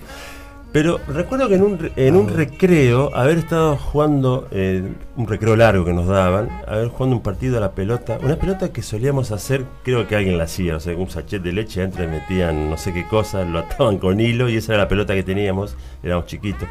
Pero 0.73 1.01
recuerdo 1.09 1.49
que 1.49 1.57
en 1.57 1.62
un, 1.62 1.91
en 1.97 2.14
un 2.14 2.29
recreo, 2.29 3.14
haber 3.16 3.39
estado 3.39 3.77
jugando, 3.77 4.47
eh, 4.53 4.83
un 5.16 5.27
recreo 5.27 5.57
largo 5.57 5.85
que 5.85 5.93
nos 5.93 6.07
daban, 6.07 6.49
haber 6.68 6.89
jugando 6.89 7.16
un 7.16 7.23
partido 7.23 7.59
a 7.59 7.61
la 7.61 7.73
pelota, 7.73 8.18
una 8.23 8.37
pelota 8.37 8.73
que 8.73 8.81
solíamos 8.81 9.33
hacer, 9.33 9.64
creo 9.83 10.07
que 10.07 10.14
alguien 10.14 10.39
la 10.39 10.45
hacía, 10.45 10.77
o 10.77 10.81
sea, 10.81 10.97
un 10.97 11.11
sachet 11.11 11.43
de 11.43 11.53
leche, 11.53 11.81
adentro 11.81 12.07
metían 12.09 12.71
no 12.71 12.77
sé 12.77 12.93
qué 12.93 13.05
cosa, 13.09 13.45
lo 13.45 13.59
ataban 13.59 13.99
con 13.99 14.21
hilo 14.21 14.49
y 14.49 14.59
esa 14.59 14.75
era 14.75 14.85
la 14.85 14.89
pelota 14.89 15.12
que 15.14 15.25
teníamos, 15.25 15.75
éramos 16.05 16.27
chiquitos. 16.27 16.68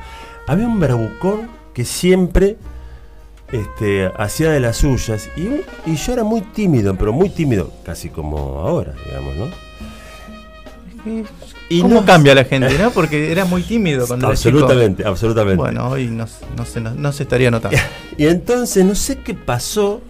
Había 0.47 0.66
un 0.66 0.80
bravucón 0.80 1.50
que 1.74 1.84
siempre 1.84 2.56
este, 3.52 4.10
hacía 4.18 4.52
de 4.52 4.62
las 4.62 4.78
suyas 4.78 5.30
y, 5.36 5.89
y 5.89 5.95
yo 5.97 6.14
era 6.14 6.24
muy 6.24 6.39
tímido, 6.39 6.95
pero 6.95 7.12
muy 7.12 7.30
tímido, 7.30 7.74
casi 7.84 8.08
como 8.08 8.60
ahora, 8.60 8.93
digamos, 9.06 9.36
¿no? 9.36 9.68
Y 11.70 11.82
¿Cómo 11.82 11.95
no- 11.95 12.06
cambia 12.06 12.36
la 12.36 12.43
gente, 12.43 12.78
no? 12.78 12.89
Porque 12.93 13.32
era 13.32 13.45
muy 13.45 13.62
tímido 13.64 14.08
cuando 14.08 14.28
era. 14.28 14.34
Absolutamente, 14.34 15.06
absolutamente. 15.06 15.58
Bueno, 15.58 15.89
hoy 15.89 16.08
no, 16.08 16.26
no, 16.58 16.66
se, 16.66 16.82
no, 16.82 16.91
no 16.93 17.12
se 17.12 17.24
estaría 17.24 17.52
notando. 17.52 17.78
Y 18.18 18.26
entonces 18.28 18.84
no 18.84 18.95
sé 18.95 19.20
qué 19.20 19.34
pasó. 19.34 20.02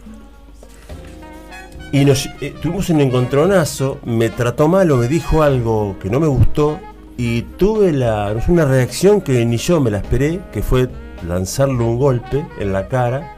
Y 1.91 2.05
nos, 2.05 2.27
eh, 2.41 2.53
tuvimos 2.61 2.89
un 2.89 3.01
encontronazo, 3.01 3.99
me 4.05 4.29
trató 4.29 4.67
mal 4.67 4.89
o 4.91 4.97
me 4.97 5.07
dijo 5.07 5.41
algo 5.43 5.97
que 5.99 6.09
no 6.09 6.19
me 6.19 6.27
gustó. 6.27 6.79
Y 7.17 7.41
tuve 7.41 7.91
la, 7.91 8.33
una 8.47 8.65
reacción 8.65 9.21
que 9.21 9.43
ni 9.45 9.57
yo 9.57 9.81
me 9.81 9.91
la 9.91 9.97
esperé, 9.97 10.39
que 10.53 10.61
fue 10.63 10.87
lanzarle 11.27 11.83
un 11.83 11.97
golpe 11.97 12.45
en 12.59 12.71
la 12.73 12.87
cara. 12.87 13.35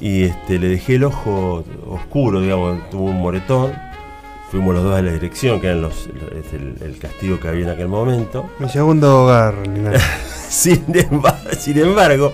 Y 0.00 0.24
este, 0.24 0.58
le 0.58 0.68
dejé 0.68 0.96
el 0.96 1.04
ojo 1.04 1.64
oscuro, 1.88 2.40
digamos, 2.42 2.88
tuvo 2.90 3.06
un 3.06 3.18
moretón. 3.18 3.72
Fuimos 4.50 4.74
los 4.74 4.84
dos 4.84 4.96
a 4.96 5.02
la 5.02 5.12
dirección, 5.12 5.60
que 5.60 5.66
era 5.68 5.76
los, 5.76 6.06
es 6.06 6.52
el, 6.52 6.76
el 6.80 6.98
castigo 6.98 7.40
que 7.40 7.48
había 7.48 7.64
en 7.64 7.70
aquel 7.70 7.88
momento. 7.88 8.48
Mi 8.58 8.68
segundo 8.68 9.24
hogar. 9.24 9.54
Sin 10.48 10.84
embargo, 10.94 11.50
sin 11.58 11.78
embargo 11.78 12.32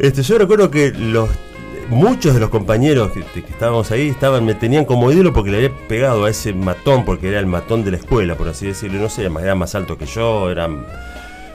este, 0.00 0.22
yo 0.22 0.38
recuerdo 0.38 0.70
que 0.70 0.92
los 0.92 1.28
muchos 1.90 2.32
de 2.32 2.40
los 2.40 2.48
compañeros 2.48 3.12
que, 3.12 3.22
que 3.22 3.40
estábamos 3.40 3.90
ahí 3.90 4.08
estaban 4.08 4.46
me 4.46 4.54
tenían 4.54 4.86
como 4.86 5.12
ídolo 5.12 5.34
porque 5.34 5.50
le 5.50 5.58
había 5.58 5.88
pegado 5.88 6.24
a 6.24 6.30
ese 6.30 6.54
matón, 6.54 7.04
porque 7.04 7.28
era 7.28 7.38
el 7.38 7.44
matón 7.44 7.84
de 7.84 7.90
la 7.90 7.98
escuela, 7.98 8.34
por 8.34 8.48
así 8.48 8.66
decirlo. 8.66 8.98
No 8.98 9.10
sé, 9.10 9.26
era 9.26 9.54
más 9.54 9.74
alto 9.74 9.98
que 9.98 10.06
yo, 10.06 10.50
eran... 10.50 10.86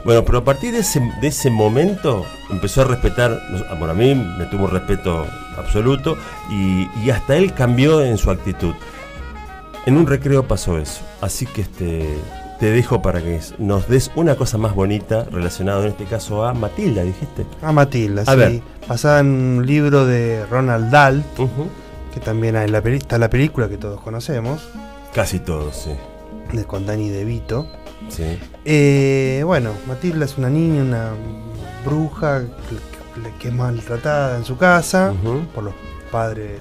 Bueno, 0.04 0.24
pero 0.24 0.38
a 0.38 0.44
partir 0.44 0.72
de 0.72 0.80
ese, 0.80 1.00
de 1.20 1.26
ese 1.26 1.50
momento 1.50 2.24
empezó 2.48 2.82
a 2.82 2.84
respetar, 2.84 3.36
bueno, 3.80 3.90
a 3.90 3.94
mí 3.94 4.14
me 4.14 4.44
tuvo 4.46 4.66
un 4.66 4.70
respeto 4.70 5.26
absoluto 5.58 6.16
y, 6.48 6.88
y 7.04 7.10
hasta 7.10 7.36
él 7.36 7.52
cambió 7.52 8.00
en 8.04 8.16
su 8.16 8.30
actitud. 8.30 8.76
En 9.86 9.96
un 9.96 10.06
recreo 10.06 10.46
pasó 10.46 10.78
eso, 10.78 11.00
así 11.20 11.46
que 11.46 11.62
este 11.62 12.18
te 12.58 12.70
dejo 12.70 13.02
para 13.02 13.20
que 13.20 13.38
nos 13.58 13.86
des 13.88 14.10
una 14.16 14.34
cosa 14.34 14.56
más 14.58 14.74
bonita 14.74 15.24
relacionada 15.30 15.82
en 15.82 15.88
este 15.88 16.04
caso 16.04 16.44
a 16.44 16.54
Matilda, 16.54 17.02
dijiste. 17.02 17.44
A 17.62 17.70
Matilda, 17.70 18.22
A 18.22 18.32
sí. 18.32 18.36
ver. 18.36 18.62
Basada 18.88 19.20
en 19.20 19.26
un 19.26 19.66
libro 19.66 20.06
de 20.06 20.44
Ronald 20.46 20.90
Dahl, 20.90 21.22
que 22.14 22.20
también 22.20 22.56
hay 22.56 22.64
en 22.64 22.72
la, 22.72 22.80
peli- 22.82 22.96
está 22.96 23.18
la 23.18 23.28
película 23.30 23.68
que 23.68 23.76
todos 23.76 24.00
conocemos, 24.00 24.68
Casi 25.14 25.38
todos, 25.38 25.76
sí. 25.76 25.90
de 26.56 26.64
con 26.64 26.86
Danny 26.86 27.10
DeVito. 27.10 27.66
sí. 28.08 28.38
Eh, 28.64 29.42
bueno, 29.44 29.70
Matilda 29.86 30.24
es 30.24 30.36
una 30.38 30.48
niña, 30.50 30.82
una 30.82 31.10
bruja 31.84 32.40
que, 32.40 32.76
que- 33.22 33.38
que 33.38 33.48
es 33.48 33.54
maltratada 33.54 34.36
en 34.38 34.44
su 34.44 34.56
casa 34.56 35.12
por 35.54 35.64
los 35.64 35.74
padres 36.10 36.60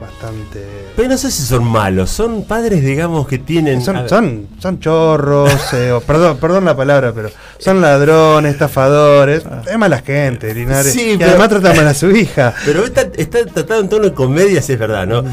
bastante... 0.00 0.64
Pero 0.96 1.08
no 1.08 1.16
sé 1.18 1.30
si 1.30 1.42
son 1.42 1.64
malos, 1.64 2.10
son 2.10 2.44
padres, 2.44 2.84
digamos, 2.84 3.26
que 3.28 3.38
tienen. 3.38 3.82
Son, 3.82 4.08
son, 4.08 4.46
son 4.58 4.80
chorros, 4.80 5.72
eh, 5.74 5.92
o 5.92 6.00
perdón, 6.00 6.38
perdón 6.38 6.64
la 6.64 6.76
palabra, 6.76 7.12
pero 7.12 7.30
son 7.58 7.80
ladrones, 7.80 8.52
estafadores, 8.52 9.44
es 9.70 9.78
mala 9.78 9.98
gente, 10.00 10.54
Linares. 10.54 10.92
Sí, 10.92 11.12
y 11.12 11.16
pero- 11.18 11.30
además 11.30 11.48
trata 11.48 11.74
mal 11.74 11.86
a 11.88 11.94
su 11.94 12.10
hija. 12.10 12.54
Pero 12.64 12.84
está, 12.84 13.02
está 13.16 13.44
tratado 13.46 13.80
en 13.80 13.88
tono 13.88 14.04
de 14.04 14.14
comedia, 14.14 14.60
sí 14.62 14.72
es 14.74 14.78
verdad, 14.78 15.06
¿no? 15.06 15.24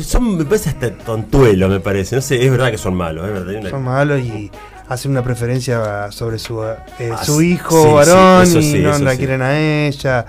Son, 0.00 0.36
me 0.36 0.44
parece 0.44 0.70
hasta 0.70 0.90
tontuelo, 0.90 1.68
me 1.68 1.80
parece. 1.80 2.16
No 2.16 2.22
sé, 2.22 2.44
es 2.44 2.50
verdad 2.50 2.70
que 2.70 2.78
son 2.78 2.94
malos, 2.94 3.26
es 3.26 3.32
verdad. 3.32 3.54
una- 3.60 3.70
Son 3.70 3.82
malos 3.82 4.20
y 4.20 4.50
hacen 4.88 5.10
una 5.12 5.22
preferencia 5.22 6.10
sobre 6.10 6.38
su, 6.38 6.62
eh, 6.98 7.10
Ah, 7.12 7.24
su 7.24 7.40
hijo 7.42 7.82
sí, 7.82 7.88
varón 8.10 8.46
sí, 8.46 8.76
y 8.76 8.78
no 8.80 8.98
la 8.98 9.16
quieren 9.16 9.40
a 9.42 9.58
ella. 9.58 10.26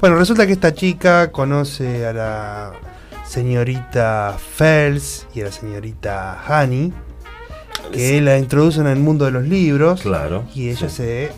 Bueno, 0.00 0.16
resulta 0.16 0.46
que 0.46 0.52
esta 0.52 0.74
chica 0.74 1.30
conoce 1.30 2.06
a 2.06 2.12
la 2.12 2.72
señorita 3.34 4.36
Fels 4.38 5.26
y 5.34 5.40
a 5.40 5.44
la 5.46 5.50
señorita 5.52 6.38
Honey, 6.48 6.92
que 7.92 8.20
la 8.20 8.38
introducen 8.38 8.86
en 8.86 8.92
el 8.92 9.00
mundo 9.00 9.24
de 9.24 9.32
los 9.32 9.42
libros 9.42 10.02
Claro. 10.02 10.44
y 10.54 10.68
ella 10.70 10.88
sí. 10.88 10.96
se 10.96 11.32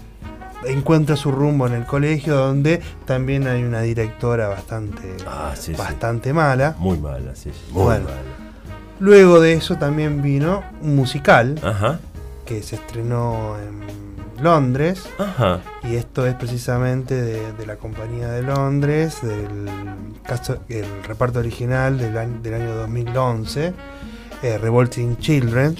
encuentra 0.66 1.16
su 1.16 1.30
rumbo 1.32 1.66
en 1.66 1.72
el 1.72 1.86
colegio, 1.86 2.36
donde 2.36 2.82
también 3.06 3.46
hay 3.46 3.62
una 3.64 3.80
directora 3.80 4.46
bastante, 4.48 5.16
Ah, 5.26 5.52
sí, 5.58 5.72
bastante 5.72 6.34
mala. 6.34 6.74
Muy 6.78 6.98
mala, 6.98 7.34
sí, 7.34 7.50
sí. 7.50 7.72
Muy 7.72 7.84
Bueno. 7.84 8.04
mala. 8.04 8.16
Luego 9.00 9.40
de 9.40 9.54
eso 9.54 9.76
también 9.76 10.20
vino 10.22 10.62
un 10.82 10.96
musical 10.96 11.58
Ajá, 11.62 11.98
que 12.44 12.62
se 12.62 12.76
estrenó 12.76 13.56
en 13.58 13.80
Londres. 14.40 15.04
ajá. 15.18 15.60
Y 15.84 15.94
esto 15.96 16.26
es 16.26 16.34
precisamente 16.34 17.14
de, 17.20 17.52
de 17.52 17.66
la 17.66 17.76
Compañía 17.76 18.28
de 18.28 18.42
Londres, 18.42 19.18
del 19.22 19.66
caso, 20.24 20.58
el 20.68 20.86
reparto 21.06 21.38
original 21.38 21.98
del 21.98 22.16
año, 22.18 22.38
del 22.42 22.54
año 22.54 22.74
2011, 22.76 23.72
eh, 24.42 24.58
Revolting 24.58 25.16
Children, 25.18 25.76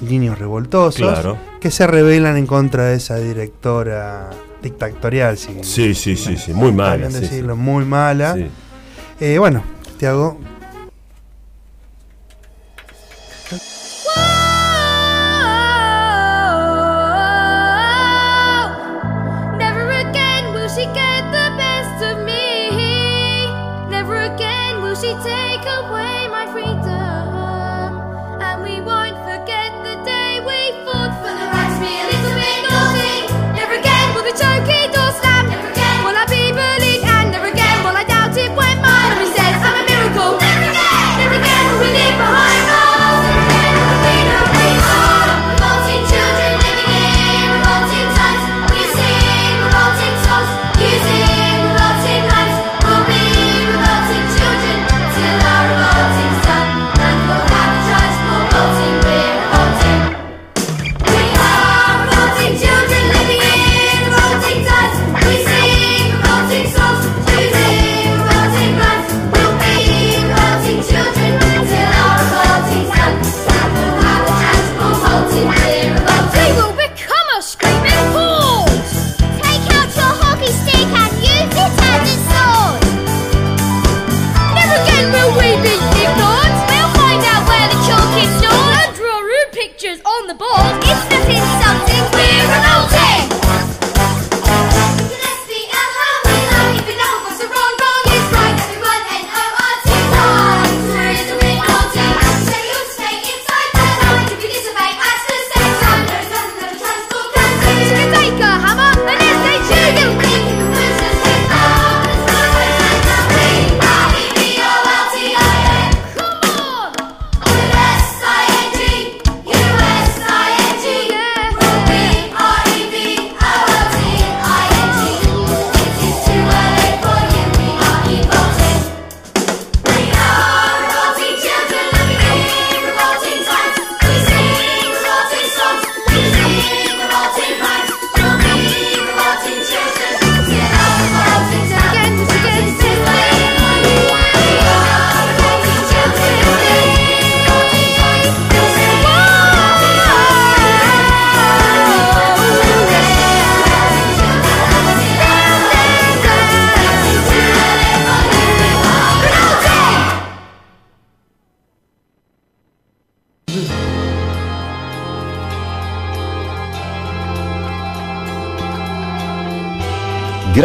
Niños 0.00 0.38
Revoltosos, 0.38 1.00
Claro. 1.12 1.38
que 1.60 1.70
se 1.70 1.86
rebelan 1.86 2.36
en 2.36 2.46
contra 2.46 2.84
de 2.86 2.96
esa 2.96 3.16
directora 3.16 4.30
dictatorial, 4.62 5.38
si 5.38 5.62
Sí, 5.62 5.94
sí, 5.94 6.16
sí, 6.16 6.36
sí. 6.36 6.52
Muy 6.52 6.72
mala. 6.72 7.10
sí. 7.10 7.20
decirlo, 7.20 7.56
muy 7.56 7.84
mala. 7.84 8.34
Sí. 8.34 8.46
Eh, 9.20 9.38
bueno, 9.38 9.62
te 9.98 10.06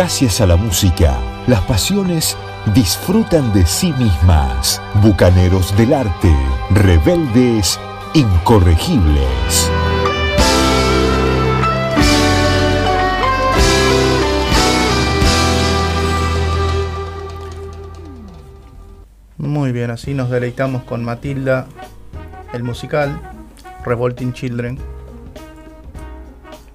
Gracias 0.07 0.39
a 0.39 0.47
la 0.47 0.55
música, 0.55 1.19
las 1.47 1.59
pasiones 1.63 2.37
disfrutan 2.73 3.51
de 3.51 3.65
sí 3.65 3.91
mismas. 3.91 4.81
Bucaneros 5.01 5.75
del 5.75 5.93
arte, 5.93 6.33
rebeldes, 6.69 7.77
incorregibles. 8.13 9.69
Muy 19.37 19.73
bien, 19.73 19.91
así 19.91 20.13
nos 20.13 20.29
deleitamos 20.29 20.83
con 20.83 21.03
Matilda, 21.03 21.67
el 22.53 22.63
musical, 22.63 23.19
Revolting 23.83 24.31
Children. 24.31 24.79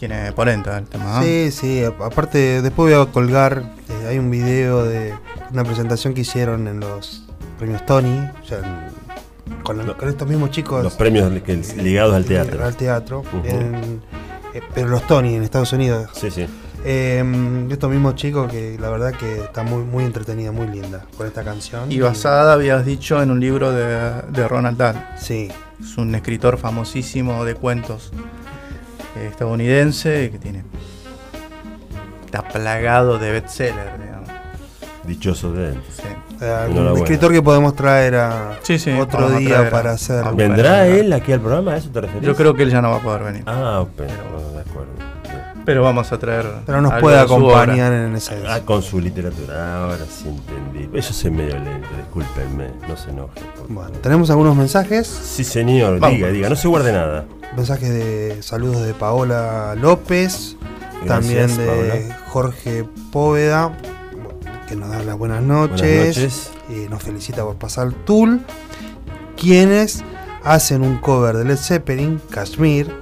Tiene 0.02 0.32
polenta 0.32 0.78
el 0.78 0.86
tema. 0.86 1.22
Sí, 1.22 1.52
sí, 1.52 1.84
aparte 1.84 2.60
después 2.60 2.92
voy 2.92 3.00
a 3.00 3.06
colgar, 3.12 3.62
eh, 3.88 4.08
hay 4.08 4.18
un 4.18 4.32
video 4.32 4.82
de 4.84 5.14
una 5.52 5.62
presentación 5.62 6.12
que 6.12 6.22
hicieron 6.22 6.66
en 6.66 6.80
los 6.80 7.22
premios 7.56 7.86
Tony, 7.86 8.18
o 8.42 8.44
sea, 8.44 8.58
en- 8.58 9.62
con, 9.62 9.78
estos 10.08 10.26
mismos 10.28 10.50
chicos 10.50 10.82
Los 10.82 10.94
premios 10.94 11.30
que- 11.42 11.54
ligados 11.80 12.16
al 12.16 12.24
teatro. 12.24 12.64
al 12.64 12.74
teatro, 12.76 13.22
en- 13.44 14.02
eh, 14.54 14.60
pero 14.74 14.88
los 14.88 15.06
Tony 15.06 15.36
en 15.36 15.44
Estados 15.44 15.72
Unidos. 15.72 16.10
Sí, 16.14 16.32
sí. 16.32 16.48
Eh, 16.84 17.22
estos 17.70 17.88
mismos 17.88 18.16
chicos 18.16 18.50
que 18.50 18.76
la 18.80 18.90
verdad 18.90 19.12
que 19.14 19.42
está 19.44 19.62
muy, 19.62 19.84
muy 19.84 20.02
entretenida, 20.02 20.50
muy 20.50 20.66
linda 20.66 21.06
con 21.16 21.28
esta 21.28 21.44
canción. 21.44 21.92
Y 21.92 22.00
basada, 22.00 22.54
habías 22.54 22.84
dicho, 22.84 23.22
en 23.22 23.30
un 23.30 23.38
libro 23.38 23.70
de, 23.70 24.20
de 24.32 24.48
Ronald 24.48 24.78
Dahl. 24.78 25.10
Sí, 25.16 25.48
Es 25.80 25.96
un 25.98 26.12
escritor 26.14 26.58
famosísimo 26.58 27.44
de 27.44 27.54
cuentos 27.56 28.12
estadounidense 29.32 30.30
que 30.30 30.38
tiene. 30.38 30.62
Está 32.24 32.42
plagado 32.48 33.18
de 33.18 33.32
bestseller, 33.32 33.98
digamos. 34.00 34.28
Dichoso 35.04 35.52
de 35.52 35.70
él. 35.70 35.80
Sí. 35.90 36.02
eh, 36.40 36.64
un 36.66 36.72
Enhorabuena. 36.72 37.04
escritor 37.04 37.32
que 37.32 37.42
podemos 37.42 37.74
traer 37.74 38.14
a 38.16 38.58
Sí, 38.62 38.78
sí, 38.78 38.92
otro 38.92 39.30
día 39.30 39.60
a- 39.66 39.70
para 39.70 39.92
hacer. 39.92 40.24
¿Vendrá 40.34 40.86
él 40.86 41.12
aquí 41.12 41.32
al 41.32 41.40
programa? 41.40 41.72
¿A 41.72 41.76
eso 41.78 41.90
te 41.90 42.00
referís? 42.02 42.22
Yo 42.26 42.34
creo 42.36 42.54
que 42.54 42.62
él 42.62 42.70
ya 42.70 42.80
no 42.80 42.90
va 42.90 42.96
a 42.96 43.00
poder 43.00 43.22
venir. 43.24 43.42
Ah, 43.46 43.84
pero, 43.96 44.12
Pero 45.64 45.82
vamos 45.82 46.10
a 46.12 46.18
traer. 46.18 46.46
Pero 46.66 46.80
nos 46.80 46.94
puede 47.00 47.18
acompañar 47.18 47.92
en 47.92 48.16
esa 48.16 48.34
Ah, 48.48 48.60
con 48.64 48.82
su 48.82 49.00
literatura, 49.00 49.84
ahora 49.84 50.04
sí 50.06 50.28
entendí. 50.28 50.98
Eso 50.98 51.12
es 51.12 51.32
medio 51.32 51.54
lento, 51.58 51.88
discúlpenme, 51.96 52.70
no 52.88 52.96
se 52.96 53.10
enojen. 53.10 53.44
Bueno, 53.68 53.90
tenemos 54.02 54.30
algunos 54.30 54.56
mensajes. 54.56 55.06
Sí, 55.06 55.44
señor, 55.44 56.00
Vamos. 56.00 56.16
diga, 56.16 56.28
diga, 56.28 56.48
no 56.48 56.56
se 56.56 56.66
guarde 56.68 56.92
nada. 56.92 57.24
Mensajes 57.56 57.90
de 57.90 58.42
saludos 58.42 58.82
de 58.84 58.94
Paola 58.94 59.74
López, 59.76 60.56
Gracias, 61.04 61.06
también 61.06 61.56
de 61.56 61.66
Paola. 61.66 62.18
Jorge 62.28 62.84
Póveda, 63.12 63.78
que 64.68 64.74
nos 64.74 64.90
da 64.90 65.02
las 65.04 65.16
buenas 65.16 65.42
noches, 65.42 65.80
Buenas 65.80 66.16
noches. 66.16 66.50
y 66.70 66.88
nos 66.90 67.02
felicita 67.02 67.44
por 67.44 67.56
pasar 67.56 67.92
Tool, 68.04 68.40
quienes 69.36 70.02
hacen 70.44 70.82
un 70.82 70.98
cover 70.98 71.36
de 71.36 71.44
Led 71.44 71.56
Zeppelin, 71.56 72.20
Kashmir, 72.30 72.92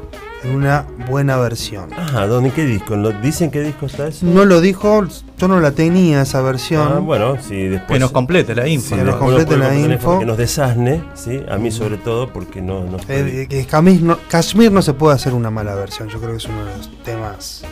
en 0.43 0.51
una 0.53 0.85
buena 1.09 1.37
versión. 1.37 1.93
Ajá, 1.93 2.27
¿dónde 2.27 2.51
qué 2.51 2.65
disco? 2.65 2.97
¿Lo- 2.97 3.13
¿Dicen 3.13 3.51
qué 3.51 3.61
disco 3.61 3.87
está 3.87 4.09
eso? 4.09 4.25
No 4.27 4.45
lo 4.45 4.61
dijo, 4.61 5.05
yo 5.39 5.49
no 5.49 5.61
la 5.61 5.73
tenía 5.73 6.23
esa 6.23 6.41
versión. 6.43 6.93
Ah, 6.93 6.99
bueno, 6.99 7.37
sí, 7.41 7.69
después. 7.69 7.97
Que 7.97 7.99
nos 8.01 8.11
complete 8.11 8.55
la 8.55 8.67
info. 8.69 8.97
Que 8.97 9.03
nos 9.05 9.17
complete 9.17 9.57
la 9.57 9.75
info. 9.75 10.19
Que 10.21 10.27
nos 10.27 10.37
desasne, 10.39 11.03
¿sí? 11.15 11.43
A 11.51 11.57
mí 11.59 11.71
sobre 11.71 11.97
todo, 11.99 12.33
porque 12.33 12.61
no. 12.63 12.85
no 12.85 12.97
estoy- 12.97 13.17
Eh, 13.17 13.49
eh, 13.51 13.67
Kashmir, 13.69 14.03
no, 14.03 14.19
Kashmir 14.29 14.73
no 14.73 14.83
se 14.83 14.95
puede 14.95 15.15
hacer 15.15 15.35
una 15.35 15.51
mala 15.51 15.75
versión. 15.75 16.09
Yo 16.09 16.19
creo 16.19 16.31
que 16.33 16.39
es 16.39 16.47
uno 16.47 16.65
de 16.65 16.77
los 16.77 16.91
temas 17.05 17.63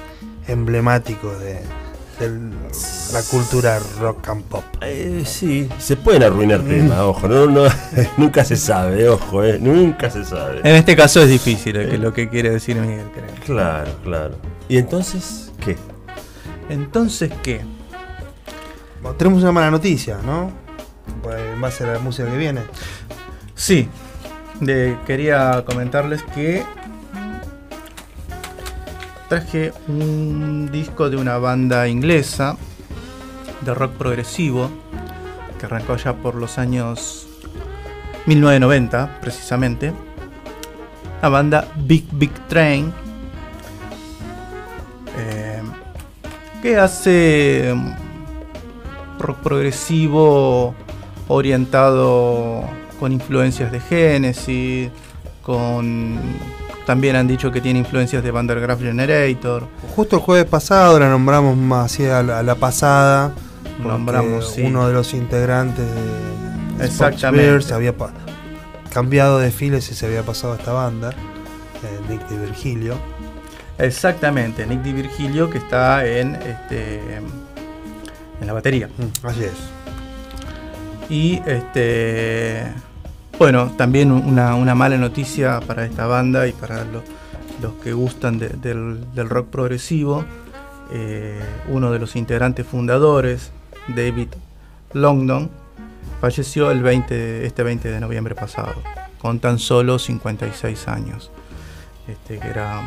emblemáticos 0.47 1.39
de, 1.41 1.61
la 2.21 3.23
cultura 3.31 3.79
rock 4.01 4.29
and 4.29 4.43
pop. 4.45 4.65
Eh, 4.81 5.23
sí, 5.27 5.69
se 5.79 5.97
pueden 5.97 6.23
arruinar 6.23 6.61
temas, 6.63 6.99
ojo, 7.01 7.29
no, 7.29 7.47
no, 7.47 7.63
nunca 8.17 8.45
se 8.45 8.57
sabe, 8.57 9.09
ojo, 9.09 9.45
eh, 9.45 9.59
nunca 9.61 10.11
se 10.11 10.25
sabe. 10.25 10.61
En 10.61 10.75
este 10.77 10.97
caso 10.97 11.23
es 11.23 11.29
difícil 11.29 11.73
que- 11.75 11.99
lo 11.99 12.13
que 12.13 12.29
quiere 12.29 12.51
decir 12.51 12.77
Miguel, 12.77 13.07
creo. 13.15 13.27
Claro, 13.45 13.91
claro. 14.03 14.35
¿Y 14.69 14.79
entonces 14.79 15.53
qué? 15.65 15.77
Entonces, 16.69 17.31
¿qué? 17.43 17.61
Bueno, 19.03 19.17
tenemos 19.17 19.43
una 19.43 19.53
mala 19.53 19.71
noticia, 19.71 20.19
¿no? 20.25 20.51
Pues, 21.23 21.37
En 21.55 21.61
base 21.61 21.85
a 21.85 21.93
la 21.95 21.99
música 21.99 22.29
que 22.31 22.37
viene. 22.37 22.61
Sí, 23.55 23.89
de- 24.61 24.97
quería 25.07 25.65
comentarles 25.67 26.23
que 26.35 26.65
traje 29.29 29.73
un 29.89 30.71
disco 30.73 31.11
de 31.11 31.17
una 31.17 31.37
banda 31.37 31.87
inglesa 31.87 32.57
de 33.61 33.75
rock 33.75 33.93
progresivo 33.93 34.71
que 35.59 35.67
arrancó 35.67 35.97
ya 35.97 36.15
por 36.15 36.35
los 36.35 36.59
años 36.59 37.27
1990 38.27 39.19
precisamente. 39.21 39.93
La 41.21 41.29
banda 41.29 41.69
Big 41.77 42.07
Big 42.13 42.33
Train 42.49 42.93
eh, 45.19 45.63
que 46.63 46.79
hace 46.79 47.75
rock 49.19 49.39
progresivo 49.39 50.75
orientado 51.29 52.65
con 52.99 53.13
influencias 53.13 53.71
de 53.71 53.81
Genesis, 53.81 54.91
con 55.43 56.19
también 56.89 57.17
han 57.17 57.29
dicho 57.29 57.53
que 57.53 57.61
tiene 57.61 57.81
influencias 57.81 58.25
de 58.25 58.31
Vandergraaf 58.31 58.81
Generator. 58.81 59.69
Justo 59.95 60.17
el 60.17 60.23
jueves 60.23 60.47
pasado 60.47 60.99
la 60.99 61.11
nombramos 61.11 61.55
más 61.55 61.93
así 61.93 62.07
a 62.07 62.23
la, 62.23 62.39
a 62.39 62.43
la 62.43 62.55
pasada. 62.55 63.35
Nombramos, 63.79 64.55
sí. 64.55 64.63
uno 64.63 64.89
de 64.89 64.95
los 64.95 65.13
integrantes 65.13 65.85
de 65.85 66.87
Exactamente. 66.87 67.61
Se 67.61 67.75
había 67.75 67.95
cambiado 68.91 69.39
de 69.39 69.51
files 69.51 69.91
y 69.91 69.95
se 69.95 70.07
había 70.07 70.23
pasado 70.23 70.55
a 70.55 70.57
esta 70.57 70.73
banda, 70.73 71.11
eh, 71.11 72.01
Nick 72.09 72.27
de 72.27 72.47
Virgilio. 72.47 72.97
Exactamente, 73.77 74.67
Nick 74.67 74.81
Di 74.81 74.95
Virgilio 74.95 75.51
que 75.51 75.59
está 75.59 76.07
en 76.07 76.37
este 76.37 77.17
en 78.41 78.47
la 78.47 78.55
batería. 78.55 78.89
Mm, 78.97 79.27
así 79.27 79.45
es. 79.45 79.53
Y 81.11 81.43
este 81.45 82.73
bueno, 83.39 83.71
también 83.77 84.11
una, 84.11 84.75
mala 84.75 84.97
noticia 84.97 85.61
para 85.61 85.85
esta 85.85 86.07
banda 86.07 86.47
y 86.47 86.53
para 86.53 86.85
lo- 86.85 87.03
los 87.63 87.73
que 87.83 87.93
gustan 87.93 88.39
de- 88.39 88.49
del, 88.51 89.05
del 89.15 89.29
rock 89.29 89.49
progresivo. 89.49 90.25
eh, 90.91 91.39
uno 91.69 91.91
de 91.91 91.99
los 91.99 92.17
integrantes 92.17 92.67
fundadores, 92.67 93.53
David 93.89 94.29
Longdon, 94.95 95.51
falleció 96.19 96.71
el 96.71 96.83
20, 96.83 97.45
este 97.45 97.63
20 97.63 97.91
de 97.91 98.01
noviembre 98.01 98.35
pasado, 98.35 98.73
con 99.21 99.39
tan 99.39 99.59
solo 99.59 99.99
56 99.99 100.89
años. 100.89 101.31
Este, 102.09 102.39
que 102.39 102.49
era 102.49 102.81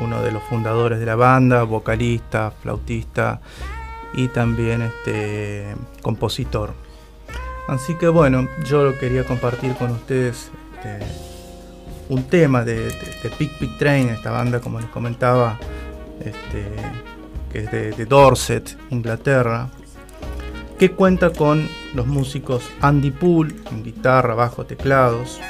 uno 0.00 0.22
de 0.22 0.32
los 0.32 0.42
fundadores 0.44 0.98
de 0.98 1.04
la 1.04 1.14
banda, 1.14 1.64
vocalista, 1.64 2.52
flautista 2.62 3.42
y 4.14 4.28
también 4.28 4.80
este, 4.80 5.74
compositor. 6.00 6.72
Así 7.72 7.94
que 7.94 8.06
bueno, 8.06 8.48
yo 8.66 8.98
quería 8.98 9.24
compartir 9.24 9.74
con 9.76 9.92
ustedes 9.92 10.50
este, 10.74 10.98
un 12.10 12.24
tema 12.24 12.64
de, 12.64 12.90
de, 12.90 13.30
de 13.30 13.68
Train, 13.78 14.10
esta 14.10 14.30
banda 14.30 14.60
como 14.60 14.78
les 14.78 14.90
comentaba, 14.90 15.58
este, 16.20 16.66
que 17.50 17.60
es 17.60 17.72
de, 17.72 17.92
de 17.92 18.04
Dorset, 18.04 18.76
Inglaterra, 18.90 19.70
que 20.78 20.90
cuenta 20.90 21.30
con 21.30 21.66
los 21.94 22.06
músicos 22.06 22.62
Andy 22.82 23.10
Poole 23.10 23.54
en 23.70 23.82
guitarra, 23.82 24.34
bajo, 24.34 24.66
teclados, 24.66 25.40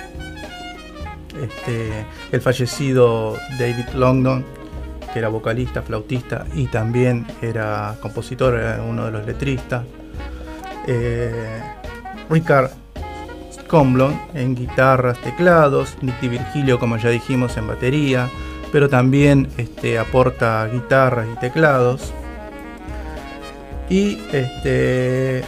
este, 1.43 2.07
el 2.31 2.41
fallecido 2.41 3.35
David 3.59 3.95
Longdon, 3.97 4.45
que 5.13 5.19
era 5.19 5.29
vocalista, 5.29 5.83
flautista 5.83 6.47
y 6.55 6.69
también 6.69 7.27
era 7.43 7.97
compositor, 8.01 8.55
era 8.55 8.81
uno 8.81 9.07
de 9.07 9.11
los 9.11 9.27
letristas. 9.27 9.83
Eh, 10.87 11.61
Richard 12.33 12.71
Comblon 13.69 14.19
en 14.35 14.55
guitarras, 14.55 15.19
teclados, 15.21 15.97
Nick 16.01 16.21
Di 16.21 16.29
Virgilio, 16.29 16.79
como 16.79 16.97
ya 16.97 17.11
dijimos, 17.11 17.57
en 17.57 17.67
batería, 17.67 18.29
pero 18.71 18.89
también 18.89 19.49
este, 19.57 19.99
aporta 19.99 20.67
guitarras 20.67 21.27
y 21.33 21.41
teclados. 21.41 22.13
Y 23.89 24.19
este, 24.33 25.45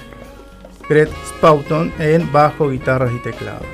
Greg 0.88 1.08
Spouton 1.26 1.92
en 1.98 2.30
bajo, 2.32 2.70
guitarras 2.70 3.12
y 3.12 3.22
teclados. 3.22 3.66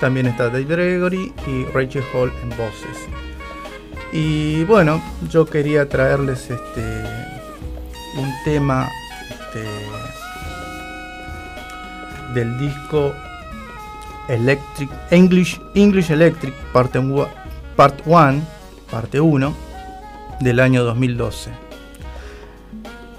También 0.00 0.26
está 0.26 0.44
Dave 0.44 0.64
Gregory 0.64 1.32
y 1.46 1.64
Rachel 1.66 2.04
Hall 2.12 2.32
en 2.42 2.50
voces. 2.50 3.08
Y 4.12 4.64
bueno, 4.64 5.02
yo 5.30 5.46
quería 5.46 5.88
traerles 5.88 6.50
este 6.50 7.04
un 8.18 8.30
tema 8.44 8.88
este, 9.30 9.64
del 12.34 12.58
disco 12.58 13.12
Electric 14.28 14.90
English 15.10 15.60
English 15.74 16.10
Electric 16.10 16.54
parte 16.72 16.98
1 16.98 17.28
part 17.76 18.02
parte 18.90 19.20
1 19.20 19.54
del 20.40 20.60
año 20.60 20.84
2012. 20.84 21.50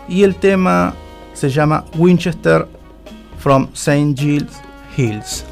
Y 0.07 0.23
el 0.23 0.35
tema 0.35 0.93
se 1.33 1.49
llama 1.49 1.85
Winchester 1.97 2.67
from 3.39 3.69
St. 3.73 4.13
Giles 4.15 4.61
Hills. 4.95 5.45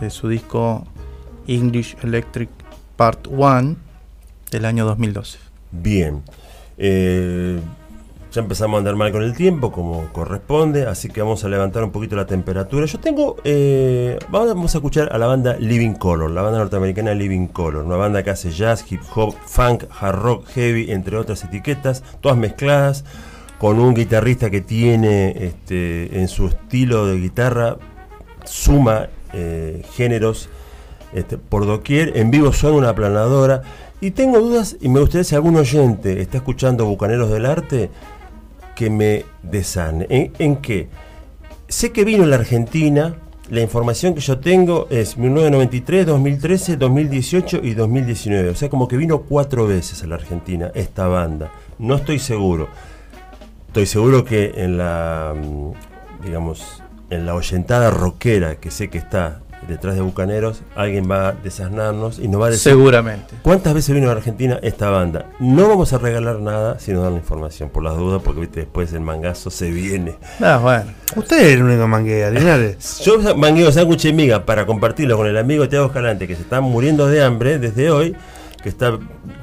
De 0.00 0.10
su 0.10 0.28
disco 0.28 0.84
English 1.46 1.96
Electric 2.02 2.48
Part 2.96 3.26
1 3.28 3.76
del 4.50 4.64
año 4.64 4.84
2012. 4.84 5.38
Bien. 5.70 6.22
Eh, 6.76 7.60
ya 8.32 8.40
empezamos 8.40 8.76
a 8.76 8.78
andar 8.78 8.96
mal 8.96 9.10
con 9.10 9.22
el 9.22 9.34
tiempo, 9.34 9.72
como 9.72 10.12
corresponde, 10.12 10.86
así 10.86 11.08
que 11.08 11.20
vamos 11.20 11.44
a 11.44 11.48
levantar 11.48 11.82
un 11.82 11.90
poquito 11.90 12.16
la 12.16 12.26
temperatura. 12.26 12.86
Yo 12.86 12.98
tengo. 13.00 13.36
eh, 13.44 14.18
vamos 14.28 14.74
a 14.74 14.78
escuchar 14.78 15.12
a 15.12 15.18
la 15.18 15.26
banda 15.26 15.56
Living 15.58 15.94
Color, 15.94 16.30
la 16.30 16.42
banda 16.42 16.58
norteamericana 16.58 17.12
Living 17.12 17.48
Color, 17.48 17.84
una 17.84 17.96
banda 17.96 18.22
que 18.22 18.30
hace 18.30 18.50
jazz, 18.50 18.84
hip 18.90 19.02
hop, 19.14 19.34
funk, 19.46 19.84
hard 20.00 20.16
rock, 20.16 20.48
heavy, 20.48 20.90
entre 20.90 21.16
otras 21.16 21.42
etiquetas, 21.44 22.04
todas 22.20 22.38
mezcladas, 22.38 23.04
con 23.58 23.78
un 23.78 23.94
guitarrista 23.94 24.48
que 24.48 24.60
tiene 24.60 25.34
este, 25.44 26.20
en 26.20 26.28
su 26.28 26.46
estilo 26.46 27.06
de 27.06 27.18
guitarra, 27.18 27.78
suma 28.50 29.08
eh, 29.32 29.82
géneros 29.94 30.48
este, 31.12 31.38
por 31.38 31.66
doquier. 31.66 32.16
En 32.16 32.30
vivo 32.30 32.52
son 32.52 32.74
una 32.74 32.90
aplanadora. 32.90 33.62
Y 34.00 34.12
tengo 34.12 34.40
dudas, 34.40 34.76
y 34.80 34.88
me 34.88 35.00
gustaría 35.00 35.24
si 35.24 35.34
algún 35.34 35.56
oyente 35.56 36.20
está 36.20 36.38
escuchando 36.38 36.86
Bucaneros 36.86 37.30
del 37.30 37.46
Arte, 37.46 37.90
que 38.74 38.88
me 38.88 39.24
desane. 39.42 40.06
¿En, 40.08 40.32
en 40.38 40.56
qué? 40.56 40.88
Sé 41.68 41.92
que 41.92 42.04
vino 42.04 42.24
la 42.24 42.36
Argentina, 42.36 43.16
la 43.50 43.60
información 43.60 44.14
que 44.14 44.20
yo 44.20 44.38
tengo 44.38 44.86
es 44.90 45.18
1993, 45.18 46.06
2013, 46.06 46.76
2018 46.78 47.60
y 47.62 47.74
2019. 47.74 48.48
O 48.48 48.54
sea, 48.54 48.70
como 48.70 48.88
que 48.88 48.96
vino 48.96 49.20
cuatro 49.22 49.66
veces 49.66 50.02
a 50.02 50.06
la 50.06 50.14
Argentina 50.14 50.72
esta 50.74 51.06
banda. 51.06 51.52
No 51.78 51.96
estoy 51.96 52.18
seguro. 52.18 52.68
Estoy 53.66 53.86
seguro 53.86 54.24
que 54.24 54.52
en 54.56 54.78
la, 54.78 55.34
mm, 55.36 56.24
digamos, 56.24 56.82
en 57.10 57.26
la 57.26 57.34
oyentada 57.34 57.90
rockera 57.90 58.56
que 58.56 58.70
sé 58.70 58.88
que 58.88 58.98
está 58.98 59.40
detrás 59.68 59.94
de 59.94 60.00
Bucaneros, 60.00 60.62
alguien 60.74 61.10
va 61.10 61.28
a 61.28 61.32
desasnarnos 61.32 62.18
y 62.18 62.28
nos 62.28 62.40
va 62.40 62.46
a 62.46 62.50
decir 62.50 62.72
Seguramente. 62.72 63.34
cuántas 63.42 63.74
veces 63.74 63.94
vino 63.94 64.08
a 64.08 64.12
Argentina 64.12 64.58
esta 64.62 64.90
banda. 64.90 65.26
No 65.38 65.68
vamos 65.68 65.92
a 65.92 65.98
regalar 65.98 66.40
nada 66.40 66.78
si 66.78 66.92
nos 66.92 67.02
dan 67.02 67.12
la 67.12 67.18
información, 67.18 67.68
por 67.70 67.82
las 67.82 67.96
dudas, 67.96 68.22
porque 68.24 68.40
¿viste? 68.40 68.60
después 68.60 68.92
el 68.92 69.00
mangazo 69.00 69.50
se 69.50 69.70
viene. 69.70 70.14
Ah, 70.40 70.58
bueno. 70.62 70.92
Usted 71.16 71.38
es 71.40 71.54
el 71.54 71.62
único 71.62 71.86
manguea, 71.86 72.30
Linares. 72.30 73.00
Yo 73.04 73.36
mangueo 73.36 73.70
sándwich 73.72 74.02
de 74.02 74.12
miga 74.12 74.44
para 74.44 74.66
compartirlo 74.66 75.16
con 75.16 75.26
el 75.26 75.36
amigo 75.36 75.68
Tiago 75.68 75.86
Escalante, 75.86 76.26
que 76.26 76.36
se 76.36 76.42
está 76.42 76.60
muriendo 76.60 77.06
de 77.06 77.22
hambre 77.22 77.58
desde 77.58 77.90
hoy, 77.90 78.16
que 78.62 78.68
está 78.68 78.98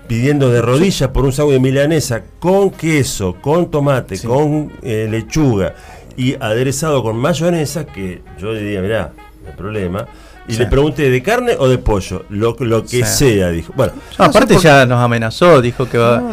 pidiendo 0.07 0.49
de 0.49 0.61
rodillas 0.61 1.09
por 1.09 1.25
un 1.25 1.31
sándwich 1.31 1.55
de 1.55 1.59
milanesa 1.59 2.23
con 2.39 2.71
queso, 2.71 3.35
con 3.41 3.69
tomate, 3.69 4.19
con 4.19 4.71
eh, 4.81 5.07
lechuga 5.09 5.73
y 6.17 6.35
aderezado 6.41 7.01
con 7.03 7.15
mayonesa, 7.17 7.85
que 7.85 8.21
yo 8.37 8.51
le 8.51 8.61
diría, 8.61 8.81
mirá, 8.81 9.13
no 9.43 9.49
hay 9.51 9.55
problema. 9.55 10.05
Y 10.47 10.53
Sí. 10.53 10.59
le 10.59 10.65
pregunté, 10.67 11.09
¿de 11.09 11.21
carne 11.23 11.55
o 11.59 11.67
de 11.69 11.77
pollo? 11.77 12.25
Lo, 12.29 12.55
lo 12.59 12.81
que 12.83 13.05
Sí. 13.05 13.35
sea, 13.35 13.49
dijo. 13.51 13.71
Bueno, 13.75 13.93
No, 14.17 14.25
aparte 14.25 14.57
ya 14.57 14.85
nos 14.85 14.99
amenazó, 14.99 15.61
dijo 15.61 15.87
que 15.89 15.97
va, 15.97 16.23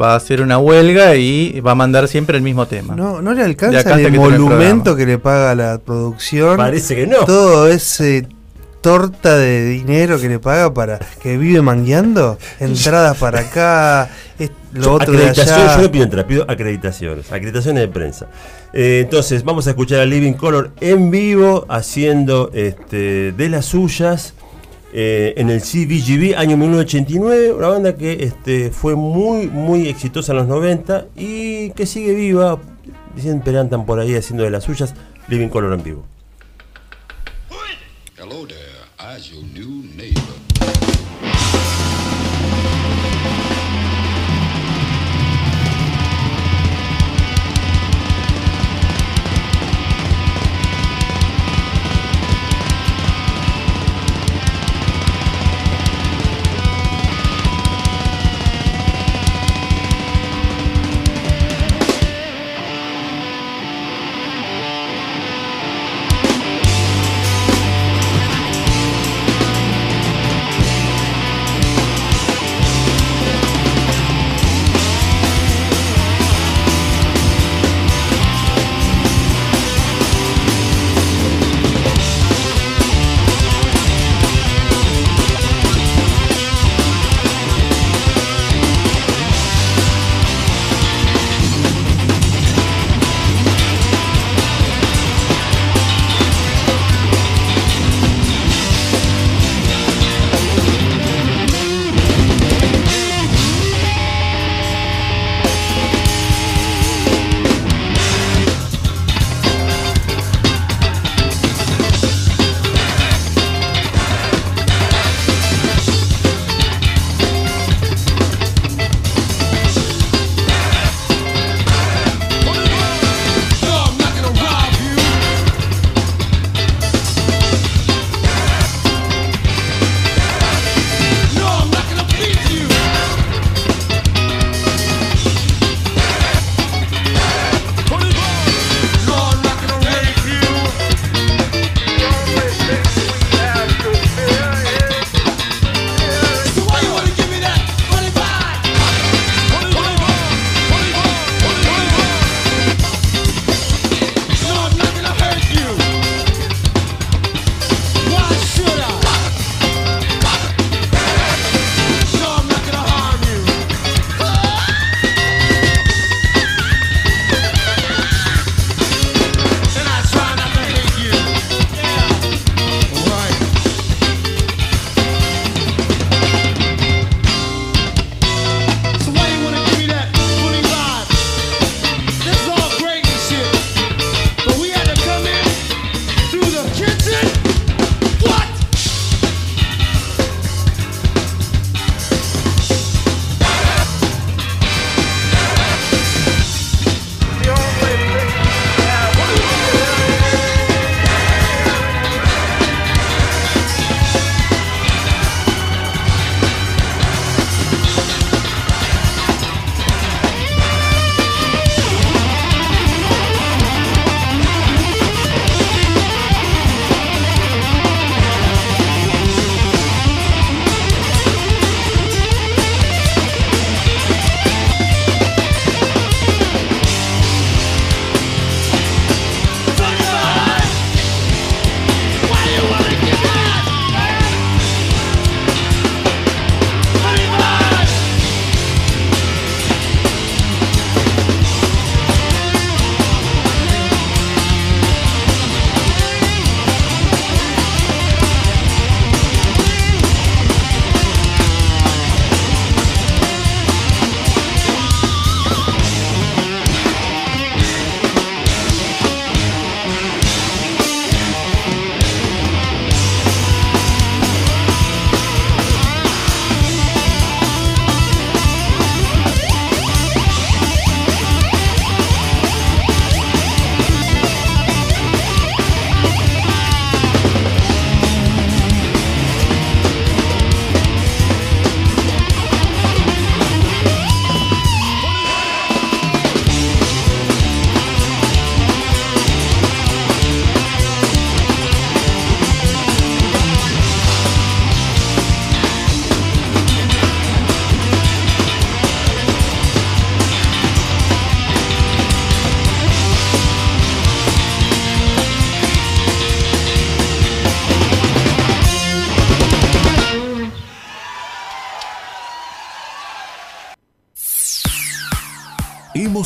va 0.00 0.12
a 0.12 0.16
hacer 0.16 0.42
una 0.42 0.58
huelga 0.58 1.16
y 1.16 1.60
va 1.60 1.72
a 1.72 1.74
mandar 1.74 2.06
siempre 2.08 2.36
el 2.36 2.42
mismo 2.42 2.66
tema. 2.66 2.94
No, 2.94 3.20
no 3.22 3.32
le 3.32 3.42
alcanza 3.42 3.80
acá 3.80 3.94
hasta 3.94 4.06
el 4.06 4.12
que 4.12 4.18
monumento 4.18 4.84
programa. 4.84 4.96
que 4.96 5.06
le 5.06 5.18
paga 5.18 5.54
la 5.54 5.78
producción. 5.78 6.56
parece 6.56 6.94
que 6.96 7.06
no. 7.06 7.24
Todo 7.24 7.66
ese 7.68 8.28
torta 8.86 9.36
de 9.36 9.64
dinero 9.64 10.20
que 10.20 10.28
le 10.28 10.38
paga 10.38 10.72
para 10.72 11.00
que 11.20 11.36
vive 11.36 11.60
mangueando. 11.60 12.38
Entradas 12.60 13.18
para 13.18 13.40
acá, 13.40 14.08
es- 14.38 14.52
lo 14.74 14.82
Yo, 14.82 14.92
otro 14.92 15.10
de 15.12 15.18
acreditación, 15.30 15.60
allá. 15.60 15.76
yo 15.76 15.82
no 15.82 15.90
pido 15.90 16.04
entrada, 16.04 16.28
pido 16.28 16.44
acreditaciones, 16.48 17.32
acreditaciones 17.32 17.80
de 17.80 17.88
prensa. 17.88 18.28
Eh, 18.72 19.00
entonces, 19.02 19.42
vamos 19.42 19.66
a 19.66 19.70
escuchar 19.70 19.98
a 19.98 20.06
Living 20.06 20.34
Color 20.34 20.70
en 20.80 21.10
vivo, 21.10 21.66
haciendo 21.68 22.52
este, 22.54 23.32
de 23.32 23.48
las 23.48 23.64
suyas 23.64 24.34
eh, 24.92 25.34
en 25.36 25.50
el 25.50 25.62
CBGB, 25.62 26.36
año 26.38 26.56
1989, 26.56 27.54
una 27.54 27.66
banda 27.66 27.96
que 27.96 28.22
este, 28.22 28.70
fue 28.70 28.94
muy, 28.94 29.48
muy 29.48 29.88
exitosa 29.88 30.30
en 30.30 30.38
los 30.38 30.46
90 30.46 31.06
y 31.16 31.70
que 31.70 31.86
sigue 31.86 32.14
viva. 32.14 32.60
Siempre 33.18 33.58
andan 33.58 33.84
por 33.84 33.98
ahí 33.98 34.14
haciendo 34.14 34.44
de 34.44 34.50
las 34.50 34.62
suyas, 34.62 34.94
Living 35.26 35.48
Color 35.48 35.72
en 35.74 35.82
vivo. 35.82 36.04
Hello 38.18 38.46
there, 38.46 38.58
I's 39.06 39.30
your 39.30 39.44
new 39.54 39.84
neighbor. 39.94 40.45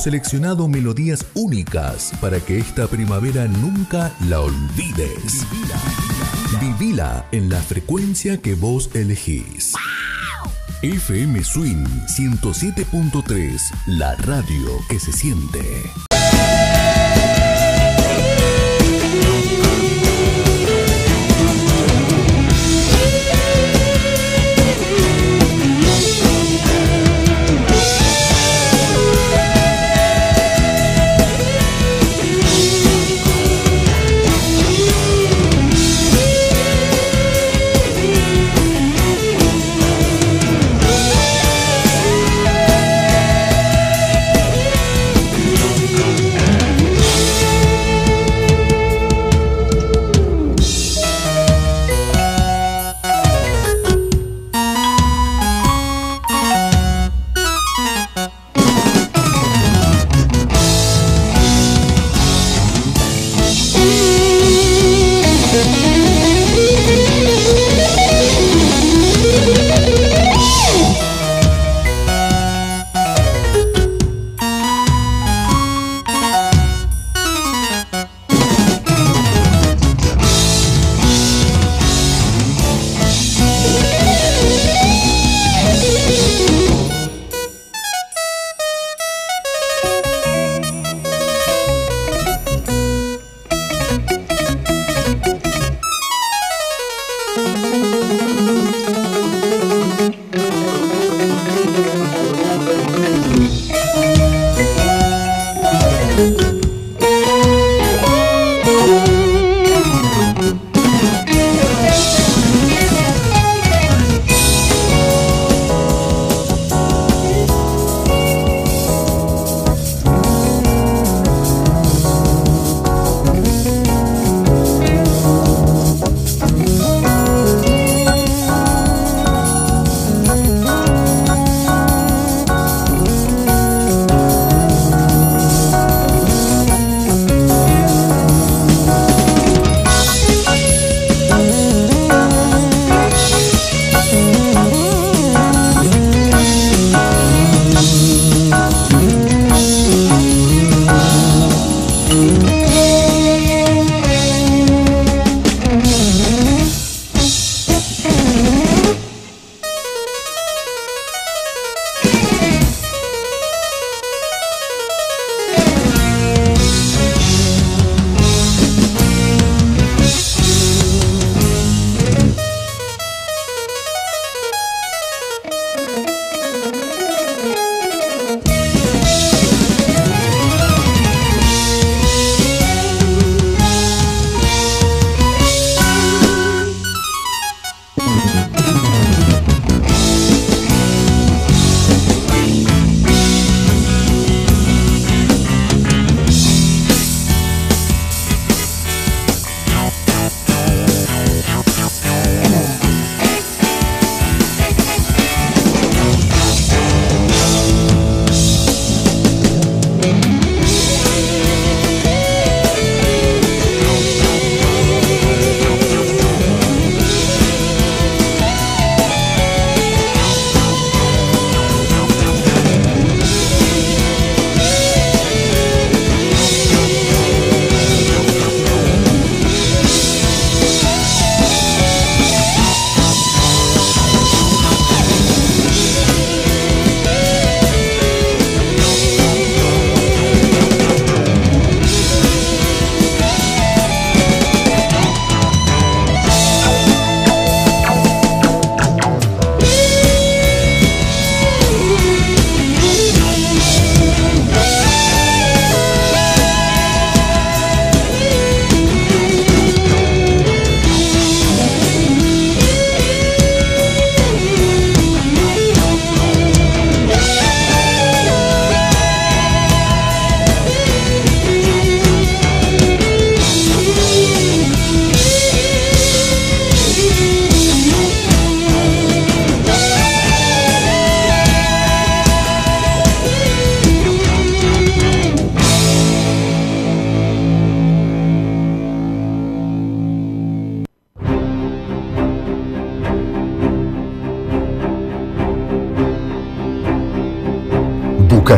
Seleccionado 0.01 0.66
melodías 0.66 1.27
únicas 1.35 2.12
para 2.22 2.40
que 2.40 2.56
esta 2.56 2.86
primavera 2.86 3.47
nunca 3.47 4.10
la 4.31 4.40
olvides. 4.40 5.47
Vivila 6.59 7.27
en 7.32 7.51
la 7.51 7.60
frecuencia 7.60 8.40
que 8.40 8.55
vos 8.55 8.89
elegís. 8.94 9.74
FM 10.81 11.44
Swing 11.44 11.85
107.3, 12.06 13.60
la 13.89 14.16
radio 14.16 14.70
que 14.89 14.98
se 14.98 15.12
siente. 15.12 16.10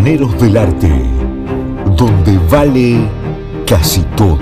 Bucaneros 0.03 0.37
del 0.41 0.57
Arte, 0.57 0.91
donde 1.97 2.37
vale 2.51 3.09
casi 3.65 4.03
todo. 4.17 4.37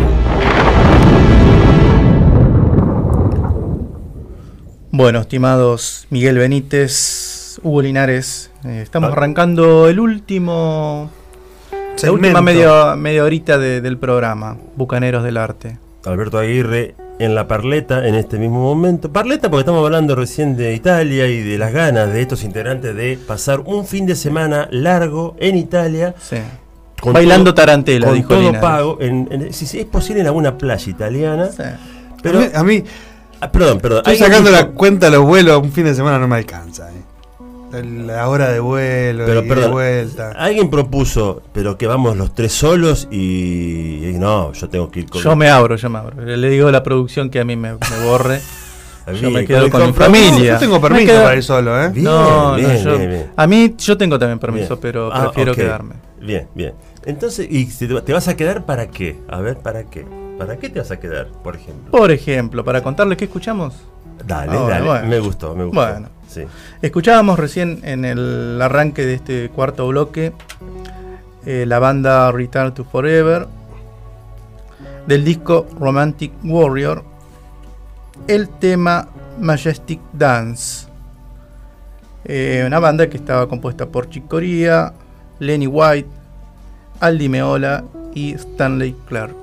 Bueno, 4.91 5.19
estimados 5.21 6.07
Miguel 6.09 6.39
Benítez, 6.39 7.61
Hugo 7.63 7.83
Linares, 7.83 8.51
eh, 8.65 8.81
estamos 8.83 9.11
Ah. 9.11 9.13
arrancando 9.13 9.87
el 9.91 10.01
último. 10.01 11.11
La 11.73 11.99
Segmento. 11.99 12.13
última 12.39 12.41
media, 12.41 12.97
media 12.97 13.23
horita 13.23 13.59
de- 13.59 13.83
del 13.83 13.99
programa, 13.99 14.57
Bucaneros 14.77 15.23
del 15.25 15.37
Arte. 15.37 15.77
Alberto 16.07 16.39
Aguirre 16.39 16.95
en 17.21 17.35
la 17.37 17.47
Parleta 17.47 18.07
en 18.09 18.15
este 18.17 18.39
mismo 18.39 18.61
momento. 18.61 19.13
Parleta 19.13 19.49
porque 19.51 19.61
estamos 19.61 19.85
hablando 19.85 20.17
recién 20.17 20.57
de 20.57 20.75
Italia 20.75 21.27
y 21.29 21.41
de 21.43 21.57
las 21.59 21.73
ganas 21.73 22.13
de 22.13 22.21
estos 22.23 22.43
integrantes 22.45 22.95
de 22.97 23.17
pasar 23.27 23.61
un 23.61 23.87
fin 23.87 24.07
de 24.07 24.17
semana 24.17 24.67
largo 24.73 25.37
en 25.39 25.57
Italia. 25.57 26.15
Sí. 26.21 26.37
con 27.01 27.13
Bailando 27.15 27.55
todo- 27.55 27.55
tarantela, 27.55 28.07
con 28.09 28.15
dijo 28.17 28.29
todo 28.35 28.61
pago. 28.61 28.99
En, 29.01 29.29
en- 29.31 29.53
si, 29.53 29.67
si 29.67 29.79
es 29.81 29.87
posible 29.87 30.21
en 30.21 30.27
alguna 30.27 30.59
playa 30.59 30.91
italiana. 30.91 31.47
Sí. 31.55 31.63
Pero, 32.23 32.39
a 32.39 32.43
mí, 32.43 32.49
a 32.55 32.63
mí, 32.65 32.85
ah, 33.41 33.51
perdón, 33.51 33.81
perdón. 33.81 33.99
estoy 34.01 34.17
sacando 34.19 34.51
la 34.51 34.67
cuenta 34.69 35.07
de 35.07 35.13
los 35.17 35.25
vuelos, 35.27 35.63
un 35.63 35.73
fin 35.73 35.85
de 35.85 35.95
semana 35.95 36.19
no 36.19 36.29
me 36.29 36.37
alcanza. 36.37 36.70
La 38.11 38.29
hora 38.29 38.51
de 38.51 38.61
vuelo 38.61 39.25
Pero 39.27 39.43
y 39.43 39.49
de 39.49 39.69
vuelta. 39.69 40.33
alguien 40.37 40.69
propuso, 40.71 41.43
pero 41.53 41.79
que 41.79 41.87
vamos 41.87 42.17
los 42.17 42.35
tres 42.35 42.53
solos 42.53 43.09
y, 43.11 44.07
y 44.09 44.13
no, 44.19 44.53
yo 44.53 44.69
tengo 44.69 44.91
que 44.91 45.01
ir 45.01 45.11
con 45.11 45.23
Yo 45.23 45.37
me 45.37 45.49
abro, 45.49 45.77
yo 45.77 45.89
me 45.91 45.99
abro. 45.99 46.25
Le 46.25 46.49
digo 46.49 46.69
a 46.69 46.73
la 46.73 46.83
producción 46.83 47.31
que 47.31 47.41
a 47.41 47.45
mí 47.45 47.57
me, 47.57 47.73
me 47.75 48.05
borre. 48.05 48.41
A 49.07 49.13
Yo 49.13 49.29
mí, 49.29 49.35
me 49.35 49.45
quedo 49.47 49.71
con 49.71 49.81
mi 49.81 49.87
compromiso. 49.87 50.25
familia. 50.31 50.53
Yo 50.55 50.59
tengo 50.59 50.81
permiso 50.81 51.07
quedo- 51.07 51.23
para 51.23 51.37
ir 51.37 51.43
solo, 51.43 51.83
¿eh? 51.83 51.89
Bien, 51.91 52.05
no, 52.05 52.55
bien, 52.57 52.69
no, 52.69 52.79
yo- 52.79 52.99
bien, 52.99 53.11
bien. 53.11 53.31
A 53.37 53.47
mí 53.47 53.75
yo 53.79 53.97
tengo 53.97 54.19
también 54.19 54.39
permiso, 54.39 54.69
Bien. 54.77 54.81
pero 54.83 55.11
Ah, 55.13 55.23
prefiero 55.25 55.55
quedarme. 55.55 55.95
Bien, 56.21 56.47
bien. 56.55 56.75
Entonces, 57.07 57.47
¿y 57.51 57.67
si 57.67 57.89
te, 57.89 58.01
te 58.03 58.13
vas 58.13 58.29
a 58.29 58.37
quedar 58.37 58.67
para 58.67 58.89
qué? 58.89 59.19
A 59.29 59.41
ver, 59.41 59.57
¿para 59.57 59.85
qué? 59.85 60.05
¿Para 60.39 60.57
qué 60.59 60.69
te 60.69 60.79
vas 60.81 60.91
a 60.91 60.99
quedar, 61.01 61.29
por 61.43 61.57
ejemplo? 61.57 61.91
Por 61.91 62.11
ejemplo, 62.11 62.65
para 62.65 62.83
contarles 62.83 63.17
qué 63.19 63.25
escuchamos. 63.25 63.75
Dale, 64.27 64.53
Ahora, 64.57 64.75
dale. 64.75 64.87
bueno. 64.87 65.07
Me 65.09 65.19
gustó, 65.19 65.55
me 65.55 65.65
gustó. 65.65 65.81
Bueno. 65.81 66.09
Sí. 66.31 66.45
Escuchábamos 66.81 67.39
recién 67.41 67.81
en 67.83 68.05
el 68.05 68.61
arranque 68.63 69.05
de 69.05 69.15
este 69.15 69.49
cuarto 69.51 69.89
bloque 69.89 70.33
eh, 71.45 71.65
la 71.67 71.81
banda 71.81 72.31
Return 72.31 72.73
to 72.73 72.85
Forever 72.85 73.49
del 75.09 75.25
disco 75.25 75.67
Romantic 75.79 76.33
Warrior 76.45 77.03
el 78.29 78.49
tema 78.49 79.09
Majestic 79.41 80.01
Dance. 80.13 80.87
Eh, 82.25 82.63
una 82.67 82.79
banda 82.79 83.09
que 83.09 83.17
estaba 83.17 83.49
compuesta 83.49 83.87
por 83.87 84.09
Chick 84.09 84.29
Corea, 84.29 84.93
Lenny 85.39 85.67
White, 85.67 86.09
Aldi 87.01 87.29
Meola 87.29 87.83
y 88.15 88.35
Stanley 88.35 88.95
Clark. 89.07 89.35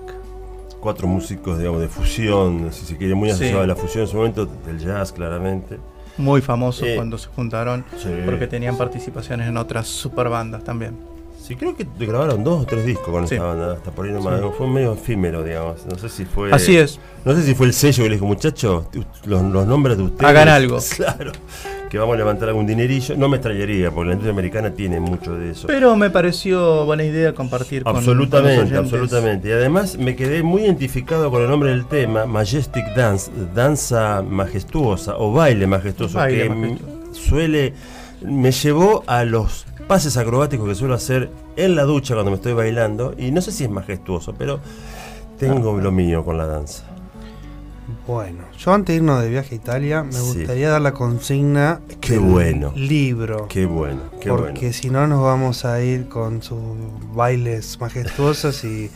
Cuatro 0.80 1.07
músicos, 1.07 1.57
digamos, 1.57 1.81
de 1.81 1.88
fusión, 1.88 2.72
si 2.72 2.85
se 2.85 2.95
quiere, 2.95 3.15
muy 3.15 3.30
Sí. 3.30 3.34
asociados 3.35 3.64
a 3.64 3.68
la 3.68 3.76
fusión 3.76 4.03
en 4.03 4.07
su 4.07 4.15
momento, 4.18 4.45
del 4.65 4.77
jazz, 4.80 5.11
claramente. 5.11 5.80
Muy 6.18 6.41
famosos 6.41 6.88
Eh, 6.88 6.95
cuando 6.95 7.18
se 7.18 7.27
juntaron 7.27 7.85
sí. 7.98 8.10
porque 8.26 8.48
tenían 8.48 8.77
participaciones 8.77 9.48
en 9.48 9.57
otras 9.57 9.88
super 9.88 10.30
bandas 10.30 10.64
también. 10.64 10.98
Sí, 11.47 11.55
creo 11.55 11.75
que 11.75 11.87
grabaron 11.99 12.43
dos 12.43 12.63
o 12.63 12.65
tres 12.65 12.85
discos 12.85 13.07
con 13.09 13.27
Sí. 13.27 13.35
esta 13.35 13.47
banda, 13.47 13.73
hasta 13.73 13.91
por 13.91 14.05
ahí 14.05 14.11
nomás. 14.11 14.39
Sí. 14.41 14.47
Fue 14.57 14.67
medio 14.67 14.93
efímero, 14.93 15.43
digamos. 15.43 15.85
No 15.85 15.97
sé 15.97 16.09
si 16.09 16.25
fue. 16.25 16.51
Así 16.51 16.75
es. 16.77 16.99
No 17.23 17.33
sé 17.33 17.43
si 17.43 17.55
fue 17.55 17.67
el 17.67 17.73
sello 17.73 18.03
que 18.03 18.09
le 18.09 18.15
dijo, 18.15 18.25
muchachos, 18.25 18.85
los, 19.25 19.41
los 19.43 19.65
nombres 19.67 19.97
de 19.97 20.03
ustedes. 20.03 20.29
Hagan 20.29 20.49
algo. 20.49 20.77
Claro. 20.95 21.31
Que 21.89 21.97
vamos 21.97 22.15
a 22.15 22.17
levantar 22.17 22.49
algún 22.49 22.67
dinerillo. 22.67 23.15
No 23.15 23.29
me 23.29 23.37
extrañaría, 23.37 23.91
porque 23.91 24.07
la 24.07 24.13
industria 24.15 24.33
americana 24.33 24.71
tiene 24.71 24.99
mucho 24.99 25.35
de 25.37 25.51
eso. 25.51 25.67
Pero 25.67 25.95
me 25.95 26.09
pareció 26.09 26.83
buena 26.83 27.05
idea 27.05 27.33
compartir 27.33 27.83
con- 27.83 27.93
con 27.93 27.99
Absolutamente, 27.99 28.75
absolutamente. 28.75 29.47
Y 29.47 29.51
además 29.53 29.97
me 29.97 30.13
quedé 30.17 30.43
muy 30.43 30.63
identificado 30.63 31.31
con 31.31 31.43
el 31.43 31.47
nombre 31.49 31.69
del 31.69 31.85
tema, 31.85 32.25
Majestic 32.25 32.83
Dance, 32.93 33.31
danza 33.55 34.21
majestuosa 34.21 35.15
o 35.17 35.31
baile 35.31 35.65
majestuoso, 35.65 36.17
Baile 36.17 36.43
que 36.43 36.49
majestuoso. 36.49 37.13
suele, 37.13 37.73
me 38.21 38.51
llevó 38.51 39.03
a 39.07 39.23
los 39.23 39.65
pases 39.88 40.18
acrobáticos 40.18 40.68
que 40.68 40.76
suelo 40.76 40.93
hacer 40.93 41.30
en 41.55 41.76
la 41.76 41.84
ducha 41.84 42.14
cuando 42.14 42.31
me 42.31 42.38
estoy 42.38 42.53
bailando, 42.53 43.14
y 43.18 43.31
no 43.31 43.41
sé 43.41 43.51
si 43.51 43.64
es 43.64 43.69
majestuoso, 43.69 44.34
pero 44.38 44.59
tengo 45.39 45.77
lo 45.77 45.91
mío 45.91 46.23
con 46.26 46.38
la 46.38 46.45
danza. 46.45 46.84
Bueno, 48.05 48.43
yo 48.57 48.73
antes 48.73 48.93
de 48.93 48.97
irnos 48.97 49.22
de 49.22 49.30
viaje 49.30 49.55
a 49.55 49.57
Italia, 49.57 50.03
me 50.03 50.11
Sí. 50.14 50.19
gustaría 50.39 50.69
dar 50.69 50.81
la 50.81 50.93
consigna 50.93 51.80
Qué 52.01 52.14
del 52.14 52.19
bueno. 52.22 52.73
libro. 52.76 53.47
Qué 53.47 53.65
bueno, 53.65 54.01
qué 54.22 54.30
porque 54.30 54.51
bueno. 54.59 54.73
si 54.73 54.89
no 54.89 55.07
nos 55.07 55.23
vamos 55.23 55.64
a 55.65 55.81
ir 55.81 56.07
con 56.09 56.41
sus 56.41 56.57
bailes 57.14 57.80
majestuosos 57.80 58.64
y 58.65 58.89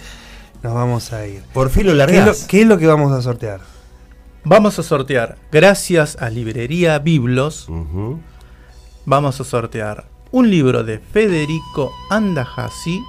nos 0.61 0.73
vamos 0.73 1.13
a 1.13 1.25
ir. 1.25 1.41
Por 1.53 1.69
fin 1.69 1.83
lo 1.87 1.89
¿Qué 1.89 1.91
es 1.93 1.97
largás. 1.97 2.41
lo, 2.41 2.47
qué 2.47 2.61
es 2.61 2.67
lo 2.67 2.77
que 2.77 2.87
vamos 2.87 3.11
a 3.13 3.21
sortear? 3.21 3.61
Vamos 4.43 4.77
a 4.79 4.83
sortear, 4.83 5.37
gracias 5.51 6.17
a 6.19 6.29
Librería 6.29 6.97
Biblos, 6.99 7.67
vamos 9.05 9.39
a 9.39 9.43
sortear 9.43 10.05
un 10.31 10.49
libro 10.49 10.83
de 10.83 10.99
Federico 10.99 11.91
Andajasi, 12.09 13.03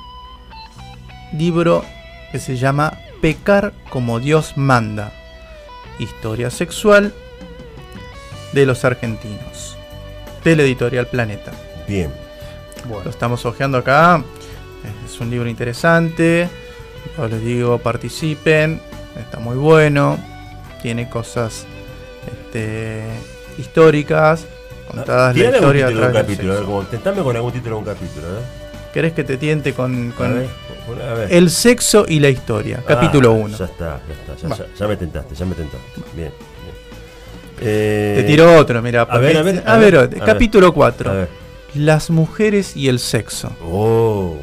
libro 1.33 1.85
que 2.33 2.39
se 2.39 2.57
llama 2.57 2.99
Pecar 3.21 3.73
como 3.91 4.19
Dios 4.19 4.57
manda, 4.57 5.13
historia 5.99 6.51
sexual 6.51 7.15
de 8.53 8.67
los 8.67 8.85
argentinos, 8.85 9.77
de 10.43 10.57
la 10.57 10.63
editorial 10.63 11.07
Planeta. 11.07 11.53
Bien. 11.87 12.11
Lo 12.89 13.09
estamos 13.09 13.47
hojeando 13.47 13.79
acá. 13.79 14.25
Es 15.05 15.21
un 15.21 15.31
libro 15.31 15.49
interesante. 15.49 16.49
Yo 17.17 17.29
les 17.29 17.45
digo, 17.45 17.79
participen. 17.79 18.81
Está 19.17 19.39
muy 19.39 19.57
bueno. 19.57 20.19
Tiene 20.83 21.09
cosas 21.09 21.65
este, 22.27 23.05
históricas. 23.59 24.47
Contadas 24.93 25.37
la 25.37 25.45
algún 25.45 25.55
historia 25.55 25.85
a 25.85 25.89
título 25.89 26.03
de 26.03 26.07
un 26.09 26.13
capítulo, 26.23 26.53
a 26.53 26.65
como- 26.65 26.83
tentame 26.85 27.23
con 27.23 27.37
algún 27.37 27.53
título 27.53 27.77
de 27.77 27.79
un 27.81 27.85
capítulo, 27.87 28.27
¿eh? 28.27 28.41
¿Querés 28.93 29.13
que 29.15 29.25
te 29.25 29.37
tiente 29.39 29.73
con, 29.73 30.13
A 30.13 30.15
con 30.15 30.35
ver, 30.35 30.49
a 31.09 31.15
ver. 31.15 31.33
El 31.33 31.51
sexo 31.51 32.05
y 32.07 32.21
la 32.21 32.29
historia? 32.29 32.81
Ah, 32.81 32.89
Capítulo 32.89 33.33
1. 33.33 33.57
Ya 33.57 33.65
está, 33.65 34.01
ya 34.07 34.33
está, 34.35 34.49
ya, 34.49 34.57
ya, 34.57 34.67
ya 34.79 34.87
me 34.89 34.97
tentaste, 34.97 35.35
ya 35.35 35.45
me 35.47 35.55
tentaste. 35.55 35.87
Bien, 36.15 36.31
bien. 36.61 36.75
Eh, 37.61 38.15
Te 38.19 38.23
tiro 38.25 38.55
otro, 38.59 38.83
mira. 38.83 39.03
A 39.03 39.19
ver, 39.19 39.37
a 39.39 39.43
ver, 39.43 39.63
a 39.67 39.77
ver, 39.79 40.19
capítulo 40.25 40.73
4. 40.75 41.11
A 41.11 41.15
ver. 41.15 41.29
Las 41.75 42.11
mujeres 42.11 42.77
y 42.77 42.89
el 42.89 42.99
sexo. 42.99 43.51
Oh, 43.65 44.37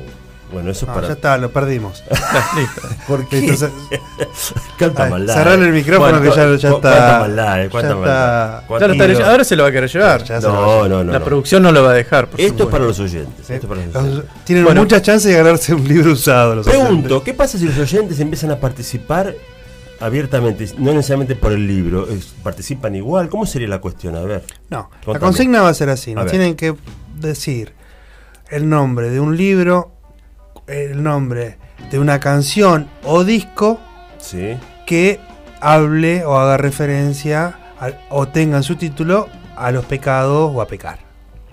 bueno, 0.51 0.71
eso 0.71 0.85
es 0.85 0.88
No, 0.88 0.93
para. 0.95 1.07
ya 1.07 1.13
está, 1.13 1.38
lo 1.38 1.51
perdimos. 1.51 2.03
Listo. 2.57 2.81
¿Por 3.07 3.27
qué? 3.30 3.55
Se- 3.55 3.69
Cuánta 4.80 5.05
Ay, 5.05 5.09
maldad. 5.11 5.34
cerrale 5.35 5.63
el 5.63 5.69
eh. 5.69 5.71
micrófono 5.73 6.09
Cuánta- 6.19 6.30
que 6.30 6.35
ya, 6.35 6.55
ya 6.57 6.69
cu- 6.69 6.76
está. 6.77 6.89
Cuánta 6.91 7.19
maldad, 7.19 7.63
eh, 7.63 7.69
cuánta 7.69 7.89
ya 7.89 7.95
maldad. 7.95 8.45
está. 8.55 8.67
Cuánta- 8.67 8.84
Ya 8.84 8.88
lo 8.88 8.93
está 8.93 9.03
Y 9.03 9.07
leyendo. 9.07 9.26
lo- 9.27 9.31
Ahora 9.31 9.43
se 9.43 9.55
lo 9.55 9.63
va 9.63 9.69
a 9.69 9.71
querer 9.71 9.89
llevar. 9.89 10.23
Ya 10.23 10.39
No, 10.39 10.41
llevar. 10.49 10.89
no, 10.89 11.03
no. 11.03 11.11
la 11.11 11.19
no. 11.19 11.26
producción 11.26 11.63
no 11.63 11.71
lo 11.71 11.84
va 11.84 11.91
a 11.91 11.93
dejar. 11.93 12.27
por 12.30 12.41
Esto 12.41 12.63
es 12.63 12.69
para 12.69 12.84
los 12.85 12.99
oyentes. 12.99 13.49
Esto 13.49 13.53
es 13.53 13.65
para 13.65 13.85
los 13.85 13.95
oyentes. 13.95 14.26
tienen 14.45 14.65
Bueno. 14.65 14.81
muchas 14.81 15.01
chances 15.01 15.31
de 15.31 15.38
ganarse 15.38 15.73
un 15.73 15.88
libro 15.88 16.11
usado. 16.11 16.55
Los 16.55 16.65
Pregunto, 16.67 16.91
oyentes. 16.91 17.21
¿qué 17.26 17.34
pasa 17.34 17.57
si 17.57 17.65
los 17.65 17.77
oyentes 17.77 18.19
empiezan 18.19 18.51
a 18.51 18.59
participar 18.59 19.34
abiertamente, 19.99 20.65
no 20.77 20.93
necesariamente 20.93 21.35
por 21.35 21.51
el 21.51 21.67
libro, 21.67 22.07
es- 22.09 22.34
participan 22.43 22.95
igual? 22.95 23.30
¿Cómo 23.30 23.45
sería 23.45 23.67
la 23.67 23.80
cuestión? 23.80 24.15
A 24.15 24.21
ver. 24.21 24.43
No, 24.69 24.89
la 25.05 25.19
consigna 25.19 25.61
va 25.61 25.69
a 25.69 25.73
ser 25.73 25.89
así. 25.89 26.11
A 26.11 26.15
Nos 26.15 26.23
ver. 26.26 26.31
tienen 26.31 26.55
que 26.55 26.76
decir 27.15 27.73
el 28.49 28.67
nombre 28.69 29.09
de 29.09 29.19
un 29.19 29.35
libro, 29.38 29.91
el 30.70 31.02
nombre 31.04 31.58
de 31.91 32.00
una 32.00 32.20
canción 32.20 32.88
o 33.04 33.24
disco 33.24 33.80
Sí. 34.20 34.58
que 34.86 35.20
hable 35.62 36.24
o 36.26 36.38
haga 36.38 36.58
referencia 36.58 37.56
o 38.10 38.28
tenga 38.28 38.58
en 38.58 38.64
su 38.64 38.76
título 38.76 39.28
a 39.56 39.72
los 39.72 39.86
pecados 39.86 40.52
o 40.54 40.62
a 40.62 40.68
pecar. 40.68 41.00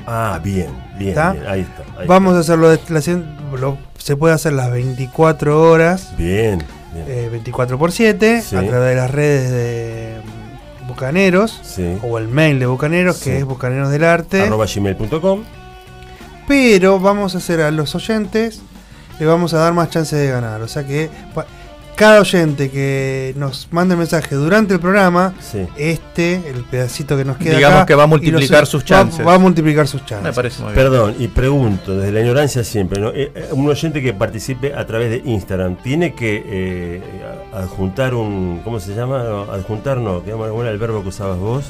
Ah, 0.07 0.39
bien, 0.43 0.69
bien, 0.99 1.11
¿Está? 1.11 1.33
bien, 1.33 1.47
Ahí 1.49 1.61
está. 1.63 2.01
ahí 2.01 2.07
Vamos 2.07 2.35
a 2.37 2.41
hacerlo, 2.41 2.69
de 2.69 2.79
la 2.89 3.01
cien- 3.01 3.25
lo- 3.59 3.79
se 3.99 4.15
puede 4.17 4.35
hacer 4.35 4.53
las 4.53 4.71
24 4.71 5.63
horas. 5.63 6.13
Bien, 6.17 6.63
bien. 6.93 7.05
eh, 7.09 7.29
24 7.31 7.79
por 7.79 7.91
7, 7.93 8.43
Sí. 8.43 8.55
a 8.55 8.61
través 8.67 8.91
de 8.91 8.95
las 8.95 9.11
redes 9.11 9.51
de 9.51 10.17
mm, 10.85 10.89
Bucaneros 10.89 11.59
sí. 11.65 11.99
o 12.03 12.19
el 12.19 12.29
mail 12.29 12.61
de 12.61 12.67
Bucaneros, 12.67 13.19
que 13.19 13.39
es 13.39 13.45
Bucaneros 13.45 13.91
del 13.91 14.05
Arte. 14.05 14.43
Arroba 14.43 14.67
gmail.com. 14.73 15.43
Pero 16.47 17.01
vamos 17.01 17.35
a 17.35 17.39
hacer 17.39 17.61
a 17.61 17.71
los 17.73 17.95
oyentes, 17.97 18.61
le 19.19 19.27
vamos 19.27 19.55
a 19.55 19.59
dar 19.59 19.73
más 19.73 19.91
chances 19.91 20.19
de 20.19 20.29
ganar. 20.29 20.61
O 20.63 20.69
sea 20.69 20.87
que 20.87 21.09
cada 21.95 22.21
oyente 22.21 22.71
que 22.71 23.33
nos 23.39 23.69
mande 23.71 23.97
mensaje 23.97 24.35
durante 24.35 24.75
el 24.75 24.81
programa, 24.81 25.33
Sí. 25.41 25.67
este, 25.79 26.35
el 26.47 26.63
pedacito 26.65 27.17
que 27.17 27.25
nos 27.25 27.39
queda. 27.39 27.57
Digamos 27.57 27.79
acá, 27.79 27.87
que 27.87 27.95
va 27.95 28.03
a 28.03 28.07
multiplicar 28.07 28.61
los- 28.61 28.69
sus 28.69 28.85
chances. 28.85 29.27
Va, 29.27 29.33
a 29.33 29.39
multiplicar 29.39 29.89
sus 29.89 30.05
chances. 30.05 30.23
Me 30.29 30.33
parece 30.35 30.63
muy 30.63 30.75
bien. 30.75 30.85
Perdón, 30.85 31.15
y 31.19 31.29
pregunto, 31.29 31.97
desde 31.97 32.13
la 32.13 32.21
ignorancia 32.21 32.63
siempre, 32.65 33.01
¿no? 33.01 33.09
Eh, 33.09 33.33
eh, 33.35 33.49
un 33.53 33.67
oyente 33.67 34.03
que 34.03 34.13
participe 34.13 34.75
a 34.75 34.85
través 34.87 35.09
de 35.09 35.23
Instagram, 35.25 35.77
¿tiene 35.77 36.15
que 36.15 36.43
eh, 36.47 37.03
adjuntar 37.55 38.13
un, 38.13 38.61
¿cómo 38.63 38.79
se 38.79 38.95
llama? 38.95 39.45
Adjuntar 39.51 39.97
no, 39.97 40.23
que 40.23 40.33
era 40.33 40.71
el 40.71 40.79
verbo 40.79 41.03
que 41.03 41.09
usabas 41.09 41.39
vos. 41.39 41.65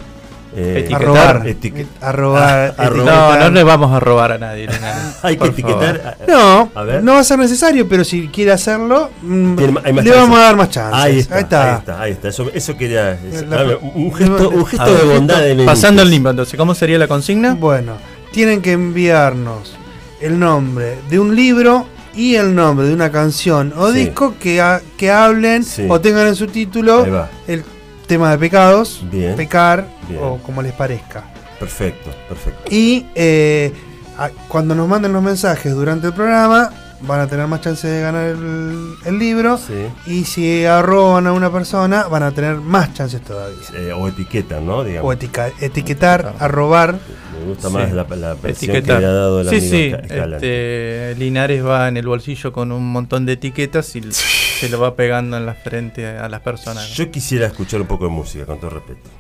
Eh, 0.59 0.79
Etiquetar. 0.79 1.03
Arrobar. 1.03 1.47
Etiquet- 1.47 1.87
Arrobar, 2.01 2.75
Ah, 2.79 2.83
arrobar. 2.85 3.39
No, 3.41 3.45
no 3.45 3.51
le 3.51 3.63
vamos 3.63 3.93
a 3.93 4.01
robar 4.01 4.33
a 4.33 4.39
nadie. 4.39 4.67
Hay 5.23 5.37
que 5.37 5.49
etiquetar. 5.49 6.17
No, 6.27 6.71
A 6.75 6.83
ver. 6.83 7.05
no 7.05 7.13
va 7.13 7.21
a 7.21 7.25
ser 7.25 7.39
necesario, 7.39 7.87
pero 7.87 8.05
si 8.05 8.29
quiere 8.29 8.53
hacerlo, 8.53 9.11
mm, 9.21 9.55
le 9.59 9.73
chances. 9.83 10.17
vamos 10.17 10.39
a 10.39 10.43
dar 10.43 10.57
más 10.57 10.71
chances. 10.71 10.99
Ahí 10.99 11.19
está, 11.19 11.35
ahí 11.37 11.43
está. 11.43 11.77
está, 11.77 12.01
ahí 12.01 12.13
está. 12.13 12.29
Eso, 12.29 12.51
eso 12.55 12.75
quería. 12.75 13.13
es- 13.13 13.47
La- 13.47 13.77
un 13.95 14.15
gesto, 14.15 14.49
un 14.49 14.65
gesto 14.65 14.83
A 14.83 14.89
ver, 14.89 14.97
de 15.03 15.05
bondad 15.15 15.41
de. 15.43 15.65
Pasando 15.67 16.01
el 16.01 16.11
limbo, 16.11 16.31
entonces, 16.31 16.57
¿cómo 16.57 16.75
sería 16.75 16.97
la 16.99 17.07
consigna? 17.07 17.55
Bueno, 17.55 17.93
tienen 18.33 18.63
que 18.63 18.73
enviarnos 18.73 19.75
el 20.23 20.39
nombre 20.39 20.97
de 21.11 21.19
un 21.19 21.37
libro 21.37 21.87
y 22.15 22.37
el 22.37 22.55
nombre 22.55 22.87
de 22.87 22.95
una 22.95 23.13
canción 23.13 23.75
o 23.77 23.93
Sí. 23.93 23.99
disco 24.07 24.37
que, 24.41 24.65
que 24.97 25.11
hablen 25.11 25.65
Sí. 25.65 25.85
o 25.87 26.01
tengan 26.01 26.27
en 26.29 26.35
su 26.35 26.47
título 26.47 27.05
el 27.47 27.63
tema 28.07 28.31
de 28.31 28.39
pecados, 28.39 29.03
Bien. 29.11 29.37
pecar 29.37 29.87
Bien. 30.09 30.21
o 30.23 30.39
como 30.43 30.63
les 30.63 30.73
parezca. 30.73 31.25
Perfecto, 31.59 32.11
perfecto. 32.29 32.63
Y 32.71 33.07
eh, 33.15 33.73
a- 34.19 34.31
cuando 34.49 34.75
nos 34.75 34.89
manden 34.89 35.13
los 35.13 35.23
mensajes 35.23 35.73
durante 35.75 36.07
el 36.09 36.13
programa, 36.13 36.71
van 37.03 37.21
a 37.21 37.27
tener 37.27 37.47
más 37.47 37.61
chance 37.61 37.87
de 37.87 38.01
ganar 38.01 38.25
el, 38.29 38.95
el 39.05 39.19
libro. 39.19 39.59
Sí. 39.59 39.75
Y 40.07 40.25
si 40.25 40.65
arroban 40.65 41.27
a 41.27 41.33
una 41.33 41.51
persona, 41.53 42.05
van 42.05 42.23
a 42.23 42.33
tener 42.33 42.57
más 42.57 42.95
chances 42.95 43.21
todavía. 43.23 43.59
Eh, 43.75 43.93
o 43.93 44.09
etiquetan, 44.09 44.65
¿no? 44.67 44.83
Digamos. 44.83 45.09
O 45.09 45.13
etica- 45.19 45.53
etiquetar, 45.61 46.35
arrobar. 46.39 46.95
Me 47.39 47.47
gusta 47.49 47.69
Sí. 47.69 47.75
más 47.75 47.93
la, 47.93 48.05
la 48.05 48.37
que 48.37 48.83
le 48.83 48.93
ha 48.95 49.01
dado 49.01 49.41
el 49.43 49.49
sí, 49.51 49.57
amigo 49.93 49.99
sí. 50.09 50.15
Este, 50.15 51.15
Linares 51.19 51.65
va 51.65 51.89
en 51.89 51.99
el 51.99 52.07
bolsillo 52.07 52.51
con 52.53 52.73
un 52.73 52.91
montón 52.91 53.27
de 53.27 53.35
etiquetas 53.35 53.95
y 53.97 54.01
se 54.57 54.69
lo 54.71 54.81
va 54.81 54.97
pegando 54.97 55.37
en 55.37 55.45
la 55.45 55.55
frente 55.55 56.07
a 56.07 56.29
las 56.29 56.41
personas. 56.41 56.89
Yo 56.95 57.11
quisiera 57.11 57.47
escuchar 57.47 57.81
un 57.81 57.87
poco 57.87 58.05
de 58.05 58.11
música, 58.11 58.47
con 58.47 58.59
todo 58.59 58.71
respeto. 58.71 59.11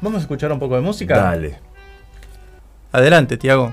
Vamos 0.00 0.18
a 0.18 0.22
escuchar 0.22 0.52
un 0.52 0.58
poco 0.58 0.76
de 0.76 0.80
música. 0.82 1.16
Dale. 1.16 1.58
Adelante, 2.92 3.36
Tiago. 3.36 3.72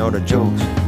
No, 0.00 0.08
the 0.08 0.18
jokes 0.20 0.79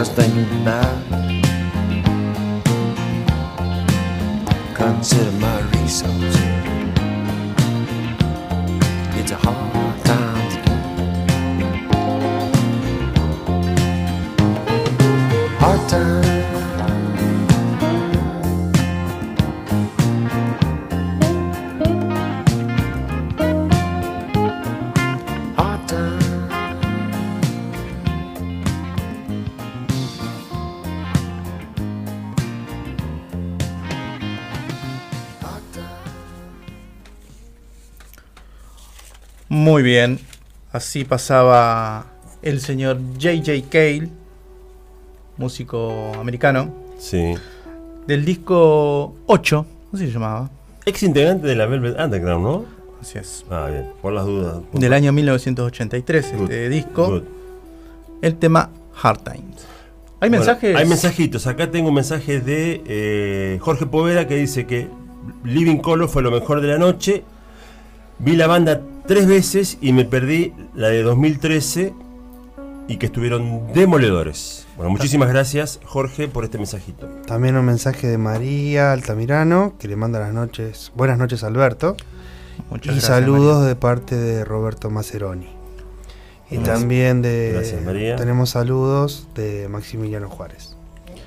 останемся. 0.00 0.39
Muy 39.60 39.82
bien. 39.82 40.18
Así 40.72 41.04
pasaba 41.04 42.06
el 42.40 42.60
señor 42.62 42.98
J.J. 43.20 43.68
Cale. 43.68 44.08
músico 45.36 46.12
americano, 46.18 46.72
Sí. 46.98 47.34
del 48.06 48.24
disco 48.24 49.14
8, 49.26 49.66
¿cómo 49.90 49.98
se 50.02 50.10
llamaba? 50.10 50.50
Ex 50.86 51.02
integrante 51.02 51.46
de 51.46 51.56
la 51.56 51.66
Velvet 51.66 51.98
Underground, 52.00 52.42
¿no? 52.44 52.64
Así 53.02 53.18
es. 53.18 53.44
Ah, 53.50 53.68
bien, 53.70 53.86
por 54.00 54.14
las 54.14 54.24
dudas. 54.24 54.58
Del 54.72 54.92
año 54.94 55.12
1983, 55.12 56.32
Good, 56.32 56.42
este 56.44 56.68
disco, 56.70 57.06
good. 57.08 57.22
el 58.22 58.36
tema 58.36 58.70
Hard 59.02 59.18
Times. 59.24 59.66
¿Hay 60.20 60.30
Bueno, 60.30 60.36
mensajes? 60.44 60.76
Hay 60.76 60.86
mensajitos. 60.86 61.46
Acá 61.46 61.70
tengo 61.70 61.88
un 61.90 61.94
mensaje 61.94 62.40
de 62.40 62.82
eh, 62.86 63.58
Jorge 63.60 63.84
Povera 63.86 64.26
que 64.26 64.36
dice 64.36 64.66
que 64.66 64.88
Living 65.44 65.78
Color 65.78 66.08
fue 66.08 66.22
lo 66.22 66.30
mejor 66.30 66.60
de 66.62 66.68
la 66.68 66.78
noche. 66.78 67.24
Vi 68.18 68.36
la 68.36 68.46
banda 68.46 68.82
tres 69.10 69.26
veces 69.26 69.76
y 69.80 69.92
me 69.92 70.04
perdí 70.04 70.52
la 70.72 70.86
de 70.86 71.02
2013 71.02 71.92
y 72.86 72.96
que 72.96 73.06
estuvieron 73.06 73.72
demoledores. 73.74 74.68
Bueno, 74.76 74.92
muchísimas 74.92 75.28
gracias 75.28 75.80
Jorge 75.84 76.28
por 76.28 76.44
este 76.44 76.58
mensajito. 76.58 77.08
También 77.26 77.56
un 77.56 77.64
mensaje 77.64 78.06
de 78.06 78.18
María 78.18 78.92
Altamirano, 78.92 79.74
que 79.80 79.88
le 79.88 79.96
manda 79.96 80.20
las 80.20 80.32
noches, 80.32 80.92
buenas 80.94 81.18
noches 81.18 81.42
Alberto. 81.42 81.96
Muchas 82.70 82.86
y 82.86 82.98
gracias, 83.00 83.04
saludos 83.04 83.54
María. 83.56 83.68
de 83.70 83.74
parte 83.74 84.14
de 84.14 84.44
Roberto 84.44 84.90
Maceroni. 84.90 85.48
Y 86.48 86.54
Gracias. 86.58 86.78
también 86.78 87.20
de 87.20 87.50
Gracias, 87.54 87.82
María. 87.82 88.14
tenemos 88.14 88.50
saludos 88.50 89.26
de 89.34 89.66
Maximiliano 89.68 90.28
Juárez. 90.28 90.76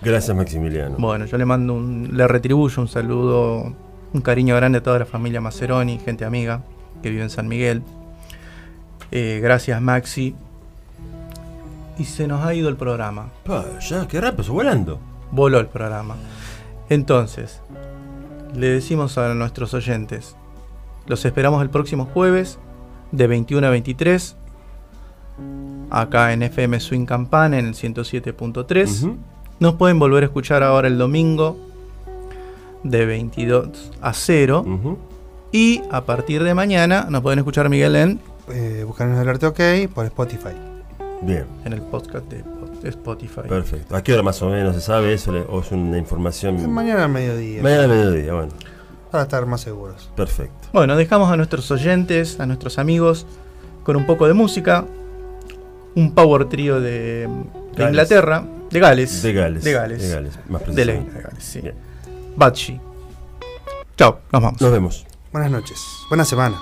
Gracias 0.02 0.34
Maximiliano. 0.34 0.96
Bueno, 1.00 1.26
yo 1.26 1.38
le 1.38 1.44
mando 1.44 1.74
un, 1.74 2.12
le 2.14 2.30
retribuyo 2.30 2.82
un 2.82 2.88
saludo, 2.88 3.74
un 4.14 4.22
cariño 4.22 4.56
grande 4.56 4.78
a 4.78 4.84
toda 4.84 5.00
la 5.00 5.06
familia 5.06 5.42
Maceroni, 5.42 6.00
gente 6.00 6.24
amiga 6.24 6.62
que 7.04 7.12
vive 7.12 7.22
en 7.22 7.30
San 7.30 7.48
Miguel. 7.48 7.84
Eh, 9.12 9.40
gracias 9.44 9.80
Maxi. 9.80 10.36
Y 12.00 12.06
se 12.06 12.28
nos 12.28 12.44
ha 12.44 12.56
ido 12.56 12.70
el 12.70 12.76
programa. 12.76 13.30
Pa, 13.46 13.66
ya, 13.80 14.08
qué 14.08 14.20
rápido, 14.20 14.52
volando. 14.54 15.00
Voló 15.30 15.60
el 15.60 15.68
programa. 15.68 16.16
Entonces, 16.90 17.62
le 18.56 18.68
decimos 18.68 19.20
a 19.20 19.34
nuestros 19.36 19.76
oyentes, 19.76 20.36
los 21.06 21.24
esperamos 21.26 21.62
el 21.62 21.70
próximo 21.70 22.06
jueves 22.12 22.58
de 23.12 23.28
21 23.28 23.68
a 23.68 23.70
23 23.70 24.36
acá 25.90 26.34
en 26.34 26.42
FM 26.44 26.80
Swing 26.80 27.06
Campana 27.06 27.60
en 27.60 27.68
el 27.68 27.74
107.3. 27.76 29.04
Ujú. 29.04 29.18
Nos 29.60 29.76
pueden 29.76 30.00
volver 30.00 30.24
a 30.24 30.26
escuchar 30.26 30.64
ahora 30.64 30.88
el 30.88 30.98
domingo 30.98 31.58
de 32.84 33.06
22 33.06 33.92
a 34.02 34.14
0. 34.14 34.64
Ujú. 34.66 34.98
Y 35.54 35.82
a 35.92 36.02
partir 36.04 36.44
de 36.44 36.54
mañana 36.54 37.08
nos 37.10 37.22
pueden 37.22 37.40
escuchar 37.40 37.70
Miguel 37.70 37.96
en, 37.96 38.20
Eh, 38.52 38.84
buscarnos 38.86 39.18
Alerte 39.20 39.46
OK 39.46 39.60
por 39.94 40.04
Spotify. 40.06 40.50
Bien, 41.22 41.46
en 41.64 41.72
el 41.72 41.82
podcast 41.82 42.26
de, 42.30 42.44
Spotify. 42.90 43.42
perfecto. 43.48 43.96
¿A 43.96 44.04
qué 44.04 44.12
hora 44.14 44.24
más 44.24 44.42
o 44.42 44.50
menos 44.50 44.76
se 44.76 44.82
sabe 44.82 45.14
eso? 45.14 45.32
¿O 45.50 45.62
es 45.62 45.72
una 45.72 45.98
información? 45.98 46.70
Mañana 46.74 47.06
al 47.06 47.10
mediodía. 47.12 47.64
Mañana 47.64 47.84
al 47.84 47.90
mediodía, 47.90 48.34
bueno. 48.34 48.52
Para 49.10 49.24
estar 49.24 49.46
más 49.46 49.62
seguros. 49.62 50.10
Perfecto. 50.18 50.68
Bueno, 50.74 50.98
dejamos 50.98 51.32
a 51.32 51.38
nuestros 51.38 51.72
oyentes, 51.72 52.42
a 52.42 52.46
nuestros 52.46 52.78
amigos, 52.80 53.26
con 53.84 53.96
un 53.96 54.06
poco 54.06 54.28
de 54.28 54.34
música. 54.34 54.84
Un 55.96 56.12
power 56.14 56.50
trío 56.50 56.82
de, 56.82 57.30
de. 57.78 57.84
Inglaterra, 57.86 58.44
de 58.72 58.80
Gales. 58.82 59.22
De 59.24 59.32
Gales. 59.32 59.64
De 59.64 59.72
Gales. 59.72 60.02
De 60.02 60.10
Gales, 60.10 60.40
más 60.50 60.60
De, 60.62 60.66
precisamente. 60.66 60.86
Ley- 60.86 61.16
de 61.16 61.22
Gales, 61.22 61.44
sí. 61.44 61.62
Batschi. 62.36 62.80
Chao, 63.96 64.20
nos 64.32 64.42
vamos. 64.42 64.60
Nos 64.60 64.72
vemos. 64.72 65.06
Buenas 65.34 65.50
noches. 65.50 66.06
Buena 66.08 66.26
semana. 66.26 66.62